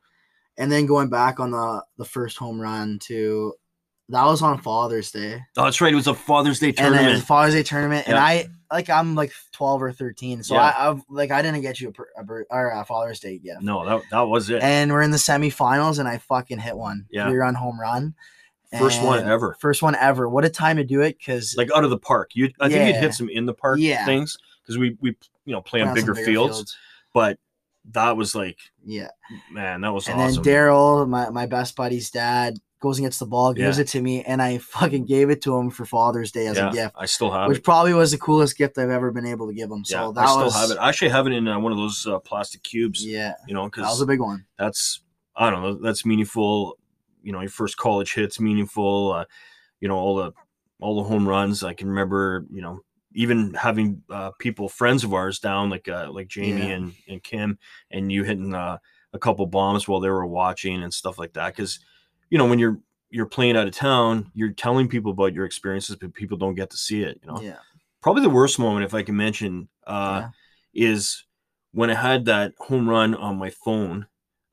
And 0.58 0.70
then 0.70 0.86
going 0.86 1.08
back 1.08 1.40
on 1.40 1.50
the 1.50 1.82
the 1.96 2.04
first 2.04 2.36
home 2.38 2.60
run 2.60 2.98
to 3.08 3.54
that 4.08 4.24
was 4.24 4.40
on 4.42 4.58
Father's 4.60 5.10
Day. 5.10 5.40
oh 5.56 5.64
that's 5.64 5.80
right 5.80 5.92
it 5.92 5.96
was 5.96 6.06
a 6.06 6.14
Father's 6.14 6.58
Day 6.60 6.68
And 6.68 6.78
it 6.78 6.82
was 6.82 6.92
tournament 6.92 7.22
a 7.22 7.26
Father's 7.26 7.54
Day 7.54 7.62
tournament, 7.62 8.08
and 8.08 8.16
I 8.16 8.48
like 8.72 8.88
I'm 8.90 9.14
like 9.14 9.32
12 9.52 9.82
or 9.82 9.92
13, 9.92 10.42
so 10.42 10.54
Yeah. 10.54 10.60
I, 10.76 10.90
I've 10.90 11.02
like 11.08 11.30
I 11.30 11.42
didn't 11.42 11.60
get 11.62 11.80
you 11.80 11.92
a, 12.18 12.22
a, 12.56 12.80
a 12.80 12.84
Father's 12.84 13.20
Day 13.20 13.38
gift. 13.38 13.62
no 13.62 13.84
that, 13.84 14.02
that 14.10 14.20
was 14.22 14.48
it 14.50 14.62
And 14.62 14.92
we're 14.92 15.02
in 15.02 15.10
the 15.10 15.16
semifinals, 15.16 15.98
and 15.98 16.08
I 16.08 16.18
fucking 16.18 16.58
hit 16.58 16.76
one. 16.76 17.06
Yeah. 17.10 17.28
three 17.28 17.38
run 17.38 17.54
home 17.54 17.80
run. 17.80 18.14
First 18.78 19.02
one 19.02 19.26
ever. 19.26 19.56
First 19.60 19.82
one 19.82 19.94
ever. 19.94 20.28
What 20.28 20.44
a 20.44 20.50
time 20.50 20.76
to 20.76 20.84
do 20.84 21.00
it, 21.00 21.16
because 21.18 21.54
like 21.56 21.70
out 21.74 21.84
of 21.84 21.90
the 21.90 21.98
park. 21.98 22.32
You, 22.34 22.50
I 22.60 22.68
think 22.68 22.80
you'd 22.86 22.94
Yeah. 22.94 23.00
hit 23.00 23.14
some 23.14 23.28
in 23.28 23.46
the 23.46 23.54
park 23.54 23.78
Yeah. 23.80 24.04
things 24.04 24.36
because 24.62 24.76
we 24.78 24.96
we 25.00 25.16
you 25.44 25.52
know 25.54 25.60
play 25.62 25.80
on 25.80 25.94
bigger, 25.94 26.14
fields, 26.14 26.76
but 27.14 27.38
that 27.92 28.16
was 28.16 28.34
like 28.34 28.58
Yeah. 28.84 29.08
man, 29.50 29.80
that 29.82 29.92
was 29.92 30.04
awesome. 30.08 30.20
And 30.20 30.30
awesome. 30.30 30.42
then 30.42 30.52
Daryl, 30.54 31.08
my, 31.08 31.30
my 31.30 31.46
best 31.46 31.76
buddy's 31.76 32.10
dad, 32.10 32.58
goes 32.86 32.98
and 32.98 33.06
gets 33.06 33.18
the 33.18 33.26
ball, 33.26 33.52
gives 33.52 33.78
Yeah. 33.78 33.82
it 33.82 33.88
to 33.88 34.00
me, 34.00 34.22
and 34.24 34.40
I 34.40 34.58
fucking 34.58 35.04
gave 35.06 35.30
it 35.30 35.42
to 35.42 35.56
him 35.56 35.70
for 35.70 35.84
Father's 35.84 36.30
Day 36.32 36.46
as 36.46 36.56
yeah, 36.56 36.70
a 36.70 36.72
gift, 36.72 36.94
I 36.98 37.06
still 37.06 37.30
have 37.30 37.44
it. 37.46 37.48
which 37.48 37.58
it. 37.58 37.64
probably 37.64 37.92
was 37.94 38.10
the 38.12 38.18
coolest 38.18 38.56
gift 38.56 38.78
I've 38.78 38.90
ever 38.90 39.10
been 39.10 39.26
able 39.26 39.46
to 39.48 39.52
give 39.54 39.70
him. 39.70 39.84
So 39.84 39.96
yeah, 40.06 40.12
that 40.14 40.20
I 40.20 40.26
still 40.26 40.44
was 40.44 40.54
have 40.60 40.70
it. 40.70 40.78
I 40.78 40.88
actually 40.88 41.10
have 41.10 41.26
it 41.26 41.32
in 41.32 41.46
uh, 41.48 41.58
one 41.58 41.72
of 41.72 41.78
those 41.78 42.06
uh, 42.06 42.18
plastic 42.20 42.62
cubes. 42.62 43.04
yeah, 43.04 43.34
You 43.48 43.54
know, 43.54 43.64
because 43.66 43.84
that 43.84 43.90
was 43.90 44.00
a 44.00 44.06
big 44.06 44.20
one. 44.20 44.46
that's 44.58 45.00
I 45.36 45.50
don't 45.50 45.62
know, 45.62 45.74
that's 45.74 46.06
meaningful. 46.06 46.78
You 47.22 47.32
know, 47.32 47.40
your 47.40 47.50
first 47.50 47.76
college 47.76 48.14
hits 48.14 48.38
meaningful. 48.40 49.12
Uh, 49.12 49.24
you 49.80 49.88
know, 49.88 49.96
all 49.96 50.16
the 50.16 50.32
all 50.80 50.96
the 50.96 51.08
home 51.08 51.26
runs. 51.28 51.62
I 51.64 51.74
can 51.74 51.88
remember. 51.88 52.46
You 52.50 52.62
know, 52.62 52.80
even 53.14 53.52
having 53.54 54.02
uh, 54.10 54.30
people 54.38 54.68
friends 54.68 55.02
of 55.04 55.12
ours 55.12 55.38
down 55.40 55.70
like 55.70 55.88
uh, 55.88 56.08
like 56.12 56.28
Jamie 56.28 56.68
Yeah. 56.68 56.74
and 56.76 56.94
and 57.08 57.22
Kim, 57.22 57.58
and 57.90 58.12
you 58.12 58.22
hitting 58.24 58.54
uh, 58.54 58.78
a 59.12 59.18
couple 59.18 59.44
bombs 59.46 59.88
while 59.88 60.00
they 60.00 60.08
were 60.10 60.26
watching 60.26 60.82
and 60.82 60.92
stuff 60.94 61.18
like 61.18 61.32
that. 61.34 61.54
Because 61.54 61.80
you 62.30 62.38
know 62.38 62.46
when 62.46 62.58
you're 62.58 62.78
you're 63.10 63.26
playing 63.26 63.56
out 63.56 63.66
of 63.66 63.72
town, 63.74 64.30
you're 64.34 64.52
telling 64.52 64.88
people 64.88 65.12
about 65.12 65.32
your 65.32 65.44
experiences, 65.44 65.96
but 65.96 66.12
people 66.12 66.36
don't 66.36 66.54
get 66.56 66.70
to 66.70 66.76
see 66.76 67.02
it. 67.02 67.20
You 67.22 67.32
know, 67.32 67.40
Yeah. 67.40 67.58
probably 68.02 68.22
the 68.22 68.28
worst 68.30 68.58
moment, 68.58 68.84
if 68.84 68.94
I 68.94 69.02
can 69.02 69.16
mention, 69.16 69.68
uh, 69.86 70.28
is 70.74 71.24
when 71.72 71.88
I 71.88 71.94
had 71.94 72.24
that 72.26 72.52
home 72.58 72.88
run 72.88 73.14
on 73.14 73.38
my 73.38 73.50
phone. 73.50 74.06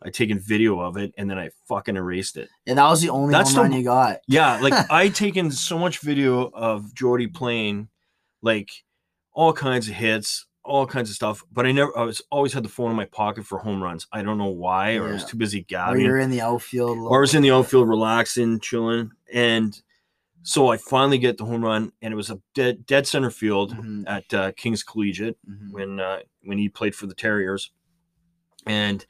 I 0.06 0.10
taken 0.10 0.38
video 0.38 0.82
of 0.82 0.98
it 0.98 1.14
and 1.18 1.30
then 1.30 1.40
I 1.40 1.50
fucking 1.70 1.96
erased 1.96 2.36
it. 2.36 2.50
And 2.68 2.78
that 2.78 2.90
was 2.90 3.02
the 3.02 3.10
only 3.10 3.32
That's 3.32 3.54
home 3.54 3.62
run 3.64 3.72
the- 3.72 3.78
you 3.78 3.84
got. 3.86 4.18
Yeah, 4.28 4.60
like 4.60 4.74
I 4.92 5.08
taken 5.08 5.50
so 5.50 5.80
much 5.80 6.00
video 6.00 6.50
of 6.54 6.94
Jordy 6.94 7.28
playing, 7.28 7.88
like 8.42 8.70
all 9.32 9.54
kinds 9.54 9.88
of 9.88 9.96
hits, 9.96 10.46
all 10.66 10.86
kinds 10.88 11.10
of 11.10 11.16
stuff. 11.16 11.44
But 11.52 11.66
I 11.66 11.72
never, 11.72 11.98
I 11.98 12.04
was 12.04 12.22
always 12.32 12.54
had 12.54 12.64
the 12.64 12.70
phone 12.70 12.90
in 12.90 12.96
my 12.96 13.06
pocket 13.06 13.46
for 13.46 13.58
home 13.60 13.82
runs. 13.84 14.08
I 14.12 14.22
don't 14.22 14.38
know 14.38 14.50
why, 14.50 14.96
or 14.96 15.10
I 15.10 15.14
was 15.14 15.26
too 15.26 15.38
busy 15.38 15.60
Or 15.60 15.64
gabbing, 15.64 16.02
you're 16.02 16.20
in 16.20 16.30
the 16.30 16.42
outfield. 16.42 16.98
or 16.98 17.18
I 17.18 17.22
was 17.22 17.36
in 17.36 17.42
the 17.42 17.52
outfield 17.52 17.90
relaxing, 17.90 18.60
chilling, 18.60 19.12
and 19.34 19.80
so 20.42 20.68
I 20.70 20.78
finally 20.78 21.18
get 21.18 21.38
the 21.38 21.46
home 21.46 21.64
run, 21.64 21.92
and 22.02 22.14
it 22.14 22.16
was 22.18 22.30
a 22.30 22.40
dead 22.54 22.86
dead 22.86 23.08
center 23.08 23.30
field 23.32 23.76
Mhm, 23.76 24.04
at 24.08 24.34
uh, 24.34 24.52
King's 24.54 24.84
Collegiate 24.84 25.38
mhm. 25.50 25.72
when 25.72 26.00
uh, 26.00 26.20
when 26.44 26.58
he 26.58 26.70
played 26.70 26.96
for 26.96 27.08
the 27.08 27.16
Terriers, 27.16 27.72
and 28.66 29.06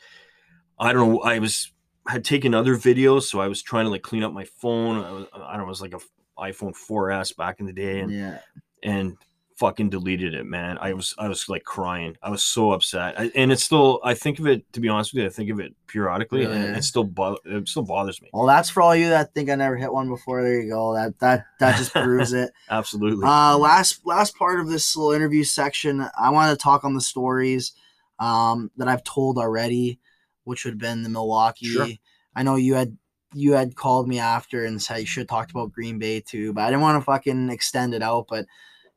I 0.79 0.93
don't 0.93 1.13
know. 1.13 1.19
I 1.21 1.39
was 1.39 1.71
had 2.07 2.25
taken 2.25 2.53
other 2.53 2.75
videos, 2.75 3.23
so 3.23 3.39
I 3.39 3.47
was 3.47 3.61
trying 3.61 3.85
to 3.85 3.89
like 3.91 4.01
clean 4.01 4.23
up 4.23 4.33
my 4.33 4.45
phone. 4.45 4.97
I, 4.97 5.11
was, 5.11 5.27
I 5.33 5.51
don't 5.51 5.59
know. 5.59 5.65
It 5.65 5.69
was 5.69 5.81
like 5.81 5.93
a 5.93 5.99
iPhone 6.37 6.75
4S 6.75 7.35
back 7.37 7.59
in 7.59 7.65
the 7.65 7.73
day, 7.73 7.99
and 8.01 8.11
yeah. 8.11 8.39
and 8.83 9.17
fucking 9.57 9.89
deleted 9.89 10.33
it, 10.33 10.45
man. 10.45 10.77
I 10.79 10.93
was 10.93 11.13
I 11.17 11.27
was 11.27 11.47
like 11.49 11.63
crying. 11.63 12.17
I 12.21 12.29
was 12.29 12.43
so 12.43 12.71
upset, 12.71 13.19
I, 13.19 13.31
and 13.35 13.51
it's 13.51 13.63
still. 13.63 13.99
I 14.03 14.13
think 14.13 14.39
of 14.39 14.47
it 14.47 14.71
to 14.73 14.79
be 14.79 14.89
honest 14.89 15.13
with 15.13 15.21
you. 15.21 15.27
I 15.27 15.31
think 15.31 15.49
of 15.49 15.59
it 15.59 15.73
periodically, 15.87 16.43
and 16.43 16.53
Really? 16.53 16.77
it 16.77 16.83
still 16.83 17.03
bo- 17.03 17.37
it 17.45 17.67
still 17.67 17.83
bothers 17.83 18.21
me. 18.21 18.29
Well, 18.33 18.45
that's 18.47 18.69
for 18.69 18.81
all 18.81 18.95
you 18.95 19.09
that 19.09 19.33
think 19.33 19.49
I 19.49 19.55
never 19.55 19.75
hit 19.77 19.91
one 19.91 20.09
before. 20.09 20.41
There 20.41 20.59
you 20.61 20.69
go. 20.69 20.93
That 20.93 21.19
that 21.19 21.45
that 21.59 21.77
just 21.77 21.93
proves 21.93 22.33
it. 22.33 22.51
Absolutely. 22.69 23.25
Uh, 23.25 23.57
last 23.57 24.05
last 24.05 24.35
part 24.37 24.59
of 24.59 24.69
this 24.69 24.95
little 24.95 25.13
interview 25.13 25.43
section, 25.43 26.07
I 26.19 26.29
want 26.29 26.51
to 26.57 26.61
talk 26.61 26.83
on 26.83 26.93
the 26.93 27.01
stories 27.01 27.73
um, 28.19 28.71
that 28.77 28.87
I've 28.87 29.03
told 29.03 29.37
already, 29.37 29.99
which 30.43 30.65
would 30.65 30.73
have 30.75 30.79
been 30.79 31.03
the 31.03 31.09
Milwaukee. 31.09 31.67
Sure. 31.67 31.87
I 32.35 32.43
know 32.43 32.55
you 32.55 32.75
had 32.75 32.97
you 33.35 33.53
had 33.53 33.75
called 33.75 34.07
me 34.07 34.19
after 34.19 34.65
and 34.65 34.81
said 34.81 34.99
you 34.99 35.05
should 35.05 35.21
have 35.21 35.27
talked 35.27 35.51
about 35.51 35.71
Green 35.71 35.97
Bay 35.97 36.19
too, 36.21 36.53
but 36.53 36.61
I 36.61 36.67
didn't 36.69 36.81
want 36.81 37.01
to 37.01 37.05
fucking 37.05 37.49
extend 37.49 37.93
it 37.93 38.03
out. 38.03 38.27
But 38.29 38.45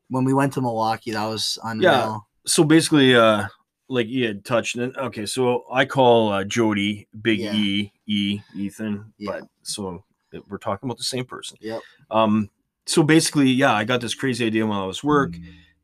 when 0.09 0.23
we 0.23 0.33
went 0.33 0.53
to 0.53 0.61
Milwaukee, 0.61 1.11
that 1.11 1.25
was 1.25 1.57
unreal. 1.63 2.27
so 2.45 2.63
basically, 2.63 3.15
uh, 3.15 3.47
like 3.89 4.07
you 4.07 4.25
had 4.27 4.43
touched. 4.45 4.75
And 4.77 4.95
okay, 4.97 5.25
so 5.25 5.65
I 5.71 5.85
call 5.85 6.31
uh, 6.31 6.43
Jody 6.43 7.07
Big 7.21 7.39
Yeah. 7.39 7.53
E 7.53 7.91
E 8.07 8.39
Ethan, 8.55 9.13
Yeah. 9.17 9.31
but 9.39 9.43
so 9.63 10.03
we're 10.49 10.57
talking 10.57 10.87
about 10.87 10.97
the 10.97 11.03
same 11.03 11.25
person. 11.25 11.57
Yep. 11.61 11.81
Um. 12.11 12.49
So 12.85 13.03
basically, 13.03 13.49
yeah, 13.49 13.73
I 13.73 13.83
got 13.83 13.99
this 14.01 14.13
crazy 14.15 14.45
idea 14.45 14.65
while 14.65 14.81
I 14.81 14.85
was 14.85 15.03
work 15.03 15.35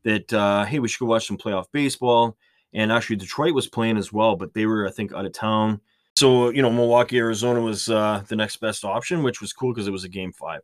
that 0.04 0.32
uh, 0.32 0.64
hey, 0.64 0.78
we 0.78 0.88
should 0.88 1.00
go 1.00 1.06
watch 1.06 1.26
some 1.26 1.38
playoff 1.38 1.66
baseball. 1.72 2.36
And 2.72 2.90
actually, 2.90 3.16
Detroit 3.16 3.54
was 3.54 3.68
playing 3.68 3.96
as 3.98 4.12
well, 4.12 4.34
but 4.36 4.52
they 4.52 4.66
were, 4.66 4.86
I 4.86 4.90
think, 4.90 5.12
out 5.12 5.24
of 5.24 5.32
town. 5.32 5.80
So 6.16 6.48
you 6.50 6.60
know, 6.62 6.70
Milwaukee, 6.70 7.18
Arizona 7.18 7.60
was 7.60 7.88
uh, 7.88 8.22
the 8.28 8.36
next 8.36 8.56
best 8.56 8.84
option, 8.84 9.22
which 9.22 9.40
was 9.40 9.52
cool 9.52 9.72
because 9.72 9.86
it 9.86 9.92
was 9.92 10.04
a 10.04 10.08
game 10.08 10.32
five. 10.32 10.60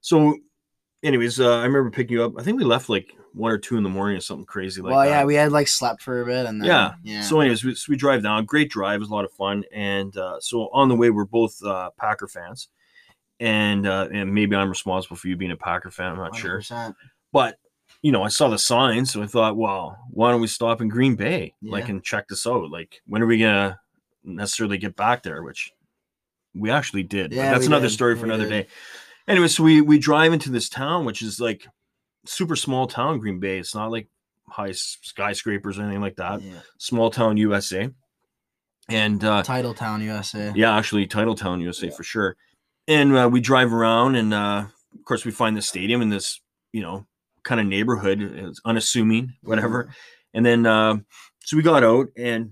So, 0.00 0.38
anyways, 1.02 1.40
uh, 1.40 1.58
I 1.58 1.64
remember 1.64 1.90
picking 1.90 2.14
you 2.16 2.24
up. 2.24 2.34
I 2.38 2.42
think 2.42 2.58
we 2.58 2.64
left 2.64 2.88
like 2.88 3.14
one 3.32 3.52
or 3.52 3.58
two 3.58 3.76
in 3.76 3.82
the 3.82 3.88
morning 3.88 4.16
or 4.16 4.20
something 4.20 4.44
crazy 4.46 4.80
like 4.82 4.90
well, 4.92 5.00
that. 5.04 5.08
yeah, 5.08 5.24
we 5.24 5.34
had 5.34 5.52
like 5.52 5.68
slept 5.68 6.02
for 6.02 6.22
a 6.22 6.26
bit, 6.26 6.46
and 6.46 6.60
then, 6.60 6.66
Yeah. 6.68 6.94
yeah. 7.02 7.20
So, 7.22 7.40
anyways, 7.40 7.62
we, 7.64 7.74
so 7.74 7.86
we 7.90 7.96
drive 7.96 8.22
down. 8.22 8.44
Great 8.44 8.70
drive. 8.70 8.96
It 8.96 9.00
was 9.00 9.08
a 9.10 9.14
lot 9.14 9.24
of 9.24 9.32
fun. 9.32 9.64
And 9.72 10.16
uh, 10.16 10.40
so 10.40 10.68
on 10.72 10.88
the 10.88 10.96
way, 10.96 11.10
we're 11.10 11.24
both 11.24 11.62
uh, 11.64 11.90
Packer 11.98 12.26
fans, 12.28 12.68
and 13.38 13.86
uh, 13.86 14.08
and 14.12 14.32
maybe 14.34 14.56
I'm 14.56 14.68
responsible 14.68 15.16
for 15.16 15.28
you 15.28 15.36
being 15.36 15.52
a 15.52 15.56
Packer 15.56 15.90
fan. 15.90 16.12
I'm 16.12 16.18
not 16.18 16.36
sure, 16.36 16.60
100%. 16.60 16.94
but 17.32 17.58
you 18.02 18.12
know, 18.12 18.22
I 18.22 18.28
saw 18.28 18.48
the 18.48 18.58
sign, 18.58 19.04
so 19.04 19.22
I 19.22 19.26
thought, 19.26 19.56
well, 19.56 19.98
why 20.10 20.30
don't 20.30 20.40
we 20.40 20.46
stop 20.46 20.80
in 20.80 20.88
Green 20.88 21.16
Bay, 21.16 21.54
like, 21.62 21.88
and 21.88 22.02
check 22.02 22.28
this 22.28 22.46
out? 22.46 22.70
Like, 22.70 23.02
when 23.06 23.22
are 23.22 23.26
we 23.26 23.38
gonna 23.38 23.78
necessarily 24.24 24.78
get 24.78 24.96
back 24.96 25.22
there? 25.22 25.42
Which 25.42 25.72
we 26.54 26.70
actually 26.70 27.02
did. 27.02 27.30
but 27.30 27.36
Yeah, 27.36 27.52
that's 27.52 27.66
another 27.66 27.88
did. 27.88 27.92
story 27.94 28.16
for 28.16 28.22
We 28.22 28.30
another 28.30 28.48
did. 28.48 28.66
day. 28.66 28.68
Anyway, 29.30 29.46
so 29.48 29.62
we 29.62 29.80
we 29.80 29.96
drive 29.98 30.32
into 30.32 30.50
this 30.50 30.68
town, 30.68 31.04
which 31.04 31.22
is 31.22 31.38
like 31.40 31.66
super 32.26 32.56
small 32.56 32.86
town, 32.88 33.18
Green 33.20 33.38
Bay. 33.38 33.58
It's 33.58 33.74
not 33.76 33.90
like 33.92 34.08
high 34.48 34.72
skyscrapers 34.72 35.78
or 35.78 35.82
anything 35.82 36.00
like 36.00 36.16
that 36.16 36.42
Yeah. 36.42 36.58
small 36.78 37.10
town 37.10 37.36
USA. 37.36 37.88
And 38.88 39.22
uh, 39.22 39.44
Title 39.44 39.72
Town, 39.72 40.02
USA. 40.02 40.52
yeah, 40.56 40.76
actually, 40.76 41.06
Title 41.06 41.36
Town 41.36 41.60
USA 41.60 41.86
Yeah. 41.86 41.92
for 41.92 42.02
sure. 42.02 42.36
And 42.88 43.16
uh, 43.16 43.28
we 43.30 43.40
drive 43.40 43.72
around, 43.72 44.16
and 44.16 44.34
uh, 44.34 44.64
of 44.98 45.04
course, 45.04 45.24
we 45.24 45.30
find 45.30 45.56
the 45.56 45.62
stadium 45.62 46.02
in 46.02 46.08
this, 46.10 46.40
you 46.72 46.82
know, 46.82 47.06
kind 47.44 47.60
of 47.60 47.66
neighborhood. 47.68 48.20
It's 48.20 48.60
unassuming, 48.64 49.34
whatever. 49.42 49.94
And 50.34 50.44
then, 50.44 50.66
uh, 50.66 50.96
so 51.44 51.56
we 51.56 51.62
got 51.62 51.84
out, 51.84 52.08
and 52.16 52.50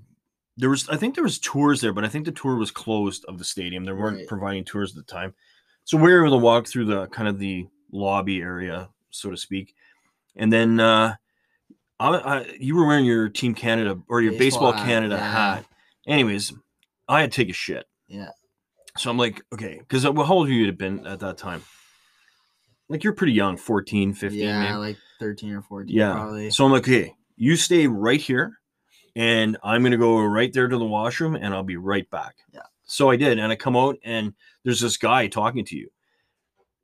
there 0.56 0.70
was, 0.70 0.88
I 0.88 0.96
think 0.96 1.16
there 1.16 1.24
was 1.24 1.40
tours 1.40 1.80
there, 1.80 1.92
but 1.92 2.04
I 2.04 2.08
think 2.08 2.24
the 2.24 2.30
tour 2.32 2.54
was 2.54 2.70
closed 2.70 3.24
of 3.24 3.38
the 3.38 3.44
stadium. 3.44 3.84
They 3.84 3.92
weren't 3.92 4.18
Right. 4.18 4.28
providing 4.28 4.64
tours 4.64 4.96
at 4.96 5.04
the 5.04 5.12
time, 5.12 5.34
so 5.88 5.96
we 5.96 6.12
were 6.12 6.26
able 6.26 6.38
to 6.38 6.44
walk 6.44 6.66
through 6.66 6.84
the 6.84 7.06
kind 7.06 7.26
of 7.26 7.38
the 7.38 7.66
lobby 7.90 8.42
area, 8.42 8.90
so 9.08 9.30
to 9.30 9.38
speak. 9.38 9.74
And 10.36 10.52
then, 10.52 10.78
uh, 10.78 11.14
I, 11.98 12.08
I, 12.10 12.56
you 12.60 12.76
were 12.76 12.86
wearing 12.86 13.06
your 13.06 13.30
Team 13.30 13.54
Canada 13.54 13.98
or 14.06 14.20
your 14.20 14.32
Baseball 14.32 14.72
Baseball, 14.72 14.84
hat, 14.84 14.86
Canada 14.86 15.14
yeah. 15.14 15.54
hat. 15.54 15.64
Anyways, 16.06 16.52
I 17.08 17.22
had 17.22 17.32
to 17.32 17.36
take 17.36 17.48
a 17.48 17.54
shit. 17.54 17.86
Yeah. 18.06 18.28
So 18.98 19.08
I'm 19.08 19.16
like, 19.16 19.42
okay, 19.54 19.78
because 19.78 20.02
how 20.02 20.12
old 20.12 20.50
you 20.50 20.66
have 20.66 20.76
been 20.76 21.06
at 21.06 21.20
that 21.20 21.38
time? 21.38 21.62
Like 22.90 23.02
you're 23.02 23.14
pretty 23.14 23.32
young, 23.32 23.56
14, 23.56 24.12
15, 24.12 24.38
yeah, 24.38 24.60
maybe. 24.60 24.74
like 24.74 24.98
13 25.20 25.54
or 25.54 25.62
14 25.62 25.96
Yeah. 25.96 26.12
probably. 26.12 26.50
So 26.50 26.66
I'm 26.66 26.70
like, 26.70 26.82
okay, 26.82 27.14
you 27.36 27.56
stay 27.56 27.86
right 27.86 28.20
here, 28.20 28.58
and 29.16 29.56
I'm 29.62 29.82
gonna 29.82 29.96
go 29.96 30.20
right 30.20 30.52
there 30.52 30.68
to 30.68 30.76
the 30.76 30.84
washroom, 30.84 31.34
and 31.34 31.54
I'll 31.54 31.62
be 31.62 31.78
right 31.78 32.08
back. 32.10 32.34
Yeah. 32.52 32.60
So 32.84 33.08
I 33.08 33.16
did, 33.16 33.38
and 33.38 33.50
I 33.50 33.56
come 33.56 33.74
out, 33.74 33.96
and 34.04 34.34
there's 34.68 34.80
this 34.80 34.98
guy 34.98 35.26
talking 35.28 35.64
to 35.64 35.76
you, 35.78 35.90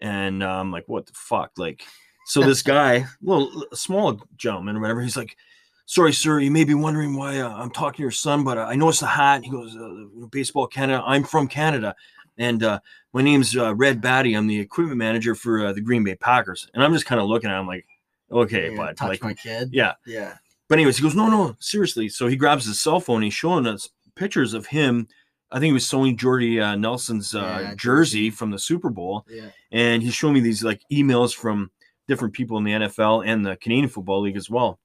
and 0.00 0.42
uh, 0.42 0.48
I'm 0.48 0.70
like, 0.70 0.84
what 0.86 1.04
the 1.04 1.12
fuck? 1.14 1.52
Like, 1.58 1.82
so 2.24 2.40
this 2.40 2.62
guy, 2.76 3.04
little 3.20 3.66
small 3.74 4.22
gentleman 4.38 4.76
or 4.76 4.80
whatever, 4.80 5.02
he's 5.02 5.18
like, 5.18 5.36
sorry, 5.84 6.14
sir, 6.14 6.40
you 6.40 6.50
may 6.50 6.64
be 6.64 6.72
wondering 6.72 7.14
why 7.14 7.40
uh, 7.40 7.50
I'm 7.50 7.70
talking 7.70 7.98
to 7.98 8.02
your 8.02 8.10
son, 8.10 8.42
but 8.42 8.56
uh, 8.56 8.62
I 8.62 8.74
noticed 8.74 9.00
the 9.00 9.06
hat. 9.06 9.44
He 9.44 9.50
goes, 9.50 9.76
uh, 9.76 10.26
baseball 10.30 10.66
Canada. 10.66 11.02
I'm 11.04 11.24
from 11.24 11.46
Canada, 11.46 11.94
and 12.38 12.62
uh, 12.62 12.80
my 13.12 13.20
name's 13.20 13.54
uh, 13.54 13.74
Red 13.74 14.00
Batty. 14.00 14.32
I'm 14.32 14.46
the 14.46 14.58
equipment 14.58 14.96
manager 14.96 15.34
for 15.34 15.66
uh, 15.66 15.72
the 15.74 15.82
Green 15.82 16.04
Bay 16.04 16.14
Packers, 16.14 16.66
and 16.72 16.82
I'm 16.82 16.94
just 16.94 17.04
kind 17.04 17.20
of 17.20 17.26
looking 17.28 17.50
at 17.50 17.60
him 17.60 17.66
like, 17.66 17.84
okay, 18.32 18.74
bud, 18.74 18.96
touch 18.96 19.08
like, 19.08 19.22
my 19.22 19.34
kid. 19.34 19.68
yeah. 19.72 19.92
Yeah. 20.06 20.36
But 20.68 20.78
anyways, 20.78 20.96
he 20.96 21.02
goes, 21.02 21.14
no, 21.14 21.28
no, 21.28 21.54
seriously. 21.60 22.08
So 22.08 22.28
he 22.28 22.36
grabs 22.36 22.64
his 22.64 22.80
cell 22.80 22.98
phone. 22.98 23.20
He's 23.20 23.34
showing 23.34 23.66
us 23.66 23.90
pictures 24.14 24.54
of 24.54 24.64
him. 24.64 25.06
I 25.54 25.58
think 25.60 25.66
he 25.70 25.72
was 25.72 25.86
showing 25.86 26.16
Jordy 26.16 26.60
uh, 26.60 26.74
Nelson's 26.74 27.34
uh, 27.34 27.38
Yeah, 27.38 27.74
jersey 27.76 27.76
jersey. 27.76 28.30
from 28.30 28.50
the 28.50 28.58
Super 28.58 28.90
Bowl, 28.90 29.24
Yeah. 29.30 29.50
and 29.70 30.02
he's 30.02 30.12
showing 30.14 30.34
me 30.34 30.40
these 30.40 30.64
like 30.64 30.82
emails 30.92 31.32
from 31.32 31.70
different 32.08 32.34
people 32.34 32.58
in 32.58 32.64
the 32.64 32.72
NFL 32.72 33.24
and 33.24 33.46
the 33.46 33.56
Canadian 33.56 33.88
Football 33.88 34.22
League 34.22 34.36
as 34.36 34.50
well. 34.50 34.80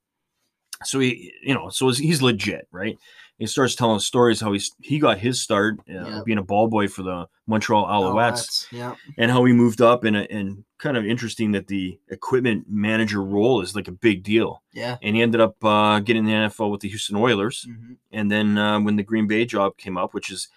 So 0.84 1.00
he, 1.00 1.34
you 1.44 1.54
know, 1.56 1.70
so 1.70 1.90
he's 1.92 2.22
legit, 2.22 2.68
right? 2.72 2.96
He 3.40 3.48
starts 3.48 3.74
telling 3.74 4.00
stories 4.00 4.42
how 4.42 4.52
he's 4.52 4.72
he 4.82 5.00
got 5.00 5.18
his 5.18 5.42
start 5.42 5.80
uh, 5.90 5.94
Yep. 6.18 6.26
being 6.26 6.38
a 6.38 6.44
ball 6.44 6.68
boy 6.68 6.88
for 6.90 7.04
the 7.04 7.28
Montreal 7.48 7.86
Alouettes 7.88 8.66
Alouettes, 8.68 8.68
Yeah. 8.72 8.96
and 9.18 9.32
how 9.32 9.44
he 9.46 9.54
moved 9.54 9.82
up 9.82 10.04
and 10.04 10.16
and 10.16 10.66
kind 10.78 10.98
of 10.98 11.06
interesting 11.06 11.54
that 11.54 11.68
the 11.68 12.00
equipment 12.10 12.66
manager 12.70 13.24
role 13.24 13.62
is 13.62 13.76
like 13.76 13.88
a 13.88 13.92
big 13.94 14.24
deal 14.24 14.62
Yeah. 14.74 14.98
and 15.02 15.16
he 15.16 15.22
ended 15.22 15.42
up 15.42 15.56
uh, 15.64 16.00
getting 16.02 16.26
the 16.26 16.34
NFL 16.34 16.70
with 16.72 16.82
the 16.82 16.90
Houston 16.90 17.16
Oilers. 17.16 17.66
Mhm. 17.68 17.96
And 18.12 18.30
then 18.32 18.58
uh, 18.58 18.80
when 18.82 18.96
the 18.98 19.04
Green 19.04 19.26
Bay 19.28 19.46
job 19.46 19.78
came 19.78 19.98
up, 19.98 20.14
which 20.14 20.30
is 20.30 20.50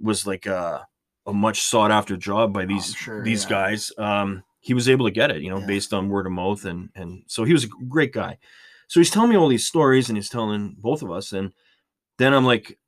was 0.00 0.26
like 0.26 0.46
a, 0.46 0.86
a 1.26 1.32
much 1.32 1.62
sought 1.62 1.90
after 1.90 2.16
job 2.16 2.52
by 2.52 2.64
these 2.64 2.90
Oh, 2.92 2.96
sure, 2.96 3.24
these 3.24 3.44
yeah. 3.44 3.50
guys, 3.50 3.92
um, 3.98 4.42
he 4.60 4.72
was 4.74 4.88
able 4.88 5.06
to 5.06 5.12
get 5.12 5.30
it, 5.30 5.42
you 5.42 5.50
know, 5.50 5.58
Yeah. 5.60 5.66
based 5.66 5.92
on 5.92 6.08
word 6.08 6.26
of 6.26 6.32
mouth, 6.32 6.64
and 6.64 6.90
and 6.94 7.22
so 7.26 7.44
he 7.44 7.52
was 7.52 7.64
a 7.64 7.68
great 7.88 8.12
guy. 8.12 8.38
So 8.88 9.00
he's 9.00 9.10
telling 9.10 9.30
me 9.30 9.36
all 9.36 9.48
these 9.48 9.66
stories, 9.66 10.08
and 10.08 10.16
he's 10.18 10.28
telling 10.28 10.76
both 10.78 11.02
of 11.02 11.10
us, 11.10 11.32
and 11.32 11.52
then 12.18 12.32
I'm 12.34 12.44
like, 12.44 12.78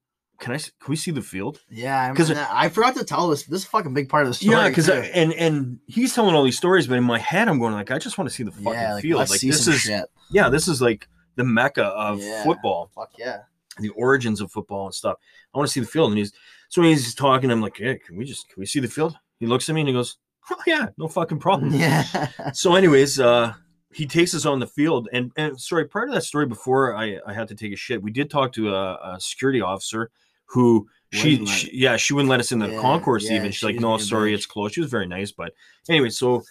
"Can 0.41 0.53
I? 0.55 0.59
Can 0.59 0.71
we 0.89 0.97
see 0.97 1.11
the 1.11 1.23
field?" 1.23 1.61
Yeah, 1.71 2.11
Because 2.11 2.31
I 2.31 2.69
forgot 2.69 2.95
to 2.97 3.05
tell 3.05 3.29
this. 3.29 3.45
This 3.45 3.61
is 3.63 3.67
a 3.67 3.71
fucking 3.71 3.95
big 3.95 4.09
part 4.09 4.25
of 4.25 4.29
the 4.31 4.35
story. 4.35 4.57
yeah, 4.57 4.69
because 4.69 4.89
and 4.89 5.33
and 5.35 5.79
he's 5.87 6.15
telling 6.15 6.35
all 6.35 6.45
these 6.45 6.57
stories, 6.57 6.87
but 6.87 6.97
in 6.99 7.05
my 7.05 7.19
head, 7.19 7.49
I'm 7.49 7.59
going 7.59 7.75
like, 7.75 7.91
I 7.91 7.99
just 7.99 8.19
want 8.19 8.29
to 8.31 8.35
see 8.35 8.43
the 8.43 8.53
fucking 8.53 8.73
yeah, 8.73 8.95
like, 8.95 9.03
field. 9.03 9.29
Like 9.31 9.41
this 9.41 9.67
is 9.67 9.81
shit. 9.81 10.05
yeah, 10.31 10.49
this 10.49 10.69
is 10.69 10.81
like 10.83 11.09
the 11.37 11.45
mecca 11.45 11.85
of 11.85 12.21
Yeah. 12.21 12.45
football. 12.45 12.91
Fuck 12.95 13.13
yeah. 13.19 13.41
the 13.79 13.91
origins 13.91 14.41
of 14.41 14.51
football 14.51 14.87
and 14.87 14.95
stuff. 14.95 15.17
I 15.55 15.59
want 15.59 15.69
to 15.69 15.73
see 15.73 15.81
the 15.81 15.87
field. 15.87 16.11
And 16.11 16.19
he's 16.19 16.33
so 16.69 16.83
he's 16.83 17.15
talking. 17.15 17.51
I'm 17.51 17.61
like, 17.61 17.77
hey, 17.79 17.99
can 17.99 18.17
we 18.17 18.25
just 18.25 18.49
can 18.49 18.61
we 18.61 18.67
see 18.67 18.81
the 18.81 18.89
field? 18.89 19.17
He 19.39 19.47
looks 19.47 19.69
at 19.69 19.75
me 19.75 19.83
and 19.83 19.89
he 19.89 19.95
goes, 19.95 20.17
oh 20.51 20.57
yeah, 20.67 20.89
no 20.97 21.09
fucking 21.09 21.39
problem. 21.41 21.73
Yeah. 21.79 22.05
So, 22.53 22.75
anyways, 22.75 23.21
uh, 23.21 23.53
he 23.97 24.07
takes 24.07 24.35
us 24.35 24.45
on 24.45 24.61
the 24.61 24.67
field. 24.67 25.09
And 25.13 25.33
and 25.37 25.59
sorry, 25.59 25.87
prior 25.87 26.07
to 26.07 26.13
that 26.13 26.25
story, 26.25 26.45
before 26.45 26.95
I 26.95 27.19
I 27.27 27.33
had 27.33 27.49
to 27.49 27.55
take 27.55 27.73
a 27.73 27.77
shit, 27.77 28.03
we 28.03 28.11
did 28.11 28.29
talk 28.29 28.53
to 28.53 28.75
a, 28.75 29.15
a 29.15 29.21
security 29.21 29.63
officer 29.63 30.11
who 30.45 30.87
she, 31.13 31.45
she 31.47 31.71
yeah 31.73 31.97
she 31.97 32.13
wouldn't 32.13 32.29
let 32.29 32.41
us 32.41 32.53
in 32.53 32.59
the 32.59 32.69
Yeah, 32.69 32.79
concourse 32.81 33.25
yeah, 33.25 33.37
even 33.37 33.51
she's 33.53 33.63
like 33.63 33.77
no 33.81 33.97
sorry 33.97 34.33
bitch." 34.33 34.35
it's 34.35 34.47
closed 34.47 34.75
she 34.75 34.81
was 34.81 34.91
very 34.91 35.07
nice 35.07 35.33
but 35.33 35.53
anyway 35.89 36.11
so 36.11 36.43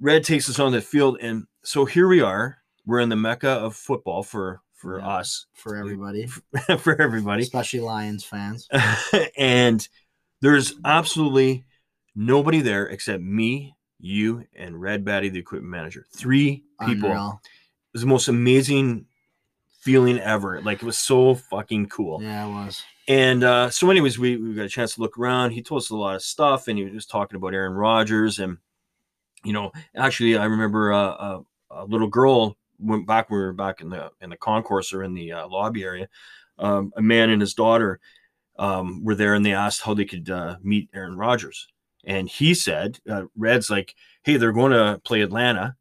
red 0.00 0.24
takes 0.24 0.48
us 0.50 0.58
on 0.58 0.72
the 0.72 0.80
field 0.80 1.18
and 1.20 1.44
so 1.62 1.84
here 1.84 2.08
we 2.08 2.20
are 2.20 2.58
we're 2.84 3.00
in 3.00 3.08
the 3.10 3.16
mecca 3.16 3.48
of 3.48 3.76
football 3.76 4.22
for 4.22 4.60
for 4.74 4.98
Yeah. 4.98 5.06
us 5.06 5.46
for 5.54 5.76
everybody, 5.76 6.26
for 6.78 7.00
everybody 7.00 7.42
especially 7.42 7.80
Lions 7.80 8.24
fans. 8.24 8.68
and 9.38 9.86
there's 10.40 10.74
absolutely 10.84 11.64
nobody 12.14 12.60
there 12.60 12.86
except 12.86 13.22
me 13.22 13.75
you 13.98 14.44
and 14.54 14.80
red 14.80 15.04
batty 15.04 15.28
the 15.28 15.38
equipment 15.38 15.70
manager 15.70 16.04
three 16.14 16.62
people 16.84 17.08
Unreal. 17.10 17.40
it 17.44 17.92
was 17.94 18.02
the 18.02 18.08
most 18.08 18.28
amazing 18.28 19.06
feeling 19.80 20.18
ever 20.18 20.60
like 20.62 20.82
it 20.82 20.86
was 20.86 20.98
so 20.98 21.34
fucking 21.34 21.86
cool 21.88 22.20
Yeah, 22.22 22.46
it 22.46 22.50
was. 22.50 22.82
and 23.08 23.44
uh, 23.44 23.70
so, 23.70 23.88
anyways, 23.88 24.18
we, 24.18 24.36
we 24.36 24.54
got 24.54 24.64
a 24.64 24.68
chance 24.68 24.96
to 24.96 25.00
look 25.00 25.16
around. 25.16 25.52
He 25.52 25.62
told 25.62 25.80
us 25.82 25.90
a 25.90 25.96
lot 25.96 26.16
of 26.16 26.22
stuff, 26.22 26.66
and 26.66 26.76
he 26.76 26.84
was 26.86 27.06
talking 27.06 27.36
about 27.36 27.54
Aaron 27.54 27.74
Rodgers. 27.74 28.40
And, 28.40 28.58
you 29.44 29.52
know, 29.52 29.70
actually, 29.94 30.36
I 30.36 30.46
remember 30.46 30.92
uh, 30.92 30.98
a, 30.98 31.42
a 31.70 31.84
little 31.84 32.08
girl 32.08 32.56
went 32.80 33.06
back 33.06 33.30
when 33.30 33.38
we 33.38 33.44
were 33.46 33.52
back 33.52 33.80
in 33.80 33.88
the 33.90 34.10
in 34.20 34.30
the 34.30 34.36
concourse 34.36 34.92
or 34.92 35.04
in 35.04 35.14
the 35.14 35.30
uh, 35.32 35.46
lobby 35.48 35.84
area. 35.84 36.08
Um, 36.58 36.92
a 36.96 37.02
man 37.02 37.30
and 37.30 37.40
his 37.40 37.54
daughter 37.54 38.00
um, 38.58 39.04
were 39.04 39.14
there, 39.14 39.34
and 39.34 39.46
they 39.46 39.52
asked 39.54 39.82
how 39.82 39.94
they 39.94 40.04
could 40.04 40.28
uh, 40.28 40.56
meet 40.62 40.88
Aaron 40.92 41.16
Rodgers. 41.16 41.68
And 42.06 42.28
he 42.28 42.54
said, 42.54 42.98
uh, 43.10 43.24
Red's 43.36 43.68
like, 43.68 43.94
hey, 44.22 44.36
they're 44.36 44.52
going 44.52 44.72
to 44.72 45.00
play 45.04 45.20
Atlanta. 45.22 45.74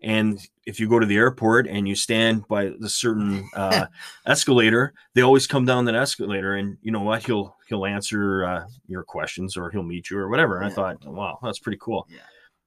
And 0.00 0.38
if 0.66 0.78
you 0.78 0.88
go 0.88 0.98
to 0.98 1.06
the 1.06 1.16
airport 1.16 1.66
and 1.66 1.88
you 1.88 1.94
stand 1.94 2.46
by 2.46 2.72
the 2.78 2.88
certain 2.88 3.48
uh, 3.54 3.86
escalator, 4.26 4.92
they 5.14 5.22
always 5.22 5.46
come 5.46 5.64
down 5.64 5.84
that 5.86 5.94
escalator, 5.96 6.54
and 6.54 6.76
you 6.82 6.92
know 6.92 7.00
what? 7.02 7.24
He'll 7.24 7.56
he'll 7.68 7.84
answer 7.86 8.44
uh, 8.44 8.64
your 8.86 9.02
questions 9.02 9.56
or 9.56 9.70
he'll 9.70 9.82
meet 9.82 10.10
you 10.10 10.18
or 10.18 10.28
whatever. 10.28 10.58
And 10.58 10.66
I 10.66 10.70
thought, 10.70 11.04
wow, 11.04 11.38
that's 11.42 11.58
pretty 11.58 11.78
cool. 11.80 12.06
Yeah. 12.10 12.18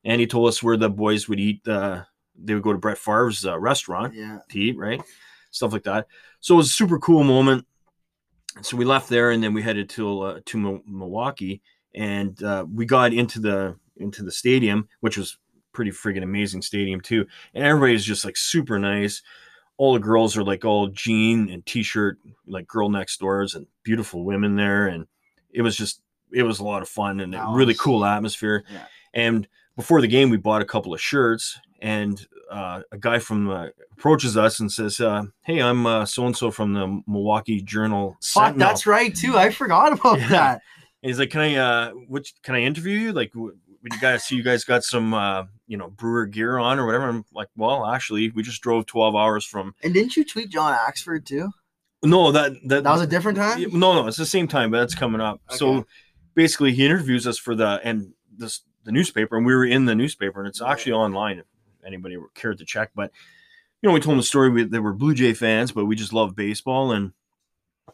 And 0.03 0.19
he 0.19 0.27
told 0.27 0.49
us 0.49 0.61
where 0.63 0.75
the 0.77 0.89
boys 0.89 1.29
would 1.29 1.39
eat. 1.39 1.65
Uh, 1.67 2.03
they 2.35 2.53
would 2.53 2.63
go 2.63 2.73
to 2.73 2.79
Brett 2.79 2.97
Favre's 2.97 3.45
uh, 3.45 3.57
restaurant 3.59 4.13
Yeah. 4.13 4.39
to 4.49 4.59
eat, 4.59 4.77
right? 4.77 5.01
Stuff 5.51 5.71
like 5.73 5.83
that. 5.83 6.07
So 6.41 6.55
it 6.55 6.57
was 6.57 6.67
a 6.67 6.71
super 6.71 6.97
cool 6.99 7.23
moment. 7.23 7.65
So 8.61 8.75
we 8.75 8.83
left 8.83 9.07
there, 9.09 9.31
and 9.31 9.41
then 9.41 9.53
we 9.53 9.61
headed 9.61 9.89
to 9.91 10.21
uh, 10.21 10.39
to 10.47 10.57
Mil- 10.57 10.81
Milwaukee, 10.85 11.61
and 11.95 12.41
uh, 12.43 12.65
we 12.73 12.85
got 12.85 13.13
into 13.13 13.39
the 13.39 13.75
into 13.97 14.23
the 14.23 14.31
stadium, 14.31 14.87
which 15.01 15.17
was 15.17 15.37
pretty 15.73 15.91
friggin' 15.91 16.23
amazing 16.23 16.61
stadium 16.61 16.99
too. 17.01 17.25
And 17.53 17.63
everybody's 17.63 18.03
just 18.05 18.25
like 18.25 18.35
super 18.37 18.77
nice. 18.79 19.21
All 19.77 19.93
the 19.93 19.99
girls 19.99 20.35
are 20.37 20.43
like 20.43 20.65
all 20.65 20.87
jean 20.87 21.49
and 21.49 21.65
t-shirt, 21.65 22.17
like 22.45 22.67
girl 22.67 22.89
next 22.89 23.19
doors, 23.19 23.55
and 23.55 23.65
beautiful 23.83 24.23
women 24.23 24.55
there. 24.55 24.87
And 24.87 25.07
it 25.51 25.61
was 25.61 25.75
just 25.75 26.01
it 26.31 26.43
was 26.43 26.59
a 26.59 26.63
lot 26.63 26.81
of 26.81 26.89
fun 26.89 27.19
and 27.19 27.35
a 27.35 27.45
really 27.51 27.73
cool 27.73 28.05
atmosphere. 28.05 28.63
Yeah. 28.71 28.85
And 29.13 29.47
before 29.75 30.01
the 30.01 30.07
game, 30.07 30.29
we 30.29 30.37
bought 30.37 30.61
a 30.61 30.65
couple 30.65 30.93
of 30.93 31.01
shirts, 31.01 31.59
and 31.81 32.25
uh, 32.51 32.81
a 32.91 32.97
guy 32.97 33.19
from 33.19 33.49
uh, 33.49 33.67
approaches 33.93 34.37
us 34.37 34.59
and 34.59 34.71
says, 34.71 34.99
uh, 34.99 35.23
"Hey, 35.41 35.61
I'm 35.61 36.05
so 36.05 36.25
and 36.25 36.35
so 36.37 36.51
from 36.51 36.73
the 36.73 37.01
Milwaukee 37.07 37.61
Journal." 37.61 38.11
Fuck, 38.21 38.21
Sentinel." 38.21 38.59
that's 38.67 38.85
right 38.85 39.15
too. 39.15 39.37
I 39.37 39.49
forgot 39.49 39.93
about 39.93 40.19
Yeah. 40.19 40.27
that. 40.29 40.61
He's 41.01 41.19
like, 41.19 41.31
"Can 41.31 41.41
I, 41.41 41.55
uh, 41.55 41.91
which 41.91 42.33
can 42.43 42.55
I 42.55 42.61
interview 42.61 42.97
you? 42.97 43.13
Like, 43.13 43.33
would 43.33 43.93
you 43.93 43.99
guys 43.99 44.23
see 44.23 44.35
you 44.35 44.43
guys 44.43 44.63
got 44.63 44.83
some, 44.83 45.13
uh, 45.13 45.45
you 45.67 45.77
know, 45.77 45.89
brewer 45.89 46.25
gear 46.25 46.57
on 46.57 46.79
or 46.79 46.85
whatever?" 46.85 47.09
I'm 47.09 47.25
like, 47.33 47.49
"Well, 47.55 47.85
actually, 47.85 48.29
we 48.31 48.43
just 48.43 48.61
drove 48.61 48.85
12 48.85 49.15
hours 49.15 49.45
from. 49.45 49.73
And 49.83 49.93
didn't 49.93 50.15
you 50.15 50.23
tweet 50.23 50.49
John 50.49 50.77
Axford 50.77 51.25
too? 51.25 51.49
No, 52.03 52.31
that 52.31 52.53
that 52.65 52.83
That 52.83 52.91
was 52.91 53.01
a 53.01 53.07
different 53.07 53.37
time. 53.37 53.61
No, 53.77 53.93
no, 53.93 54.07
it's 54.07 54.17
the 54.17 54.25
same 54.25 54.47
time, 54.47 54.71
but 54.71 54.79
that's 54.79 54.95
coming 54.95 55.21
up. 55.21 55.41
Okay. 55.49 55.57
So 55.57 55.85
basically, 56.33 56.73
he 56.73 56.85
interviews 56.85 57.27
us 57.27 57.37
for 57.37 57.55
the 57.55 57.79
and 57.83 58.13
this 58.35 58.61
the 58.83 58.91
newspaper, 58.91 59.37
and 59.37 59.45
we 59.45 59.53
were 59.53 59.65
in 59.65 59.85
the 59.85 59.95
newspaper, 59.95 60.39
and 60.39 60.47
it's 60.47 60.61
actually 60.61 60.93
online 60.93 61.39
if 61.39 61.45
anybody 61.85 62.17
cared 62.33 62.57
to 62.57 62.65
check. 62.65 62.91
But 62.95 63.11
you 63.81 63.89
know, 63.89 63.93
we 63.93 63.99
told 63.99 64.13
him 64.13 64.17
the 64.19 64.23
story. 64.23 64.49
We, 64.49 64.63
they 64.63 64.79
were 64.79 64.93
Blue 64.93 65.13
Jay 65.13 65.33
fans, 65.33 65.71
but 65.71 65.85
we 65.85 65.95
just 65.95 66.13
love 66.13 66.35
baseball, 66.35 66.91
and 66.91 67.13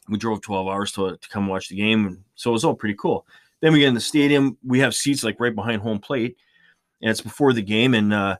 we 0.10 0.18
drove 0.18 0.42
12 0.42 0.68
hours 0.68 0.92
to, 0.94 1.18
to 1.18 1.30
come 1.30 1.48
watch 1.48 1.70
the 1.70 1.76
game, 1.76 2.08
and 2.08 2.24
so 2.36 2.52
it 2.52 2.54
was 2.54 2.64
all 2.64 2.76
pretty 2.76 2.96
cool. 3.00 3.26
Then 3.62 3.74
we 3.74 3.80
get 3.80 3.88
in 3.88 3.94
the 3.94 4.00
stadium. 4.00 4.58
We 4.64 4.80
have 4.80 4.94
seats 4.94 5.24
like 5.24 5.40
right 5.40 5.56
behind 5.56 5.82
home 5.82 6.00
plate, 6.00 6.38
and 7.02 7.10
it's 7.10 7.22
before 7.22 7.54
the 7.54 7.62
game, 7.62 7.94
and 7.94 8.14
uh, 8.14 8.38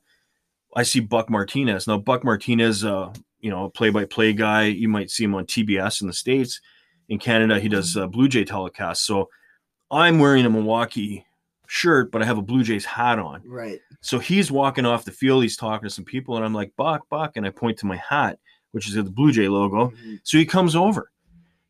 I 0.76 0.84
see 0.84 1.00
Buck 1.00 1.30
Martinez. 1.30 1.88
Now, 1.88 1.98
Buck 1.98 2.24
Martinez, 2.24 2.86
uh, 2.86 3.12
you 3.40 3.50
know, 3.50 3.66
a 3.66 3.70
play-by-play 3.70 4.34
guy. 4.34 4.66
You 4.66 4.90
might 4.90 5.10
see 5.10 5.24
him 5.24 5.36
on 5.36 5.46
TBS 5.46 6.02
in 6.02 6.08
the 6.08 6.14
states. 6.14 6.62
In 7.10 7.20
Canada, 7.20 7.60
he 7.60 7.70
does 7.70 7.96
uh, 7.96 8.08
Blue 8.08 8.28
Jay 8.28 8.44
telecasts. 8.44 8.98
So 8.98 9.30
I'm 9.90 10.20
wearing 10.20 10.46
a 10.46 10.50
Milwaukee 10.50 11.26
shirt, 11.68 12.12
but 12.12 12.22
I 12.22 12.26
have 12.26 12.38
a 12.38 12.42
Blue 12.42 12.64
Jays 12.64 12.86
hat 12.86 13.20
on. 13.20 13.42
Right. 13.46 13.80
So 14.02 14.20
he's 14.20 14.52
walking 14.52 14.86
off 14.86 15.06
the 15.06 15.12
field. 15.12 15.44
He's 15.44 15.58
talking 15.58 15.88
to 15.88 15.94
some 15.94 16.06
people, 16.06 16.36
and 16.36 16.46
I'm 16.46 16.54
like, 16.54 16.74
Buck, 16.78 17.08
Buck, 17.10 17.38
and 17.38 17.46
I 17.46 17.50
point 17.50 17.78
to 17.80 17.86
my 17.86 17.98
hat, 17.98 18.40
which 18.72 18.88
is 18.88 18.96
the 18.96 19.04
Blue 19.04 19.32
Jay 19.32 19.48
logo. 19.48 19.90
Mhm. 19.90 20.20
So 20.24 20.38
he 20.38 20.46
comes 20.46 20.76
over. 20.76 21.12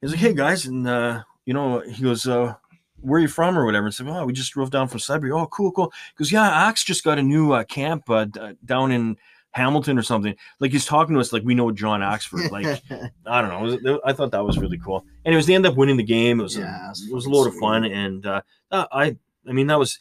He's 0.02 0.12
like, 0.12 0.20
"Hey 0.20 0.34
guys," 0.34 0.66
and 0.66 0.88
uh, 0.88 1.24
you 1.46 1.54
know, 1.54 1.80
he 1.82 2.04
goes, 2.04 2.28
uh, 2.28 2.54
"Where 3.00 3.18
are 3.18 3.22
you 3.22 3.28
from?" 3.28 3.58
or 3.58 3.66
whatever. 3.66 3.86
And 3.88 3.94
said, 3.96 4.08
"Oh, 4.08 4.26
we 4.26 4.34
just 4.34 4.52
drove 4.54 4.70
down 4.72 4.88
from 4.88 5.00
Sudbury." 5.00 5.32
Oh, 5.32 5.48
cool, 5.48 5.72
cool. 5.72 5.92
He 6.18 6.24
goes, 6.24 6.32
"Yeah, 6.32 6.48
Axe 6.50 6.84
just 6.84 7.04
got 7.04 7.18
a 7.20 7.24
new 7.24 7.54
uh, 7.54 7.64
camp 7.64 8.10
uh, 8.10 8.26
d- 8.26 8.40
down 8.66 8.92
in 8.92 9.18
Hamilton 9.52 9.98
or 9.98 10.04
something." 10.04 10.36
Like 10.60 10.72
he's 10.72 10.86
talking 10.86 11.16
to 11.16 11.20
us 11.20 11.34
like 11.34 11.44
we 11.44 11.56
know 11.56 11.72
John 11.72 12.02
Axford. 12.02 12.52
Like 12.52 12.66
I 13.26 13.42
don't 13.42 13.84
know. 13.84 14.00
I 14.06 14.14
thought 14.14 14.32
that 14.32 14.46
was 14.46 14.58
really 14.60 14.78
cool. 14.78 15.04
Anyways, 15.26 15.48
they 15.48 15.56
end 15.56 15.66
up 15.66 15.76
winning 15.76 15.98
the 15.98 16.04
game. 16.04 16.40
It 16.40 16.44
was 16.44 16.56
Yeah, 16.58 16.90
a, 16.90 16.92
it 16.92 17.14
was 17.14 17.26
a 17.26 17.30
load 17.30 17.48
of 17.48 17.56
fun, 17.56 17.84
and 17.86 18.26
uh, 18.26 18.42
uh, 18.72 18.86
I 18.92 19.18
I 19.48 19.52
mean 19.54 19.68
that 19.68 19.80
was 19.80 20.00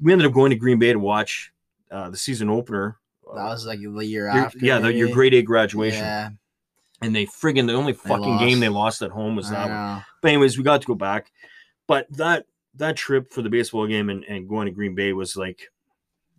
we 0.00 0.12
ended 0.12 0.26
up 0.26 0.34
going 0.34 0.50
to 0.50 0.56
Green 0.56 0.78
Bay 0.78 0.92
to 0.92 0.98
watch 0.98 1.52
uh, 1.90 2.10
the 2.10 2.16
season 2.18 2.50
opener. 2.50 2.98
that 3.34 3.44
was 3.44 3.64
like 3.66 3.80
the 3.80 4.04
year 4.06 4.24
Your- 4.24 4.44
after. 4.44 4.58
yeah, 4.58 4.78
the, 4.78 4.92
your 4.92 5.08
grade 5.10 5.32
A 5.34 5.42
graduation, 5.42 6.00
Yeah, 6.04 6.30
and 7.02 7.14
they 7.14 7.26
friggin' 7.26 7.66
the 7.66 7.74
only 7.74 7.92
fucking 7.92 8.38
game 8.38 8.60
they 8.60 8.68
lost 8.68 9.02
at 9.02 9.10
home 9.10 9.36
was 9.36 9.50
I 9.50 9.54
that 9.54 9.68
one. 9.70 10.04
But 10.20 10.28
anyways, 10.28 10.58
we 10.58 10.64
got 10.64 10.80
to 10.80 10.86
go 10.86 10.94
back. 10.94 11.30
But 11.86 12.06
that 12.16 12.46
that 12.74 12.96
trip 12.96 13.32
for 13.32 13.42
the 13.42 13.50
baseball 13.50 13.86
game 13.86 14.08
and, 14.10 14.24
and 14.24 14.48
going 14.48 14.66
to 14.66 14.72
Green 14.72 14.94
Bay 14.94 15.12
was 15.12 15.36
like 15.36 15.60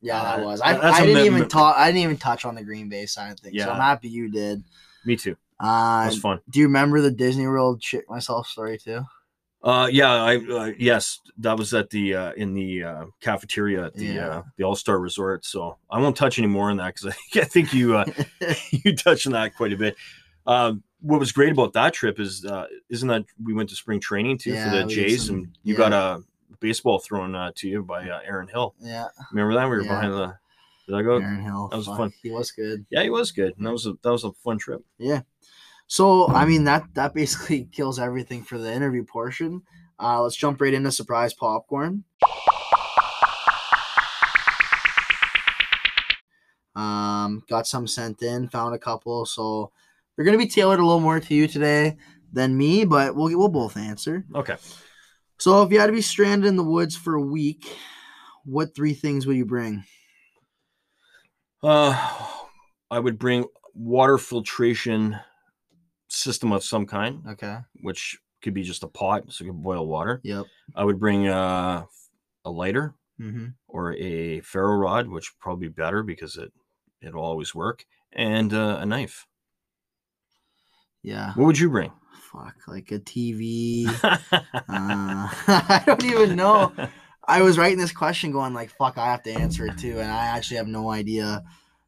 Yeah, 0.01 0.21
that 0.23 0.39
Uh, 0.39 0.43
was. 0.43 0.61
I, 0.61 0.73
that's 0.73 0.99
I 0.99 1.05
didn't 1.05 1.25
even 1.25 1.47
talk. 1.49 1.75
I 1.77 1.87
didn't 1.87 2.03
even 2.03 2.17
touch 2.17 2.45
on 2.45 2.55
the 2.55 2.63
Green 2.63 2.87
Bay 2.89 3.05
side 3.05 3.31
of 3.33 3.39
things. 3.39 3.61
So 3.61 3.67
Yeah. 3.67 3.73
I'm 3.73 3.81
happy 3.81 4.09
you 4.09 4.29
did. 4.29 4.63
me 5.05 5.15
too. 5.15 5.35
Uh, 5.59 6.03
was 6.07 6.19
fun. 6.19 6.39
do 6.49 6.59
you 6.59 6.67
remember 6.67 7.01
the 7.01 7.11
Disney 7.11 7.45
World 7.45 7.83
shit 7.83 8.09
myself 8.09 8.47
story 8.47 8.77
too? 8.77 9.01
Uh, 9.61 9.89
yeah, 9.91 10.13
I 10.13 10.37
uh, 10.37 10.71
yes, 10.77 11.19
that 11.39 11.57
was 11.57 11.73
at 11.73 11.89
the 11.89 12.15
uh, 12.15 12.31
in 12.37 12.53
the 12.53 12.81
uh, 12.83 13.05
cafeteria 13.19 13.87
at 13.87 13.93
the 13.93 14.05
Yeah. 14.05 14.29
uh, 14.29 14.43
the 14.55 14.63
All 14.63 14.75
Star 14.75 14.97
Resort. 14.99 15.43
So 15.43 15.75
I 15.91 15.99
won't 15.99 16.15
touch 16.15 16.37
any 16.39 16.47
more 16.47 16.69
on 16.71 16.77
that 16.77 16.93
because 16.95 17.13
I, 17.35 17.39
I 17.41 17.43
think 17.43 17.73
you 17.73 17.97
uh, 17.97 18.05
you 18.71 18.95
touched 18.95 19.27
on 19.27 19.33
that 19.33 19.55
quite 19.57 19.73
a 19.73 19.77
bit. 19.77 19.97
Um, 20.49 20.83
what 21.01 21.19
was 21.19 21.31
great 21.31 21.51
about 21.53 21.73
that 21.73 21.93
trip 21.93 22.19
is 22.19 22.43
uh, 22.43 22.65
isn't 22.89 23.07
that 23.07 23.23
we 23.41 23.53
went 23.53 23.69
to 23.69 23.75
spring 23.75 23.99
training 24.01 24.39
too 24.39 24.51
Yeah, 24.51 24.69
for 24.71 24.75
the 24.77 24.83
Jays 24.85 25.27
some- 25.27 25.35
and 25.35 25.57
you 25.63 25.73
yeah. 25.75 25.77
got 25.77 25.93
a 25.93 26.23
baseball 26.59 26.99
thrown 26.99 27.35
uh, 27.35 27.51
to 27.55 27.69
you 27.69 27.83
by 27.83 28.09
uh, 28.09 28.19
Aaron 28.25 28.47
Hill. 28.47 28.73
yeah, 28.81 29.05
Remember 29.31 29.53
that 29.53 29.65
we 29.65 29.69
were 29.77 29.81
Yeah. 29.83 29.87
behind 29.89 30.13
the 30.13 30.37
dugout. 30.87 31.21
Aaron 31.21 31.41
Hill. 31.43 31.67
that 31.69 31.77
was 31.77 31.85
fuck, 31.85 31.97
fun. 31.97 32.13
He 32.23 32.31
was 32.31 32.51
good. 32.51 32.85
Yeah, 32.89 33.03
he 33.03 33.09
was 33.11 33.31
good. 33.31 33.55
And 33.57 33.65
that 33.67 33.71
was 33.71 33.85
a 33.85 33.93
that 34.01 34.11
was 34.11 34.23
a 34.23 34.31
fun 34.33 34.57
trip. 34.57 34.81
Yeah. 34.97 35.21
So 35.87 36.27
I 36.29 36.45
mean 36.45 36.63
that 36.65 36.83
that 36.95 37.13
basically 37.13 37.65
kills 37.71 37.99
everything 37.99 38.43
for 38.43 38.57
the 38.57 38.73
interview 38.73 39.03
portion. 39.05 39.61
Uh, 40.01 40.21
let's 40.23 40.35
jump 40.35 40.59
right 40.61 40.73
into 40.73 40.91
surprise 40.91 41.33
popcorn. 41.33 42.03
Um, 46.75 47.43
got 47.49 47.67
some 47.67 47.87
sent 47.87 48.21
in, 48.21 48.47
found 48.47 48.73
a 48.73 48.79
couple, 48.79 49.25
so 49.25 49.71
they're 50.19 50.25
gonna 50.25 50.37
be 50.37 50.47
tailored 50.47 50.81
a 50.81 50.85
little 50.85 50.99
more 50.99 51.21
to 51.21 51.33
you 51.33 51.47
today 51.47 51.95
than 52.33 52.57
me, 52.57 52.83
but 52.83 53.15
we'll 53.15 53.37
we'll 53.37 53.47
both 53.47 53.77
answer. 53.77 54.25
Okay. 54.35 54.57
So 55.37 55.63
if 55.63 55.71
you 55.71 55.79
had 55.79 55.87
to 55.87 55.93
be 55.93 56.01
stranded 56.01 56.45
in 56.45 56.57
the 56.57 56.63
woods 56.63 56.97
for 56.97 57.15
a 57.15 57.21
week, 57.21 57.65
what 58.43 58.75
three 58.75 58.93
things 58.93 59.25
would 59.25 59.37
you 59.37 59.45
bring? 59.45 59.85
Uh, 61.63 62.27
I 62.91 62.99
would 62.99 63.17
bring 63.17 63.45
water 63.73 64.17
filtration 64.17 65.17
system 66.09 66.51
of 66.51 66.65
some 66.65 66.85
kind, 66.85 67.23
Okay. 67.25 67.57
which 67.81 68.19
could 68.41 68.53
be 68.53 68.63
just 68.63 68.83
a 68.83 68.87
pot, 68.87 69.31
so 69.31 69.45
you 69.45 69.51
can 69.51 69.61
boil 69.61 69.87
water. 69.87 70.19
Yep. 70.25 70.47
I 70.75 70.83
would 70.83 70.99
bring 70.99 71.29
uh, 71.29 71.85
a 72.43 72.51
lighter 72.51 72.93
Mm-hmm. 73.21 73.47
or 73.69 73.93
a 73.95 74.41
ferro 74.41 74.75
rod, 74.75 75.07
which 75.07 75.31
probably 75.39 75.67
be 75.69 75.73
better 75.73 76.03
because 76.03 76.35
it 76.35 76.51
it'll 77.01 77.23
always 77.23 77.55
work, 77.55 77.85
and 78.11 78.53
uh, 78.53 78.79
a 78.81 78.85
knife. 78.85 79.25
Yeah. 81.03 81.33
What 81.35 81.45
would 81.45 81.59
you 81.59 81.69
bring? 81.69 81.91
Fuck, 82.31 82.55
like 82.67 82.91
a 82.91 82.99
TV. 82.99 83.85
Uh, 84.31 85.27
I 85.47 85.83
don't 85.85 86.03
even 86.05 86.35
know. 86.35 86.71
I 87.27 87.41
was 87.41 87.57
writing 87.57 87.77
this 87.79 87.91
question 87.91 88.31
going 88.31 88.53
like, 88.53 88.69
fuck, 88.71 88.97
I 88.97 89.05
have 89.07 89.23
to 89.23 89.31
answer 89.31 89.65
it 89.65 89.77
too, 89.77 89.99
and 89.99 90.11
I 90.11 90.27
actually 90.27 90.57
have 90.57 90.67
no 90.67 90.91
idea. 90.91 91.43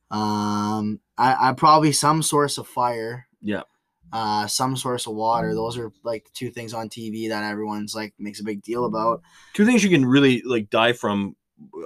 Um, 0.09 0.99
I, 1.17 1.49
I 1.49 1.53
probably 1.53 1.91
some 1.91 2.21
source 2.23 2.57
of 2.57 2.67
fire. 2.67 3.27
Yeah. 3.41 3.61
uh, 4.13 4.47
some 4.47 4.75
source 4.75 5.07
of 5.07 5.13
water. 5.15 5.53
Those 5.53 5.77
are 5.77 5.91
like 6.03 6.25
the 6.25 6.31
two 6.33 6.49
things 6.49 6.73
on 6.73 6.89
TV 6.89 7.29
that 7.29 7.43
everyone's 7.43 7.95
like 7.95 8.13
makes 8.19 8.39
a 8.39 8.43
big 8.43 8.61
deal 8.61 8.85
about. 8.85 9.21
Two 9.53 9.65
things 9.65 9.83
you 9.83 9.89
can 9.89 10.05
really 10.05 10.41
like 10.45 10.69
die 10.69 10.93
from, 10.93 11.35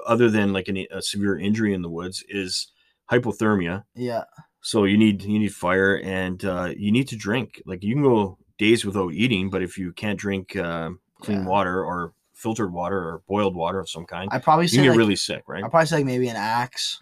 other 0.05 0.29
than 0.29 0.53
like 0.53 0.67
an, 0.67 0.85
a 0.91 1.01
severe 1.01 1.37
injury 1.37 1.73
in 1.73 1.81
the 1.81 1.89
woods, 1.89 2.23
is 2.29 2.71
hypothermia. 3.11 3.83
Yeah, 3.95 4.23
So 4.65 4.85
you 4.85 4.97
need 4.97 5.21
you 5.21 5.37
need 5.37 5.53
fire 5.53 6.01
and 6.03 6.43
uh, 6.43 6.73
you 6.75 6.91
need 6.91 7.07
to 7.09 7.15
drink. 7.15 7.61
Like 7.67 7.83
you 7.83 7.93
can 7.93 8.01
go 8.01 8.39
days 8.57 8.83
without 8.83 9.13
eating, 9.13 9.51
but 9.51 9.61
if 9.61 9.77
you 9.77 9.93
can't 9.93 10.17
drink 10.19 10.55
uh, 10.55 10.89
clean 11.21 11.41
Yeah. 11.41 11.45
water 11.45 11.85
or 11.85 12.13
filtered 12.33 12.73
water 12.73 12.97
or 12.97 13.21
boiled 13.27 13.55
water 13.55 13.79
of 13.79 13.87
some 13.87 14.05
kind, 14.05 14.27
I 14.31 14.39
probably 14.39 14.65
you 14.65 14.81
get 14.81 14.89
like, 14.89 14.97
really 14.97 15.15
sick, 15.15 15.43
right? 15.47 15.63
I'd 15.63 15.69
probably 15.69 15.85
say 15.85 15.97
like 15.97 16.05
maybe 16.05 16.29
an 16.29 16.35
axe 16.35 16.99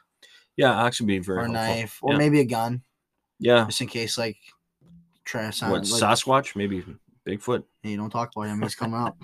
Yeah, 0.57 0.83
axe 0.85 0.99
would 0.99 1.07
be 1.07 1.19
very 1.19 1.37
or 1.39 1.45
helpful. 1.45 1.63
knife 1.63 1.99
or 2.01 2.11
yeah. 2.11 2.17
maybe 2.17 2.41
a 2.41 2.45
gun, 2.45 2.81
yeah. 3.39 3.63
just 3.65 3.79
in 3.79 3.87
case 3.87 4.17
like 4.17 4.35
try 5.23 5.45
to 5.45 5.53
sound 5.53 5.71
What 5.71 5.87
like, 5.87 6.01
Sasquatch? 6.03 6.57
Maybe 6.57 6.83
Bigfoot. 7.27 7.63
Hey, 7.81 7.95
don't 7.95 8.09
talk 8.09 8.31
about 8.35 8.47
him. 8.47 8.61
He's 8.61 8.75
coming 8.75 8.99
up. 8.99 9.17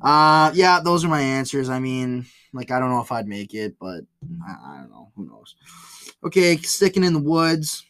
uh, 0.00 0.50
yeah, 0.54 0.80
those 0.80 1.04
are 1.04 1.08
my 1.08 1.20
answers. 1.20 1.68
I 1.68 1.80
mean, 1.80 2.26
like, 2.52 2.70
I 2.70 2.78
don't 2.78 2.90
know 2.90 3.00
if 3.00 3.10
I'd 3.12 3.26
make 3.26 3.54
it, 3.54 3.74
but 3.80 4.02
I, 4.46 4.52
I 4.52 4.76
don't 4.80 4.90
know. 4.90 5.10
Who 5.16 5.26
knows? 5.26 5.56
Okay, 6.24 6.56
sticking 6.58 7.04
in 7.04 7.12
the 7.14 7.18
woods. 7.18 7.84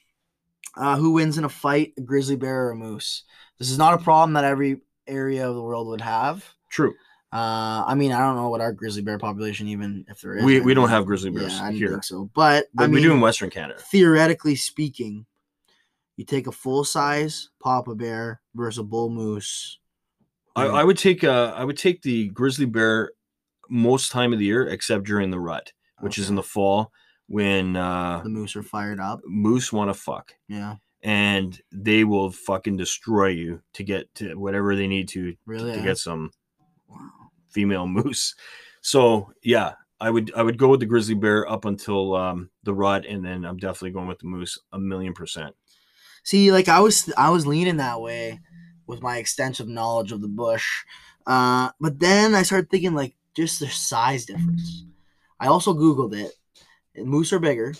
Uh, 0.76 0.97
who 0.97 1.12
wins 1.12 1.39
in 1.39 1.45
a 1.45 1.49
fight, 1.49 1.93
a 1.99 2.01
grizzly 2.01 2.37
bear 2.37 2.66
or 2.66 2.70
a 2.70 2.76
moose? 2.76 3.24
This 3.59 3.70
is 3.70 3.79
not 3.79 3.95
a 3.95 3.99
problem 3.99 4.35
that 4.35 4.45
every 4.45 4.81
area 5.07 5.49
of 5.49 5.55
the 5.57 5.62
world 5.62 5.89
would 5.89 6.01
have. 6.01 6.45
True. 6.70 6.95
Uh, 7.33 7.85
I 7.87 7.95
mean, 7.95 8.12
I 8.12 8.20
don't 8.20 8.37
know 8.37 8.49
what 8.49 8.61
our 8.61 8.72
grizzly 8.72 9.03
bear 9.03 9.18
population, 9.18 9.68
even 9.68 10.07
if 10.09 10.20
there 10.20 10.37
is. 10.39 10.45
We 10.45 10.61
we 10.61 10.72
don't 10.74 10.89
have 10.89 11.05
grizzly 11.05 11.31
bears 11.31 11.53
Yeah, 11.55 11.64
I 11.64 11.72
here, 11.72 11.91
think 11.91 12.05
so. 12.05 12.31
But, 12.35 12.66
but 12.72 12.85
I 12.85 12.87
mean, 12.87 12.95
we 12.95 13.03
do 13.03 13.12
in 13.12 13.20
Western 13.20 13.51
Canada. 13.51 13.81
theoretically 13.91 14.55
speaking, 14.55 15.26
you 16.19 16.25
take 16.25 16.47
a 16.49 16.53
full 16.53 16.85
size 16.85 17.49
papa 17.62 17.95
bear 17.95 18.43
versus 18.55 18.79
a 18.79 18.83
bull 18.83 19.09
moose. 19.09 19.79
I, 20.57 20.66
I 20.66 20.85
would 20.85 20.99
take 20.99 21.23
uh 21.23 21.55
I 21.57 21.64
would 21.64 21.79
take 21.79 22.03
the 22.03 22.29
grizzly 22.31 22.66
bear 22.66 23.12
most 23.71 24.11
time 24.11 24.33
of 24.33 24.41
the 24.41 24.45
year 24.45 24.66
except 24.66 25.05
during 25.05 25.31
the 25.31 25.39
rut, 25.39 25.73
which 26.01 26.19
is 26.19 26.29
in 26.29 26.35
the 26.35 26.43
fall 26.43 26.91
when 27.29 27.77
uh 27.77 28.21
the 28.25 28.29
moose 28.29 28.57
are 28.57 28.62
fired 28.64 28.99
up. 28.99 29.21
moose 29.25 29.73
want 29.73 29.89
to 29.91 29.95
fuck 29.95 30.35
Yeah, 30.49 30.77
and 31.03 31.61
they 31.71 32.03
will 32.03 32.33
fucking 32.33 32.77
destroy 32.77 33.29
you 33.29 33.62
to 33.75 33.85
get 33.85 34.12
to 34.16 34.35
whatever 34.35 34.75
they 34.75 34.89
need 34.89 35.09
to 35.11 35.37
really. 35.47 35.73
to 35.73 35.81
get 35.81 35.99
some 35.99 36.33
Wow. 36.89 37.31
female 37.51 37.87
moose. 37.99 38.35
So 38.83 39.31
yeah, 39.45 39.75
I 40.01 40.11
would 40.11 40.33
I 40.35 40.43
would 40.43 40.59
go 40.59 40.69
with 40.69 40.81
the 40.81 40.87
grizzly 40.87 41.14
bear 41.14 41.49
up 41.49 41.64
until 41.64 42.16
um 42.16 42.51
the 42.64 42.75
rut, 42.75 43.07
and 43.07 43.25
then 43.25 43.45
I'm 43.45 43.59
definitely 43.59 43.93
going 43.93 44.09
with 44.09 44.19
the 44.19 44.27
moose 44.27 44.59
a 44.73 44.79
million 44.81 45.12
percent. 45.14 45.55
See, 46.29 46.53
like 46.53 46.68
I 46.68 46.81
was, 46.81 47.11
I 47.16 47.31
was 47.31 47.47
leaning 47.47 47.79
that 47.79 48.03
way 48.03 48.41
with 48.87 49.01
my 49.01 49.16
extensive 49.16 49.66
knowledge 49.66 50.12
of 50.12 50.20
the 50.20 50.29
bush, 50.29 50.85
uh, 51.26 51.70
but 51.81 51.99
then 51.99 52.35
I 52.35 52.43
started 52.43 52.68
thinking 52.68 52.93
like 52.95 53.14
just 53.35 53.61
the 53.61 53.66
size 53.68 54.26
difference. 54.26 54.85
I 55.41 55.47
also 55.47 55.72
googled 55.72 56.14
it. 56.14 56.33
Moose 57.03 57.33
are 57.33 57.39
bigger, 57.39 57.72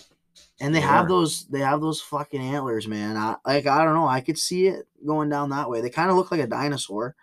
and 0.59 0.73
they 0.73 0.79
They 0.79 0.85
have 0.87 1.05
are. 1.05 1.09
those. 1.09 1.45
They 1.47 1.59
have 1.59 1.79
those 1.81 2.01
fucking 2.01 2.41
antlers, 2.41 2.87
man. 2.87 3.17
I, 3.17 3.35
like 3.45 3.67
I 3.67 3.83
don't 3.83 3.93
know. 3.93 4.07
I 4.07 4.21
could 4.21 4.37
see 4.39 4.65
it 4.65 4.87
going 5.05 5.29
down 5.29 5.51
that 5.51 5.69
way. 5.69 5.81
They 5.81 5.91
kind 5.91 6.09
of 6.09 6.15
look 6.17 6.31
like 6.31 6.41
a 6.41 6.47
dinosaur, 6.47 7.15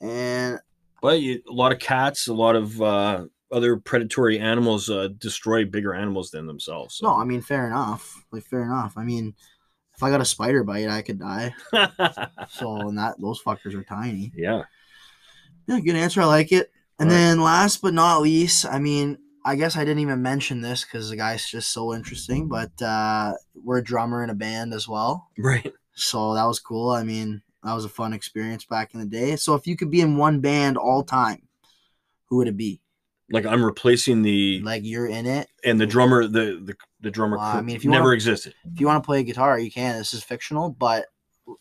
and 0.00 0.60
But 1.02 1.20
you, 1.20 1.42
a 1.48 1.52
lot 1.52 1.72
of 1.72 1.80
cats, 1.80 2.28
a 2.28 2.34
lot 2.34 2.56
of 2.56 2.80
uh, 2.80 3.26
other 3.50 3.76
predatory 3.76 4.38
animals 4.38 4.88
uh, 4.90 5.08
destroy 5.18 5.64
bigger 5.64 5.94
animals 5.94 6.30
than 6.30 6.46
themselves. 6.46 7.00
no, 7.02 7.16
I 7.16 7.24
mean 7.24 7.40
fair 7.42 7.66
enough. 7.66 8.24
Like 8.30 8.44
fair 8.44 8.62
enough. 8.62 8.94
I 8.96 9.04
mean, 9.04 9.34
if 9.96 10.02
I 10.02 10.10
got 10.10 10.20
a 10.20 10.24
spider 10.24 10.64
bite, 10.64 10.88
I 10.88 11.02
could 11.02 11.18
die. 11.18 11.54
So 12.48 12.88
and 12.88 12.98
that 12.98 13.20
those 13.20 13.42
fuckers 13.42 13.74
are 13.74 13.82
tiny. 13.84 14.32
yeah, 14.36 14.62
Yeah, 15.66 15.80
good 15.80 15.96
answer. 15.96 16.20
I 16.22 16.26
like 16.26 16.52
it. 16.52 16.70
And 16.98 17.08
Right. 17.08 17.16
then 17.16 17.40
last 17.40 17.82
but 17.82 17.94
not 17.94 18.22
least, 18.22 18.64
I 18.66 18.78
mean, 18.78 19.18
I 19.44 19.56
guess 19.56 19.76
I 19.76 19.80
didn't 19.84 20.00
even 20.00 20.22
mention 20.22 20.60
this 20.60 20.84
because 20.84 21.10
the 21.10 21.16
guy's 21.16 21.46
just 21.48 21.72
so 21.72 21.94
interesting, 21.94 22.48
but 22.48 22.70
uh, 22.80 23.32
we're 23.54 23.78
a 23.78 23.84
drummer 23.84 24.22
in 24.22 24.30
a 24.30 24.34
band 24.34 24.72
as 24.72 24.86
well. 24.88 25.28
right. 25.38 25.72
So 25.94 26.34
that 26.34 26.44
was 26.44 26.60
cool. 26.60 26.90
I 26.90 27.02
mean, 27.02 27.42
that 27.62 27.74
was 27.74 27.84
a 27.84 27.88
fun 27.90 28.12
experience 28.12 28.64
back 28.64 28.94
in 28.94 29.00
the 29.00 29.06
day. 29.06 29.36
So 29.36 29.54
if 29.54 29.66
you 29.66 29.76
could 29.76 29.90
be 29.90 30.00
in 30.00 30.16
one 30.16 30.40
band 30.40 30.76
all 30.76 31.02
time, 31.02 31.48
who 32.26 32.36
would 32.36 32.48
it 32.48 32.56
be? 32.56 32.80
Like 33.34 33.46
I'm 33.46 33.64
replacing 33.64 34.22
the 34.22 34.60
Like 34.62 34.84
you're 34.84 35.08
in 35.08 35.26
it. 35.26 35.48
and 35.64 35.80
the 35.80 35.86
drummer, 35.86 36.26
the 36.26 36.60
the, 36.64 36.74
the 37.00 37.10
drummer 37.10 37.36
Well, 37.36 37.46
I 37.46 37.60
mean, 37.60 37.76
if 37.76 37.84
you 37.84 37.90
never 37.90 38.04
wanna- 38.04 38.14
existed. 38.14 38.54
If 38.72 38.80
you 38.80 38.86
want 38.86 39.02
to 39.02 39.06
play 39.06 39.22
guitar, 39.24 39.58
you 39.58 39.70
can. 39.70 39.98
This 39.98 40.14
is 40.14 40.22
fictional, 40.22 40.70
but 40.70 41.06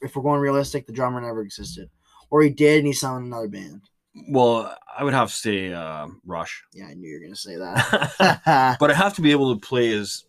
if 0.01 0.15
we're 0.15 0.24
going 0.24 0.39
realistic, 0.39 0.86
the 0.88 0.93
drummer 0.93 1.19
never 1.19 1.41
existed. 1.41 1.89
Or 2.30 2.41
he 2.41 2.49
did 2.49 2.84
and 2.86 2.93
he 2.93 3.05
in 3.05 3.24
another 3.24 3.47
band. 3.47 3.82
Well, 4.30 4.76
I 4.97 5.03
would 5.03 5.13
have 5.13 5.30
to 5.30 5.34
say 5.36 5.74
uh, 5.74 6.07
Rush, 6.26 6.63
Yeah, 6.74 6.86
I 6.86 6.93
knew 6.93 7.07
you 7.09 7.15
were 7.15 7.19
going 7.21 7.34
to 7.34 7.39
say 7.39 7.55
that. 7.57 8.78
but. 8.80 8.91
I 8.91 8.93
have 8.93 9.15
to 9.15 9.21
be 9.21 9.32
able 9.32 9.53
to 9.55 9.59
play 9.59 9.91
as 9.93 10.24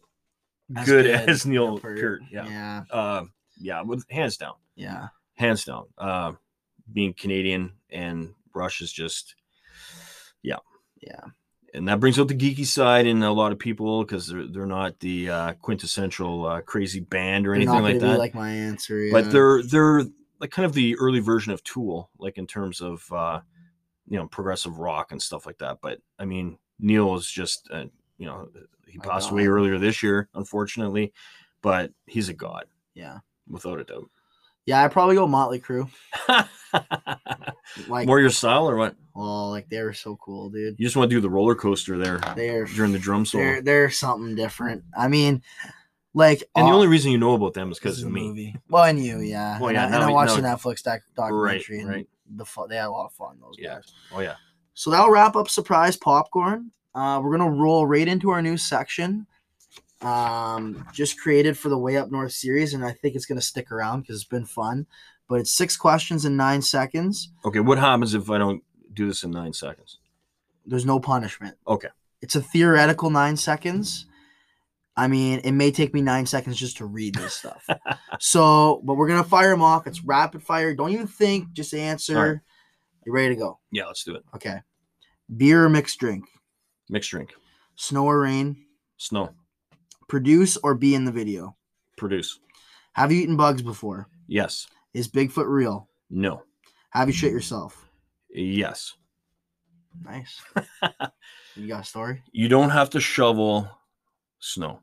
As 0.74 0.86
good, 0.86 1.06
as 1.06 1.44
Neil 1.44 1.78
Peart. 1.78 1.98
Peart. 2.00 2.22
Yeah, 2.32 2.46
Yeah. 2.48 2.82
Uh, 2.90 3.24
yeah, 3.60 3.82
with 3.82 4.04
hands 4.10 4.38
down, 4.38 4.54
Yeah. 4.74 5.08
hands 5.34 5.64
down. 5.64 5.84
Uh, 5.98 6.32
being 6.92 7.12
Canadian 7.12 7.74
and 7.90 8.32
Rush 8.54 8.80
is 8.80 8.90
just 8.90 9.34
Yeah. 10.42 10.56
And 11.74 11.88
that 11.88 11.98
brings 11.98 12.18
out 12.18 12.28
the 12.28 12.34
geeky 12.34 12.64
side 12.64 13.06
in 13.06 13.22
a 13.22 13.32
lot 13.32 13.50
of 13.50 13.58
people 13.58 14.04
because 14.04 14.28
they're 14.28 14.46
they're 14.46 14.66
not 14.66 14.98
the 15.00 15.28
uh, 15.28 15.52
quintessential 15.54 16.46
uh, 16.46 16.60
crazy 16.60 17.00
band 17.00 17.46
or 17.46 17.50
They're 17.50 17.56
anything 17.56 17.82
like 17.82 17.98
that. 17.98 18.18
like 18.18 18.34
my 18.34 18.50
answer. 18.50 19.08
But 19.10 19.32
they're 19.32 19.62
they're 19.62 20.04
like 20.38 20.52
kind 20.52 20.64
of 20.64 20.72
the 20.72 20.96
early 20.96 21.18
version 21.18 21.52
of 21.52 21.62
Tool, 21.64 22.10
like 22.18 22.38
in 22.38 22.46
terms 22.46 22.80
of 22.80 23.04
uh, 23.12 23.40
you 24.06 24.16
know 24.16 24.28
progressive 24.28 24.78
rock 24.78 25.10
and 25.10 25.20
stuff 25.20 25.46
like 25.46 25.58
that. 25.58 25.78
But 25.82 25.98
I 26.18 26.24
mean, 26.24 26.58
Neil 26.78 27.16
is 27.16 27.28
just 27.28 27.68
uh, 27.72 27.86
you 28.18 28.26
know 28.26 28.48
he 28.86 28.98
passed 28.98 29.32
away 29.32 29.46
earlier 29.46 29.78
this 29.78 30.02
year, 30.02 30.28
unfortunately, 30.34 31.12
but 31.60 31.90
he's 32.06 32.28
a 32.28 32.34
god 32.34 32.66
yeah. 32.94 33.18
without 33.48 33.80
a 33.80 33.84
doubt. 33.84 34.08
Yeah, 34.66 34.82
I'd 34.82 34.92
probably 34.92 35.14
go 35.16 35.26
Motley 35.26 35.60
Crue. 35.60 35.88
Like, 37.88 38.06
More 38.06 38.20
your 38.20 38.30
style 38.30 38.68
or 38.68 38.76
what? 38.76 38.94
oh, 39.16 39.48
like 39.50 39.68
they 39.68 39.82
were 39.82 39.92
so 39.94 40.16
cool, 40.16 40.50
dude. 40.50 40.76
You 40.78 40.84
just 40.86 40.96
want 40.96 41.08
to 41.10 41.16
do 41.16 41.20
the 41.20 41.30
roller 41.30 41.54
coaster 41.54 41.96
there 41.98 42.18
They're 42.36 42.66
during 42.66 42.92
the 42.92 42.98
drum 42.98 43.24
solo. 43.24 43.42
they're 43.44 43.62
they're 43.62 43.90
something 43.90 44.34
different. 44.34 44.84
I 44.96 45.08
mean, 45.08 45.42
like, 46.14 46.42
And 46.54 46.66
the 46.66 46.70
uh, 46.70 46.74
only 46.74 46.86
reason 46.88 47.10
you 47.10 47.18
know 47.18 47.34
about 47.34 47.54
them 47.54 47.72
is 47.72 47.78
because 47.78 48.02
of 48.02 48.08
a 48.08 48.10
me. 48.12 48.28
movie. 48.28 48.56
Well, 48.68 48.84
and 48.84 49.02
you, 49.02 49.20
yeah. 49.20 49.58
Well, 49.58 49.68
and 49.68 49.76
yeah, 49.76 49.82
I, 49.82 49.84
and 49.86 49.92
now- 49.94 50.08
I 50.08 50.10
watched 50.10 50.36
now- 50.36 50.42
the 50.42 50.56
Netflix 50.56 50.82
doc- 50.82 51.00
documentary, 51.16 51.80
and 51.80 51.88
right. 51.88 52.08
the 52.36 52.44
fu- 52.44 52.66
they 52.68 52.76
had 52.76 52.86
a 52.86 52.90
lot 52.90 53.06
of 53.06 53.12
fun. 53.12 53.38
Those 53.40 53.54
Yeah. 53.58 53.74
guys. 53.76 53.92
Oh 54.12 54.20
yeah. 54.20 54.34
So 54.74 54.90
that'll 54.90 55.10
wrap 55.10 55.36
up 55.36 55.48
surprise 55.48 55.96
popcorn. 55.96 56.70
Uh, 56.94 57.20
we're 57.22 57.36
gonna 57.36 57.50
roll 57.50 57.86
right 57.86 58.06
into 58.06 58.30
our 58.30 58.42
new 58.42 58.56
section. 58.56 59.26
Um, 60.02 60.86
just 60.92 61.18
created 61.18 61.56
for 61.56 61.68
the 61.68 61.78
Way 61.78 61.96
Up 61.96 62.10
North 62.10 62.32
series, 62.32 62.74
and 62.74 62.84
I 62.84 62.92
think 62.92 63.14
it's 63.14 63.26
gonna 63.26 63.40
stick 63.40 63.72
around 63.72 64.02
because 64.02 64.16
it's 64.16 64.24
been 64.24 64.44
fun. 64.44 64.86
But 65.28 65.40
it's 65.40 65.52
six 65.52 65.76
questions 65.76 66.24
in 66.24 66.36
nine 66.36 66.60
seconds. 66.60 67.30
Okay. 67.44 67.60
What 67.60 67.78
happens 67.78 68.14
if 68.14 68.28
I 68.28 68.38
don't 68.38 68.62
do 68.92 69.06
this 69.08 69.22
in 69.24 69.30
nine 69.30 69.52
seconds? 69.52 69.98
There's 70.66 70.84
no 70.84 71.00
punishment. 71.00 71.56
Okay. 71.66 71.88
It's 72.20 72.36
a 72.36 72.42
theoretical 72.42 73.10
nine 73.10 73.36
seconds. 73.36 74.06
I 74.96 75.08
mean, 75.08 75.40
it 75.40 75.52
may 75.52 75.70
take 75.70 75.92
me 75.92 76.02
nine 76.02 76.26
seconds 76.26 76.56
just 76.56 76.76
to 76.76 76.86
read 76.86 77.14
this 77.14 77.34
stuff. 77.34 77.66
so, 78.20 78.80
but 78.84 78.94
we're 78.94 79.08
gonna 79.08 79.24
fire 79.24 79.50
them 79.50 79.62
off. 79.62 79.86
It's 79.86 80.04
rapid 80.04 80.42
fire. 80.42 80.74
Don't 80.74 80.90
even 80.90 81.06
think. 81.06 81.52
Just 81.52 81.74
answer. 81.74 82.14
Right. 82.14 82.40
You 83.06 83.12
ready 83.12 83.34
to 83.34 83.40
go? 83.40 83.58
Yeah, 83.70 83.86
let's 83.86 84.04
do 84.04 84.14
it. 84.14 84.24
Okay. 84.34 84.60
Beer 85.36 85.64
or 85.64 85.68
mixed 85.68 85.98
drink? 85.98 86.24
Mixed 86.88 87.10
drink. 87.10 87.30
Snow 87.76 88.06
or 88.06 88.20
rain? 88.20 88.56
Snow. 88.96 89.30
Produce 90.18 90.56
or 90.58 90.76
be 90.76 90.94
in 90.94 91.04
the 91.04 91.10
video? 91.10 91.56
Produce. 91.96 92.38
Have 92.92 93.10
you 93.10 93.20
eaten 93.20 93.36
bugs 93.36 93.62
before? 93.62 94.06
Yes. 94.28 94.68
Is 94.92 95.08
Bigfoot 95.08 95.48
real? 95.48 95.88
No. 96.08 96.44
Have 96.90 97.08
you 97.08 97.12
shit 97.12 97.32
yourself? 97.32 97.88
Yes. 98.30 98.94
Nice. 100.04 100.40
you 101.56 101.66
got 101.66 101.80
a 101.80 101.84
story? 101.84 102.22
You 102.30 102.46
don't 102.46 102.70
have 102.70 102.90
to 102.90 103.00
shovel 103.00 103.68
snow. 104.38 104.78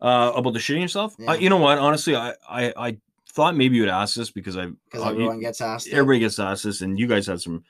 Uh, 0.00 0.32
about 0.34 0.52
the 0.52 0.58
shitting 0.58 0.80
yourself? 0.82 1.14
Yeah. 1.16 1.30
Uh, 1.30 1.34
you 1.34 1.48
know 1.48 1.58
what? 1.58 1.78
Honestly, 1.78 2.16
I, 2.16 2.34
I 2.50 2.72
I 2.76 2.96
thought 3.32 3.54
maybe 3.54 3.76
you 3.76 3.82
would 3.82 3.88
ask 3.88 4.16
this 4.16 4.32
because 4.32 4.56
I 4.56 4.66
Because 4.90 5.02
uh, 5.06 5.10
you- 5.10 5.10
everyone 5.12 5.38
gets 5.38 5.60
asked. 5.60 5.86
it. 5.86 5.92
everybody 5.92 6.18
gets 6.18 6.40
asked 6.40 6.64
this, 6.64 6.80
and 6.80 6.98
you 6.98 7.06
guys 7.06 7.28
had 7.28 7.40
some 7.40 7.62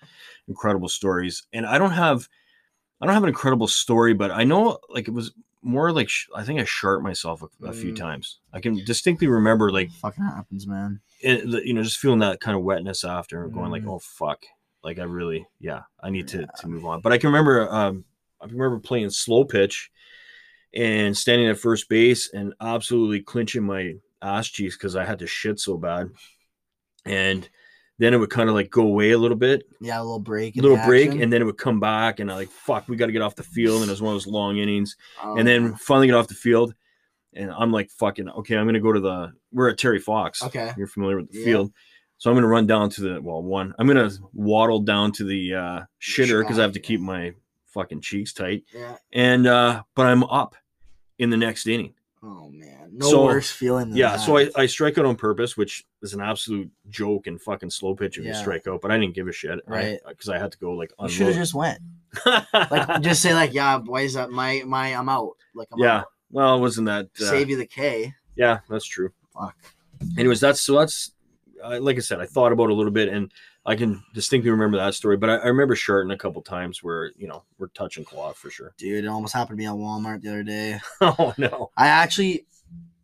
incredible 0.48 0.88
stories. 0.88 1.46
And 1.52 1.66
I 1.66 1.76
don't 1.76 1.90
have 1.90 2.26
I 3.02 3.04
don't 3.04 3.12
have 3.14 3.22
an 3.24 3.28
incredible 3.28 3.68
story, 3.68 4.14
but 4.14 4.30
I 4.30 4.44
know 4.44 4.78
like 4.88 5.08
it 5.08 5.12
was 5.12 5.34
more 5.66 5.92
like 5.92 6.08
sh- 6.08 6.26
I 6.34 6.42
think 6.44 6.60
I 6.60 6.64
sharped 6.64 7.02
myself 7.04 7.42
a, 7.42 7.66
a 7.66 7.72
few 7.72 7.92
Mm. 7.92 7.96
times. 7.96 8.38
I 8.52 8.60
can 8.60 8.82
distinctly 8.84 9.26
remember 9.26 9.70
like 9.70 9.90
Fucking 9.90 10.24
happens, 10.24 10.66
man. 10.66 11.00
it, 11.20 11.50
the- 11.50 11.66
you 11.66 11.74
know 11.74 11.82
just 11.82 11.98
feeling 11.98 12.20
that 12.20 12.40
kind 12.40 12.56
of 12.56 12.62
wetness 12.62 13.04
after 13.04 13.42
and 13.44 13.52
going 13.52 13.70
like 13.70 13.82
Mm. 13.82 13.90
oh 13.94 13.98
fuck 13.98 14.42
like 14.84 14.98
i 15.00 15.02
really 15.02 15.44
yeah 15.58 15.82
i 16.00 16.10
need 16.10 16.28
to, 16.28 16.46
to 16.60 16.68
move 16.68 16.84
on 16.84 17.00
but 17.00 17.12
i 17.12 17.18
can 17.18 17.28
remember 17.28 17.68
um 17.72 18.04
i 18.40 18.44
remember 18.44 18.78
playing 18.78 19.10
slow 19.10 19.44
pitch 19.44 19.90
and 20.74 21.16
standing 21.16 21.48
at 21.48 21.58
first 21.58 21.88
base 21.88 22.30
and 22.32 22.52
absolutely 22.60 23.20
clinching 23.22 23.64
my 23.64 23.94
ass 24.22 24.46
cheeks 24.48 24.76
because 24.76 24.94
i 24.94 25.04
had 25.04 25.18
to 25.18 25.26
shit 25.26 25.58
so 25.58 25.76
bad 25.76 26.10
and 27.04 27.48
then 27.98 28.12
it 28.14 28.18
would 28.18 28.30
kind 28.30 28.48
of 28.48 28.54
like 28.54 28.70
go 28.70 28.82
away 28.82 29.12
a 29.12 29.18
little 29.18 29.36
bit, 29.36 29.64
Yeah, 29.80 30.00
a 30.00 30.02
little 30.02 30.18
break. 30.18 30.56
a 30.56 30.60
little 30.60 30.76
break, 30.84 31.08
action. 31.08 31.22
and 31.22 31.32
then 31.32 31.40
it 31.42 31.44
would 31.44 31.58
come 31.58 31.80
back, 31.80 32.20
and 32.20 32.30
I 32.30 32.34
like 32.34 32.50
fuck, 32.50 32.88
we 32.88 32.96
got 32.96 33.06
to 33.06 33.12
get 33.12 33.22
off 33.22 33.34
the 33.36 33.42
field, 33.42 33.82
and 33.82 33.88
it 33.88 33.92
was 33.92 34.02
one 34.02 34.14
of 34.14 34.22
those 34.22 34.26
long 34.26 34.58
innings, 34.58 34.96
Oh, 35.22 35.36
and 35.36 35.46
then 35.48 35.74
finally 35.76 36.06
get 36.08 36.14
off 36.16 36.28
the 36.28 36.34
field, 36.34 36.74
and 37.34 37.50
I'm 37.50 37.72
like 37.72 37.90
fucking 37.90 38.28
okay, 38.28 38.56
I'm 38.56 38.66
gonna 38.66 38.80
go 38.80 38.92
to 38.92 39.00
the 39.00 39.32
we're 39.52 39.70
at 39.70 39.78
Terry 39.78 39.98
Fox. 39.98 40.42
okay. 40.42 40.72
You're 40.76 40.86
familiar 40.86 41.16
with 41.16 41.30
the 41.32 41.38
Yeah. 41.38 41.44
field. 41.44 41.72
So 42.18 42.30
I'm 42.30 42.36
gonna 42.36 42.46
run 42.48 42.66
down 42.66 42.88
to 42.90 43.00
the 43.02 43.20
well, 43.22 43.42
one. 43.42 43.74
I'm 43.78 43.86
gonna 43.86 44.10
waddle 44.32 44.80
down 44.80 45.12
to 45.12 45.24
the 45.24 45.54
uh 45.54 45.80
shitter 46.00 46.42
because 46.42 46.58
I 46.58 46.62
have 46.62 46.72
to 46.72 46.80
keep 46.80 47.00
my 47.00 47.32
fucking 47.66 48.00
cheeks 48.00 48.32
tight. 48.32 48.64
Yeah. 48.74 48.96
And 49.12 49.46
uh 49.46 49.82
but 49.94 50.06
I'm 50.06 50.24
up 50.24 50.56
in 51.18 51.28
the 51.30 51.36
next 51.36 51.66
inning. 51.66 51.92
Oh 52.28 52.50
man, 52.50 52.90
no 52.92 53.08
So, 53.08 53.24
worse 53.24 53.50
feeling 53.52 53.90
than 53.90 53.98
Yeah, 53.98 54.16
that. 54.16 54.20
so 54.20 54.36
I, 54.36 54.50
I 54.56 54.66
strike 54.66 54.98
out 54.98 55.04
on 55.04 55.14
purpose, 55.14 55.56
which 55.56 55.84
is 56.02 56.12
an 56.12 56.20
absolute 56.20 56.68
joke 56.88 57.28
and 57.28 57.40
fucking 57.40 57.70
slow 57.70 57.94
pitch 57.94 58.18
if 58.18 58.24
you 58.24 58.30
Yeah. 58.30 58.40
strike 58.40 58.66
out, 58.66 58.80
but 58.80 58.90
I 58.90 58.98
didn't 58.98 59.14
give 59.14 59.28
a 59.28 59.32
shit. 59.32 59.60
Right. 59.66 60.00
Because 60.08 60.28
I 60.28 60.36
had 60.38 60.50
to 60.50 60.58
go 60.58 60.72
like 60.72 60.90
you 61.00 61.08
should 61.08 61.28
have 61.28 61.36
just 61.36 61.54
went. 61.54 61.78
Like 62.26 63.02
just 63.02 63.22
say 63.22 63.32
like, 63.32 63.54
yeah, 63.54 63.78
why 63.78 64.00
is 64.00 64.14
that 64.14 64.30
my 64.30 64.62
my 64.66 64.88
I'm 64.88 65.08
out. 65.08 65.34
Like 65.54 65.68
I'm 65.72 65.78
yeah. 65.78 65.98
out. 65.98 66.06
Well, 66.32 66.56
it 66.56 66.60
wasn't 66.60 66.86
that 66.86 67.06
uh, 67.20 67.24
Save 67.24 67.48
you 67.50 67.56
the 67.56 67.66
K. 67.66 68.12
Yeah, 68.34 68.58
that's 68.68 68.86
true. 68.86 69.10
Fuck. 69.38 69.54
Anyways, 70.18 70.40
that's 70.40 70.60
so 70.62 70.78
that's 70.78 71.12
uh, 71.62 71.78
like 71.80 71.96
I 71.96 72.00
said, 72.00 72.20
I 72.20 72.26
thought 72.26 72.50
about 72.52 72.64
it 72.64 72.70
a 72.70 72.74
little 72.74 72.90
bit, 72.92 73.08
and 73.08 73.30
I 73.66 73.74
can 73.74 74.02
distinctly 74.14 74.50
remember 74.50 74.76
that 74.78 74.94
story. 74.94 75.16
But 75.16 75.28
I, 75.28 75.36
I 75.36 75.46
remember 75.46 75.74
Sharton 75.74 76.12
a 76.12 76.16
couple 76.16 76.40
times 76.40 76.82
where 76.82 77.12
you 77.16 77.26
know 77.26 77.42
we're 77.58 77.66
touching 77.68 78.04
cloth 78.04 78.36
for 78.36 78.48
sure. 78.48 78.72
Dude, 78.78 79.04
it 79.04 79.08
almost 79.08 79.34
happened 79.34 79.58
to 79.58 79.62
me 79.62 79.66
at 79.66 79.74
Walmart 79.74 80.22
the 80.22 80.28
other 80.28 80.42
day. 80.44 80.80
oh 81.00 81.34
no, 81.36 81.70
I 81.76 81.88
actually 81.88 82.46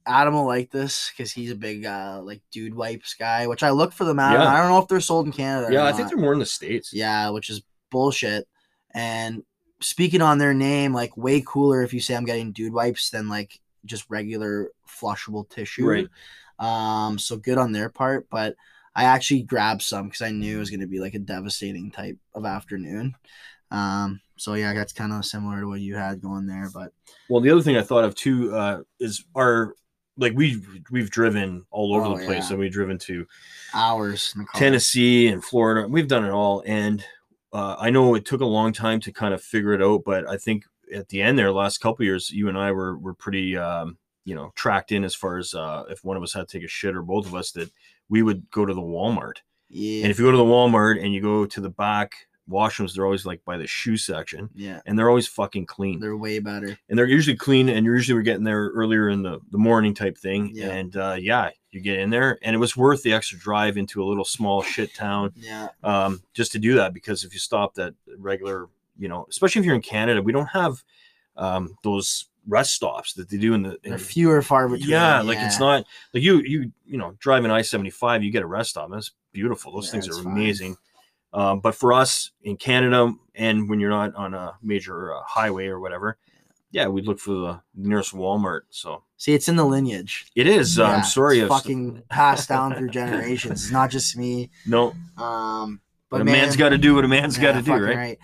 Adam 0.07 0.35
will 0.35 0.47
like 0.47 0.71
this 0.71 1.11
because 1.11 1.33
he's 1.33 1.51
a 1.51 1.57
big 1.57 1.85
uh 1.85 2.21
like 2.23 2.43
dude 2.53 2.75
wipes 2.75 3.15
guy, 3.15 3.47
which 3.47 3.63
I 3.63 3.71
look 3.71 3.93
for 3.93 4.05
them 4.05 4.21
out. 4.21 4.35
Yeah. 4.35 4.53
I 4.53 4.59
don't 4.59 4.71
know 4.71 4.79
if 4.79 4.89
they're 4.89 5.01
sold 5.01 5.27
in 5.27 5.33
Canada. 5.33 5.73
yeah, 5.73 5.85
I 5.85 5.93
think 5.93 6.09
they're 6.09 6.19
more 6.19 6.33
in 6.33 6.39
the 6.39 6.47
states. 6.47 6.93
Yeah, 6.93 7.31
which 7.31 7.51
is 7.51 7.63
bullshit. 7.91 8.47
And 8.95 9.43
speaking 9.81 10.23
on 10.23 10.39
their 10.39 10.55
name, 10.55 10.95
like 10.95 11.17
way 11.17 11.43
cooler 11.45 11.83
if 11.83 11.93
you 11.93 12.01
say 12.01 12.15
I'm 12.15 12.25
getting 12.25 12.53
dude 12.53 12.73
wipes 12.73 13.11
than 13.11 13.29
like 13.29 13.61
just 13.85 14.09
regular 14.09 14.71
flushable 14.89 15.49
tissue. 15.49 15.89
Right. 15.89 16.09
Um, 16.59 17.19
so 17.19 17.37
good 17.37 17.59
on 17.59 17.73
their 17.73 17.89
part, 17.89 18.29
but 18.31 18.55
I 18.95 19.05
actually 19.05 19.43
grabbed 19.43 19.83
some 19.83 20.07
because 20.09 20.23
I 20.23 20.31
knew 20.31 20.57
it 20.57 20.61
was 20.61 20.71
gonna 20.71 20.87
be 20.87 21.01
like 21.01 21.15
a 21.15 21.19
devastating 21.19 21.91
type 21.91 22.19
of 22.35 22.45
afternoon. 22.45 23.15
Um, 23.71 24.21
so 24.37 24.55
yeah, 24.55 24.75
that's 24.75 24.93
kind 24.93 25.13
of 25.13 25.25
similar 25.25 25.61
to 25.61 25.69
what 25.69 25.81
you 25.81 25.95
had 25.97 26.21
going 26.21 26.47
there, 26.47 26.69
but 26.75 26.93
Well, 27.29 27.41
the 27.41 27.51
other 27.51 27.63
thing 27.63 27.77
I 27.77 27.83
thought 27.83 28.05
of 28.05 28.15
too 28.15 28.55
uh, 28.55 28.81
is 29.01 29.25
our 29.35 29.75
like 30.19 30.35
we've 30.35 30.69
we've 30.91 31.11
driven 31.11 31.65
all 31.71 31.95
over 31.95 32.05
Oh, 32.05 32.17
the 32.19 32.25
place. 32.27 32.43
yeah. 32.43 32.49
So 32.51 32.57
we've 32.57 32.73
driven 32.73 32.99
to 32.99 33.27
hours. 33.73 34.35
Tennessee 34.55 35.29
and 35.29 35.43
Florida. 35.43 35.89
We've 35.89 36.09
done 36.09 36.25
it 36.27 36.31
all, 36.31 36.63
and 36.67 37.03
uh, 37.53 37.77
I 37.79 37.89
know 37.91 38.15
it 38.15 38.27
took 38.27 38.43
a 38.43 38.47
long 38.47 38.73
time 38.75 39.01
to 39.01 39.13
kind 39.13 39.33
of 39.33 39.43
figure 39.43 39.73
it 39.73 39.83
out, 39.83 40.03
but 40.05 40.29
I 40.29 40.37
think 40.37 40.65
at 40.95 41.09
the 41.09 41.23
end 41.23 41.39
there, 41.39 41.51
last 41.51 41.79
couple 41.79 42.05
years, 42.05 42.31
you 42.31 42.49
and 42.51 42.59
I 42.59 42.73
were 42.73 42.99
were 42.99 43.15
pretty, 43.15 43.57
um, 43.57 43.97
you 44.25 44.35
know, 44.35 44.53
tracked 44.55 44.93
in 44.93 45.05
as 45.05 45.15
far 45.15 45.39
as 45.39 45.55
uh, 45.55 45.85
if 45.91 46.05
one 46.05 46.17
of 46.17 46.23
us 46.23 46.33
had 46.33 46.49
to 46.49 46.59
take 46.59 46.65
a 46.65 46.69
shit 46.71 46.95
or 46.97 47.03
both 47.03 47.27
of 47.27 47.35
us, 47.35 47.51
that 47.53 47.71
we 48.09 48.23
would 48.23 48.51
go 48.51 48.65
to 48.67 48.75
the 48.75 48.81
Walmart. 48.81 49.39
Yeah. 49.69 50.03
And 50.03 50.11
if 50.11 50.19
you 50.19 50.25
go 50.27 50.31
to 50.31 50.37
the 50.37 50.45
Walmart 50.45 51.03
and 51.03 51.13
you 51.15 51.21
go 51.23 51.47
to 51.47 51.61
the 51.61 51.71
back 51.71 52.13
washrooms, 52.51 52.93
they're 52.95 53.05
always 53.05 53.25
like 53.25 53.43
by 53.45 53.57
the 53.57 53.67
shoe 53.67 53.97
section, 53.97 54.51
yeah. 54.55 54.81
and 54.85 54.99
they're 54.99 55.09
always 55.09 55.29
fucking 55.29 55.65
clean 55.65 56.01
They're 56.01 56.17
way 56.17 56.41
better. 56.41 56.77
and 56.89 56.99
they're 56.99 57.07
usually 57.07 57.37
clean 57.37 57.69
and 57.69 57.87
usually 57.87 58.15
we're 58.17 58.23
getting 58.23 58.45
there 58.45 58.69
earlier 58.75 59.09
in 59.09 59.23
the, 59.23 59.39
the 59.51 59.59
morning 59.59 59.95
type 59.95 60.19
thing 60.19 60.51
Yeah. 60.53 60.71
and 60.71 60.97
uh, 60.97 61.17
yeah 61.19 61.51
you 61.71 61.81
get 61.81 62.01
in 62.01 62.11
there 62.11 62.39
and 62.43 62.55
it 62.55 62.59
was 62.59 62.77
worth 62.77 63.03
the 63.05 63.13
extra 63.15 63.39
drive 63.39 63.77
into 63.79 64.03
a 64.03 64.05
little 64.05 64.25
small 64.25 64.61
shit 64.63 64.93
town 64.93 65.33
Yeah. 65.37 65.69
um, 65.85 66.21
just 66.35 66.53
to 66.53 66.59
do 66.59 66.75
that 66.75 66.93
because 66.93 67.23
if 67.25 67.33
you 67.33 67.39
stop 67.39 67.79
at 67.79 67.95
regular 68.19 68.67
you 68.99 69.09
know 69.09 69.25
especially 69.31 69.61
if 69.61 69.65
you're 69.65 69.77
in 69.77 69.81
canada 69.81 70.21
we 70.21 70.33
don't 70.33 70.47
have 70.47 70.83
um, 71.37 71.77
those 71.85 72.27
rest 72.49 72.75
stops 72.75 73.13
that 73.15 73.29
they 73.29 73.37
do 73.37 73.55
in 73.55 73.63
the 73.63 73.79
in, 73.85 73.97
fewer 73.99 74.43
far 74.43 74.69
between. 74.69 74.89
yeah 74.91 75.21
like 75.21 75.39
it's 75.39 75.61
not 75.61 75.85
like 76.13 76.23
you 76.23 76.41
you 76.41 76.73
you 76.85 76.99
know 76.99 77.15
driving 77.21 77.51
i-75 77.51 78.25
you 78.25 78.31
get 78.33 78.43
a 78.43 78.47
rest 78.47 78.71
stop 78.71 78.91
that's 78.91 79.13
beautiful 79.33 79.73
those 79.73 79.87
Yeah, 79.87 79.93
things 79.93 80.09
are 80.09 80.23
fine. 80.23 80.33
amazing 80.33 80.77
um, 81.33 81.61
but 81.61 81.75
for 81.75 81.93
us 81.93 82.33
in 82.43 82.57
canada 82.57 83.13
and 83.35 83.69
when 83.71 83.79
you're 83.81 83.91
not 83.91 84.15
on 84.17 84.35
a 84.35 84.55
major 84.63 85.15
uh, 85.15 85.21
highway 85.27 85.67
or 85.67 85.79
whatever 85.79 86.19
yeah 86.73 86.89
we'd 86.89 87.07
look 87.07 87.21
for 87.21 87.31
the 87.33 87.61
nearest 87.77 88.13
walmart 88.15 88.63
so 88.71 89.05
See, 89.19 89.35
it's 89.35 89.49
in 89.49 89.55
the 89.55 89.65
lineage. 89.65 90.27
it 90.35 90.49
is 90.49 90.81
uh, 90.81 90.85
i'm 90.87 91.05
sorry 91.05 91.39
It's 91.39 91.49
fucking 91.49 92.03
passed 92.09 92.49
down 92.49 92.75
through 92.75 92.89
generations. 92.91 93.63
It's 93.65 93.71
not 93.73 93.89
just 93.91 94.17
me. 94.17 94.51
no 94.67 94.95
Um, 95.17 95.81
but 96.11 96.17
but 96.19 96.21
a 96.23 96.25
man, 96.25 96.33
man's 96.43 96.57
got 96.57 96.71
to 96.71 96.79
do 96.79 96.95
what 96.97 97.05
a 97.05 97.09
man's 97.09 97.37
yeah, 97.37 97.43
got 97.45 97.53
to 97.53 97.63
do 97.63 97.71
fucking 97.71 97.85
right? 97.97 98.19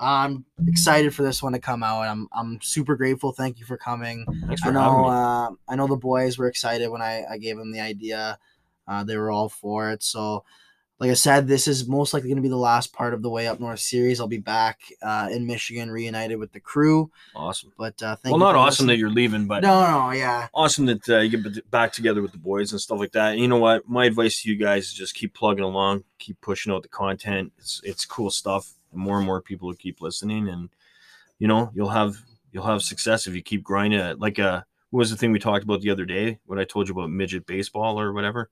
I'm 0.00 0.46
excited 0.66 1.14
for 1.14 1.22
this 1.22 1.42
one 1.42 1.52
to 1.52 1.58
come 1.58 1.82
out. 1.82 2.02
I'm 2.02 2.26
I'm 2.32 2.60
super 2.62 2.96
grateful. 2.96 3.32
Thank 3.32 3.58
you 3.58 3.66
for 3.66 3.76
coming. 3.76 4.24
thanks 4.46 4.62
I 4.62 4.68
for 4.68 4.72
having 4.72 4.74
know 4.74 5.04
uh, 5.04 5.50
I 5.68 5.76
know 5.76 5.86
the 5.86 5.96
boys 5.96 6.38
were 6.38 6.48
excited 6.48 6.88
when 6.88 7.02
I, 7.02 7.24
I 7.30 7.38
gave 7.38 7.58
them 7.58 7.70
the 7.70 7.80
idea. 7.80 8.38
Uh, 8.88 9.04
they 9.04 9.16
were 9.16 9.30
all 9.30 9.50
for 9.50 9.90
it. 9.90 10.02
So, 10.02 10.42
like 10.98 11.10
I 11.10 11.14
said, 11.14 11.46
this 11.46 11.68
is 11.68 11.86
most 11.86 12.12
likely 12.12 12.30
going 12.30 12.36
to 12.36 12.42
be 12.42 12.48
the 12.48 12.56
last 12.56 12.92
part 12.92 13.14
of 13.14 13.22
the 13.22 13.30
Way 13.30 13.46
Up 13.46 13.60
North 13.60 13.78
series. 13.78 14.20
I'll 14.20 14.26
be 14.26 14.38
back 14.38 14.80
uh, 15.02 15.28
in 15.30 15.46
Michigan, 15.46 15.90
reunited 15.90 16.38
with 16.38 16.52
the 16.52 16.60
crew. 16.60 17.10
awesome 17.36 17.72
But 17.76 18.02
uh, 18.02 18.16
thank 18.16 18.32
well 18.32 18.40
not 18.40 18.56
awesome 18.56 18.86
that 18.86 18.96
you're 18.96 19.10
leaving 19.10 19.46
but 19.46 19.62
no, 19.62 19.80
no, 19.82 20.10
yeah, 20.12 20.48
awesome 20.54 20.86
that 20.86 21.08
uh, 21.10 21.18
you 21.18 21.36
get 21.36 21.70
back 21.70 21.92
together 21.92 22.22
with 22.22 22.32
the 22.32 22.38
boys 22.38 22.72
and 22.72 22.80
stuff 22.80 22.98
like 22.98 23.12
that. 23.12 23.32
And 23.32 23.40
you 23.40 23.48
know 23.48 23.58
what? 23.58 23.86
My 23.86 24.06
advice 24.06 24.42
to 24.42 24.50
you 24.50 24.56
guys 24.56 24.86
is 24.86 24.94
just 24.94 25.14
keep 25.14 25.34
plugging 25.34 25.64
along, 25.64 26.04
keep 26.18 26.40
pushing 26.40 26.72
out 26.72 26.82
the 26.82 26.88
content. 26.88 27.52
It's 27.58 27.82
it's 27.84 28.06
cool 28.06 28.30
stuff. 28.30 28.72
And 28.92 29.00
more 29.00 29.16
and 29.18 29.26
more 29.26 29.40
people 29.40 29.68
will 29.68 29.74
keep 29.76 30.00
listening, 30.00 30.48
and 30.48 30.68
you 31.38 31.46
know 31.48 31.70
you'll 31.74 31.88
have 31.90 32.16
you'll 32.52 32.66
have 32.66 32.82
success 32.82 33.26
if 33.26 33.34
you 33.34 33.42
keep 33.42 33.62
grinding 33.62 34.00
it. 34.00 34.18
Like 34.18 34.38
uh, 34.38 34.62
what 34.90 34.98
was 34.98 35.10
the 35.10 35.16
thing 35.16 35.32
we 35.32 35.38
talked 35.38 35.64
about 35.64 35.80
the 35.80 35.90
other 35.90 36.04
day? 36.04 36.38
What 36.46 36.58
I 36.58 36.64
told 36.64 36.88
you 36.88 36.94
about 36.94 37.10
midget 37.10 37.46
baseball 37.46 38.00
or 38.00 38.12
whatever. 38.12 38.50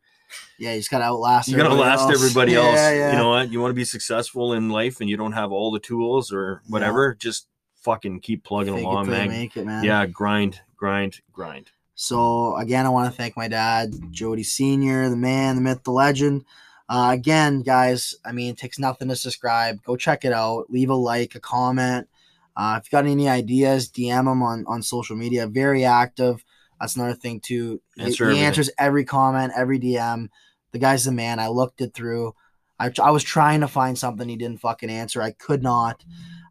yeah. 0.58 0.72
You 0.72 0.78
just 0.80 0.90
gotta 0.90 1.04
outlast. 1.04 1.48
You 1.48 1.56
gotta 1.56 1.74
last 1.74 2.02
else. 2.02 2.14
everybody 2.14 2.52
Yeah, 2.52 2.58
else. 2.58 2.76
yeah. 2.76 3.10
You 3.12 3.18
know 3.18 3.30
what? 3.30 3.50
You 3.50 3.60
want 3.60 3.70
to 3.70 3.74
be 3.76 3.84
successful 3.84 4.52
in 4.52 4.68
life, 4.68 5.00
and 5.00 5.10
you 5.10 5.16
don't 5.16 5.32
have 5.32 5.50
all 5.52 5.70
the 5.72 5.80
tools 5.80 6.32
or 6.32 6.62
whatever. 6.68 7.14
Just 7.14 7.46
fucking 7.82 8.20
keep 8.20 8.44
plugging 8.44 8.74
Fake 8.74 8.84
along, 8.84 9.08
man. 9.08 9.30
it, 9.30 9.64
man. 9.64 9.84
Yeah, 9.84 10.04
grind, 10.06 10.60
grind, 10.76 11.20
grind. 11.32 11.70
So 11.94 12.56
again, 12.56 12.86
I 12.86 12.90
want 12.90 13.10
to 13.10 13.16
thank 13.16 13.36
my 13.36 13.48
dad, 13.48 13.92
Jody 14.12 14.44
Senior, 14.44 15.08
the 15.08 15.16
man, 15.16 15.56
the 15.56 15.62
myth, 15.62 15.82
the 15.82 15.90
legend. 15.90 16.44
Uh, 16.88 17.10
again, 17.12 17.60
guys, 17.60 18.14
I 18.24 18.32
mean, 18.32 18.50
it 18.52 18.56
takes 18.58 18.78
nothing 18.78 19.08
to 19.08 19.16
subscribe. 19.16 19.82
Go 19.82 19.96
check 19.96 20.24
it 20.24 20.32
out. 20.32 20.70
Leave 20.70 20.90
a 20.90 20.94
like, 20.94 21.34
a 21.34 21.40
comment. 21.40 22.08
Uh, 22.56 22.78
if 22.80 22.86
you 22.86 22.96
got 22.96 23.06
any 23.06 23.28
ideas, 23.28 23.88
DM 23.88 24.30
him 24.30 24.42
on 24.42 24.64
on 24.66 24.82
social 24.82 25.14
media. 25.16 25.46
Very 25.46 25.84
active. 25.84 26.44
That's 26.80 26.96
another 26.96 27.14
thing 27.14 27.40
too. 27.40 27.80
He- 27.96 28.02
Answer 28.04 28.24
he 28.24 28.30
everything. 28.30 28.46
answers 28.46 28.70
every 28.78 29.04
comment, 29.04 29.52
every 29.56 29.78
DM. 29.78 30.28
The 30.72 30.78
guy's 30.78 31.04
the 31.04 31.12
man. 31.12 31.38
I 31.38 31.48
looked 31.48 31.80
it 31.80 31.94
through. 31.94 32.34
I, 32.80 32.90
I 33.02 33.10
was 33.10 33.24
trying 33.24 33.60
to 33.60 33.68
find 33.68 33.98
something 33.98 34.28
he 34.28 34.36
didn't 34.36 34.60
fucking 34.60 34.90
answer. 34.90 35.20
I 35.20 35.32
could 35.32 35.62
not. 35.62 36.04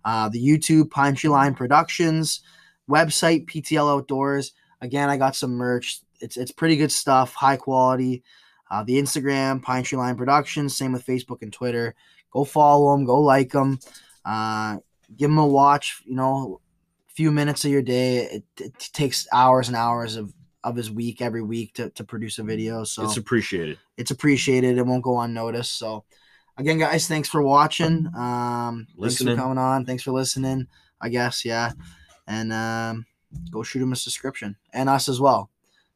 Uh, 0.03 0.29
the 0.29 0.45
YouTube 0.45 0.91
Pine 0.91 1.15
Tree 1.15 1.29
Line 1.29 1.53
Productions 1.55 2.41
website 2.89 3.45
PTL 3.45 3.91
Outdoors. 3.91 4.53
Again, 4.81 5.09
I 5.09 5.17
got 5.17 5.35
some 5.35 5.51
merch. 5.51 6.01
It's 6.19 6.37
it's 6.37 6.51
pretty 6.51 6.77
good 6.77 6.91
stuff, 6.91 7.33
high 7.33 7.57
quality. 7.57 8.23
Uh, 8.69 8.83
the 8.83 9.01
Instagram 9.01 9.61
Pine 9.61 9.83
Tree 9.83 9.97
Line 9.97 10.15
Productions. 10.15 10.75
Same 10.77 10.93
with 10.93 11.05
Facebook 11.05 11.41
and 11.41 11.53
Twitter. 11.53 11.95
Go 12.31 12.43
follow 12.43 12.95
them. 12.95 13.05
Go 13.05 13.21
like 13.21 13.51
them. 13.51 13.79
Uh, 14.25 14.77
give 15.15 15.29
them 15.29 15.37
a 15.37 15.47
watch. 15.47 16.01
You 16.05 16.15
know, 16.15 16.59
a 17.09 17.13
few 17.13 17.31
minutes 17.31 17.63
of 17.65 17.71
your 17.71 17.81
day. 17.81 18.17
It, 18.17 18.43
it 18.59 18.89
takes 18.93 19.27
hours 19.31 19.67
and 19.67 19.77
hours 19.77 20.15
of 20.15 20.33
of 20.63 20.75
his 20.75 20.91
week 20.91 21.21
every 21.21 21.41
week 21.41 21.73
to, 21.75 21.89
to 21.91 22.03
produce 22.03 22.39
a 22.39 22.43
video. 22.43 22.83
So 22.83 23.05
It's 23.05 23.15
appreciated. 23.15 23.77
it's 23.95 24.11
appreciated. 24.11 24.77
It 24.77 24.85
won't 24.85 25.03
go 25.03 25.21
unnoticed. 25.21 25.77
So, 25.77 26.03
again, 26.57 26.77
guys, 26.77 27.07
thanks 27.07 27.29
for 27.29 27.41
watching. 27.41 28.07
Um, 28.13 28.85
Listening. 28.97 29.27
Thanks 29.27 29.39
for 29.39 29.43
coming 29.43 29.57
on. 29.59 29.85
Thanks 29.85 30.03
for 30.03 30.11
listening. 30.11 30.67
I 30.99 31.07
guess, 31.07 31.45
yeah. 31.45 31.71
And 32.27 32.51
um, 32.51 33.05
go 33.49 33.63
shoot 33.63 33.81
him 33.81 33.93
a 33.93 33.95
subscription 33.95 34.57
and 34.73 34.89
us 34.89 35.07
as 35.07 35.21
well. 35.21 35.49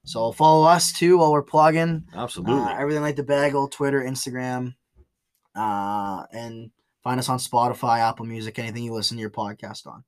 So 0.03 0.31
follow 0.31 0.65
us 0.67 0.91
too 0.91 1.17
while 1.19 1.31
we're 1.31 1.43
plugging. 1.43 2.05
Absolutely. 2.15 2.55
Uh, 2.55 2.75
everything 2.77 3.03
like 3.03 3.15
the 3.15 3.23
bagel, 3.23 3.67
Twitter, 3.67 4.01
Instagram, 4.01 4.75
uh, 5.55 6.23
and 6.31 6.71
find 7.03 7.19
us 7.19 7.29
on 7.29 7.37
Spotify, 7.37 7.99
Apple 7.99 8.25
Music, 8.25 8.57
anything 8.59 8.83
you 8.83 8.93
listen 8.93 9.17
to 9.17 9.21
your 9.21 9.29
podcast 9.29 9.85
on. 9.85 10.03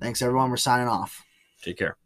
Thanks, 0.00 0.20
everyone. 0.22 0.50
We're 0.50 0.56
signing 0.56 0.88
off. 0.88 1.24
Take 1.62 1.78
care. 1.78 1.96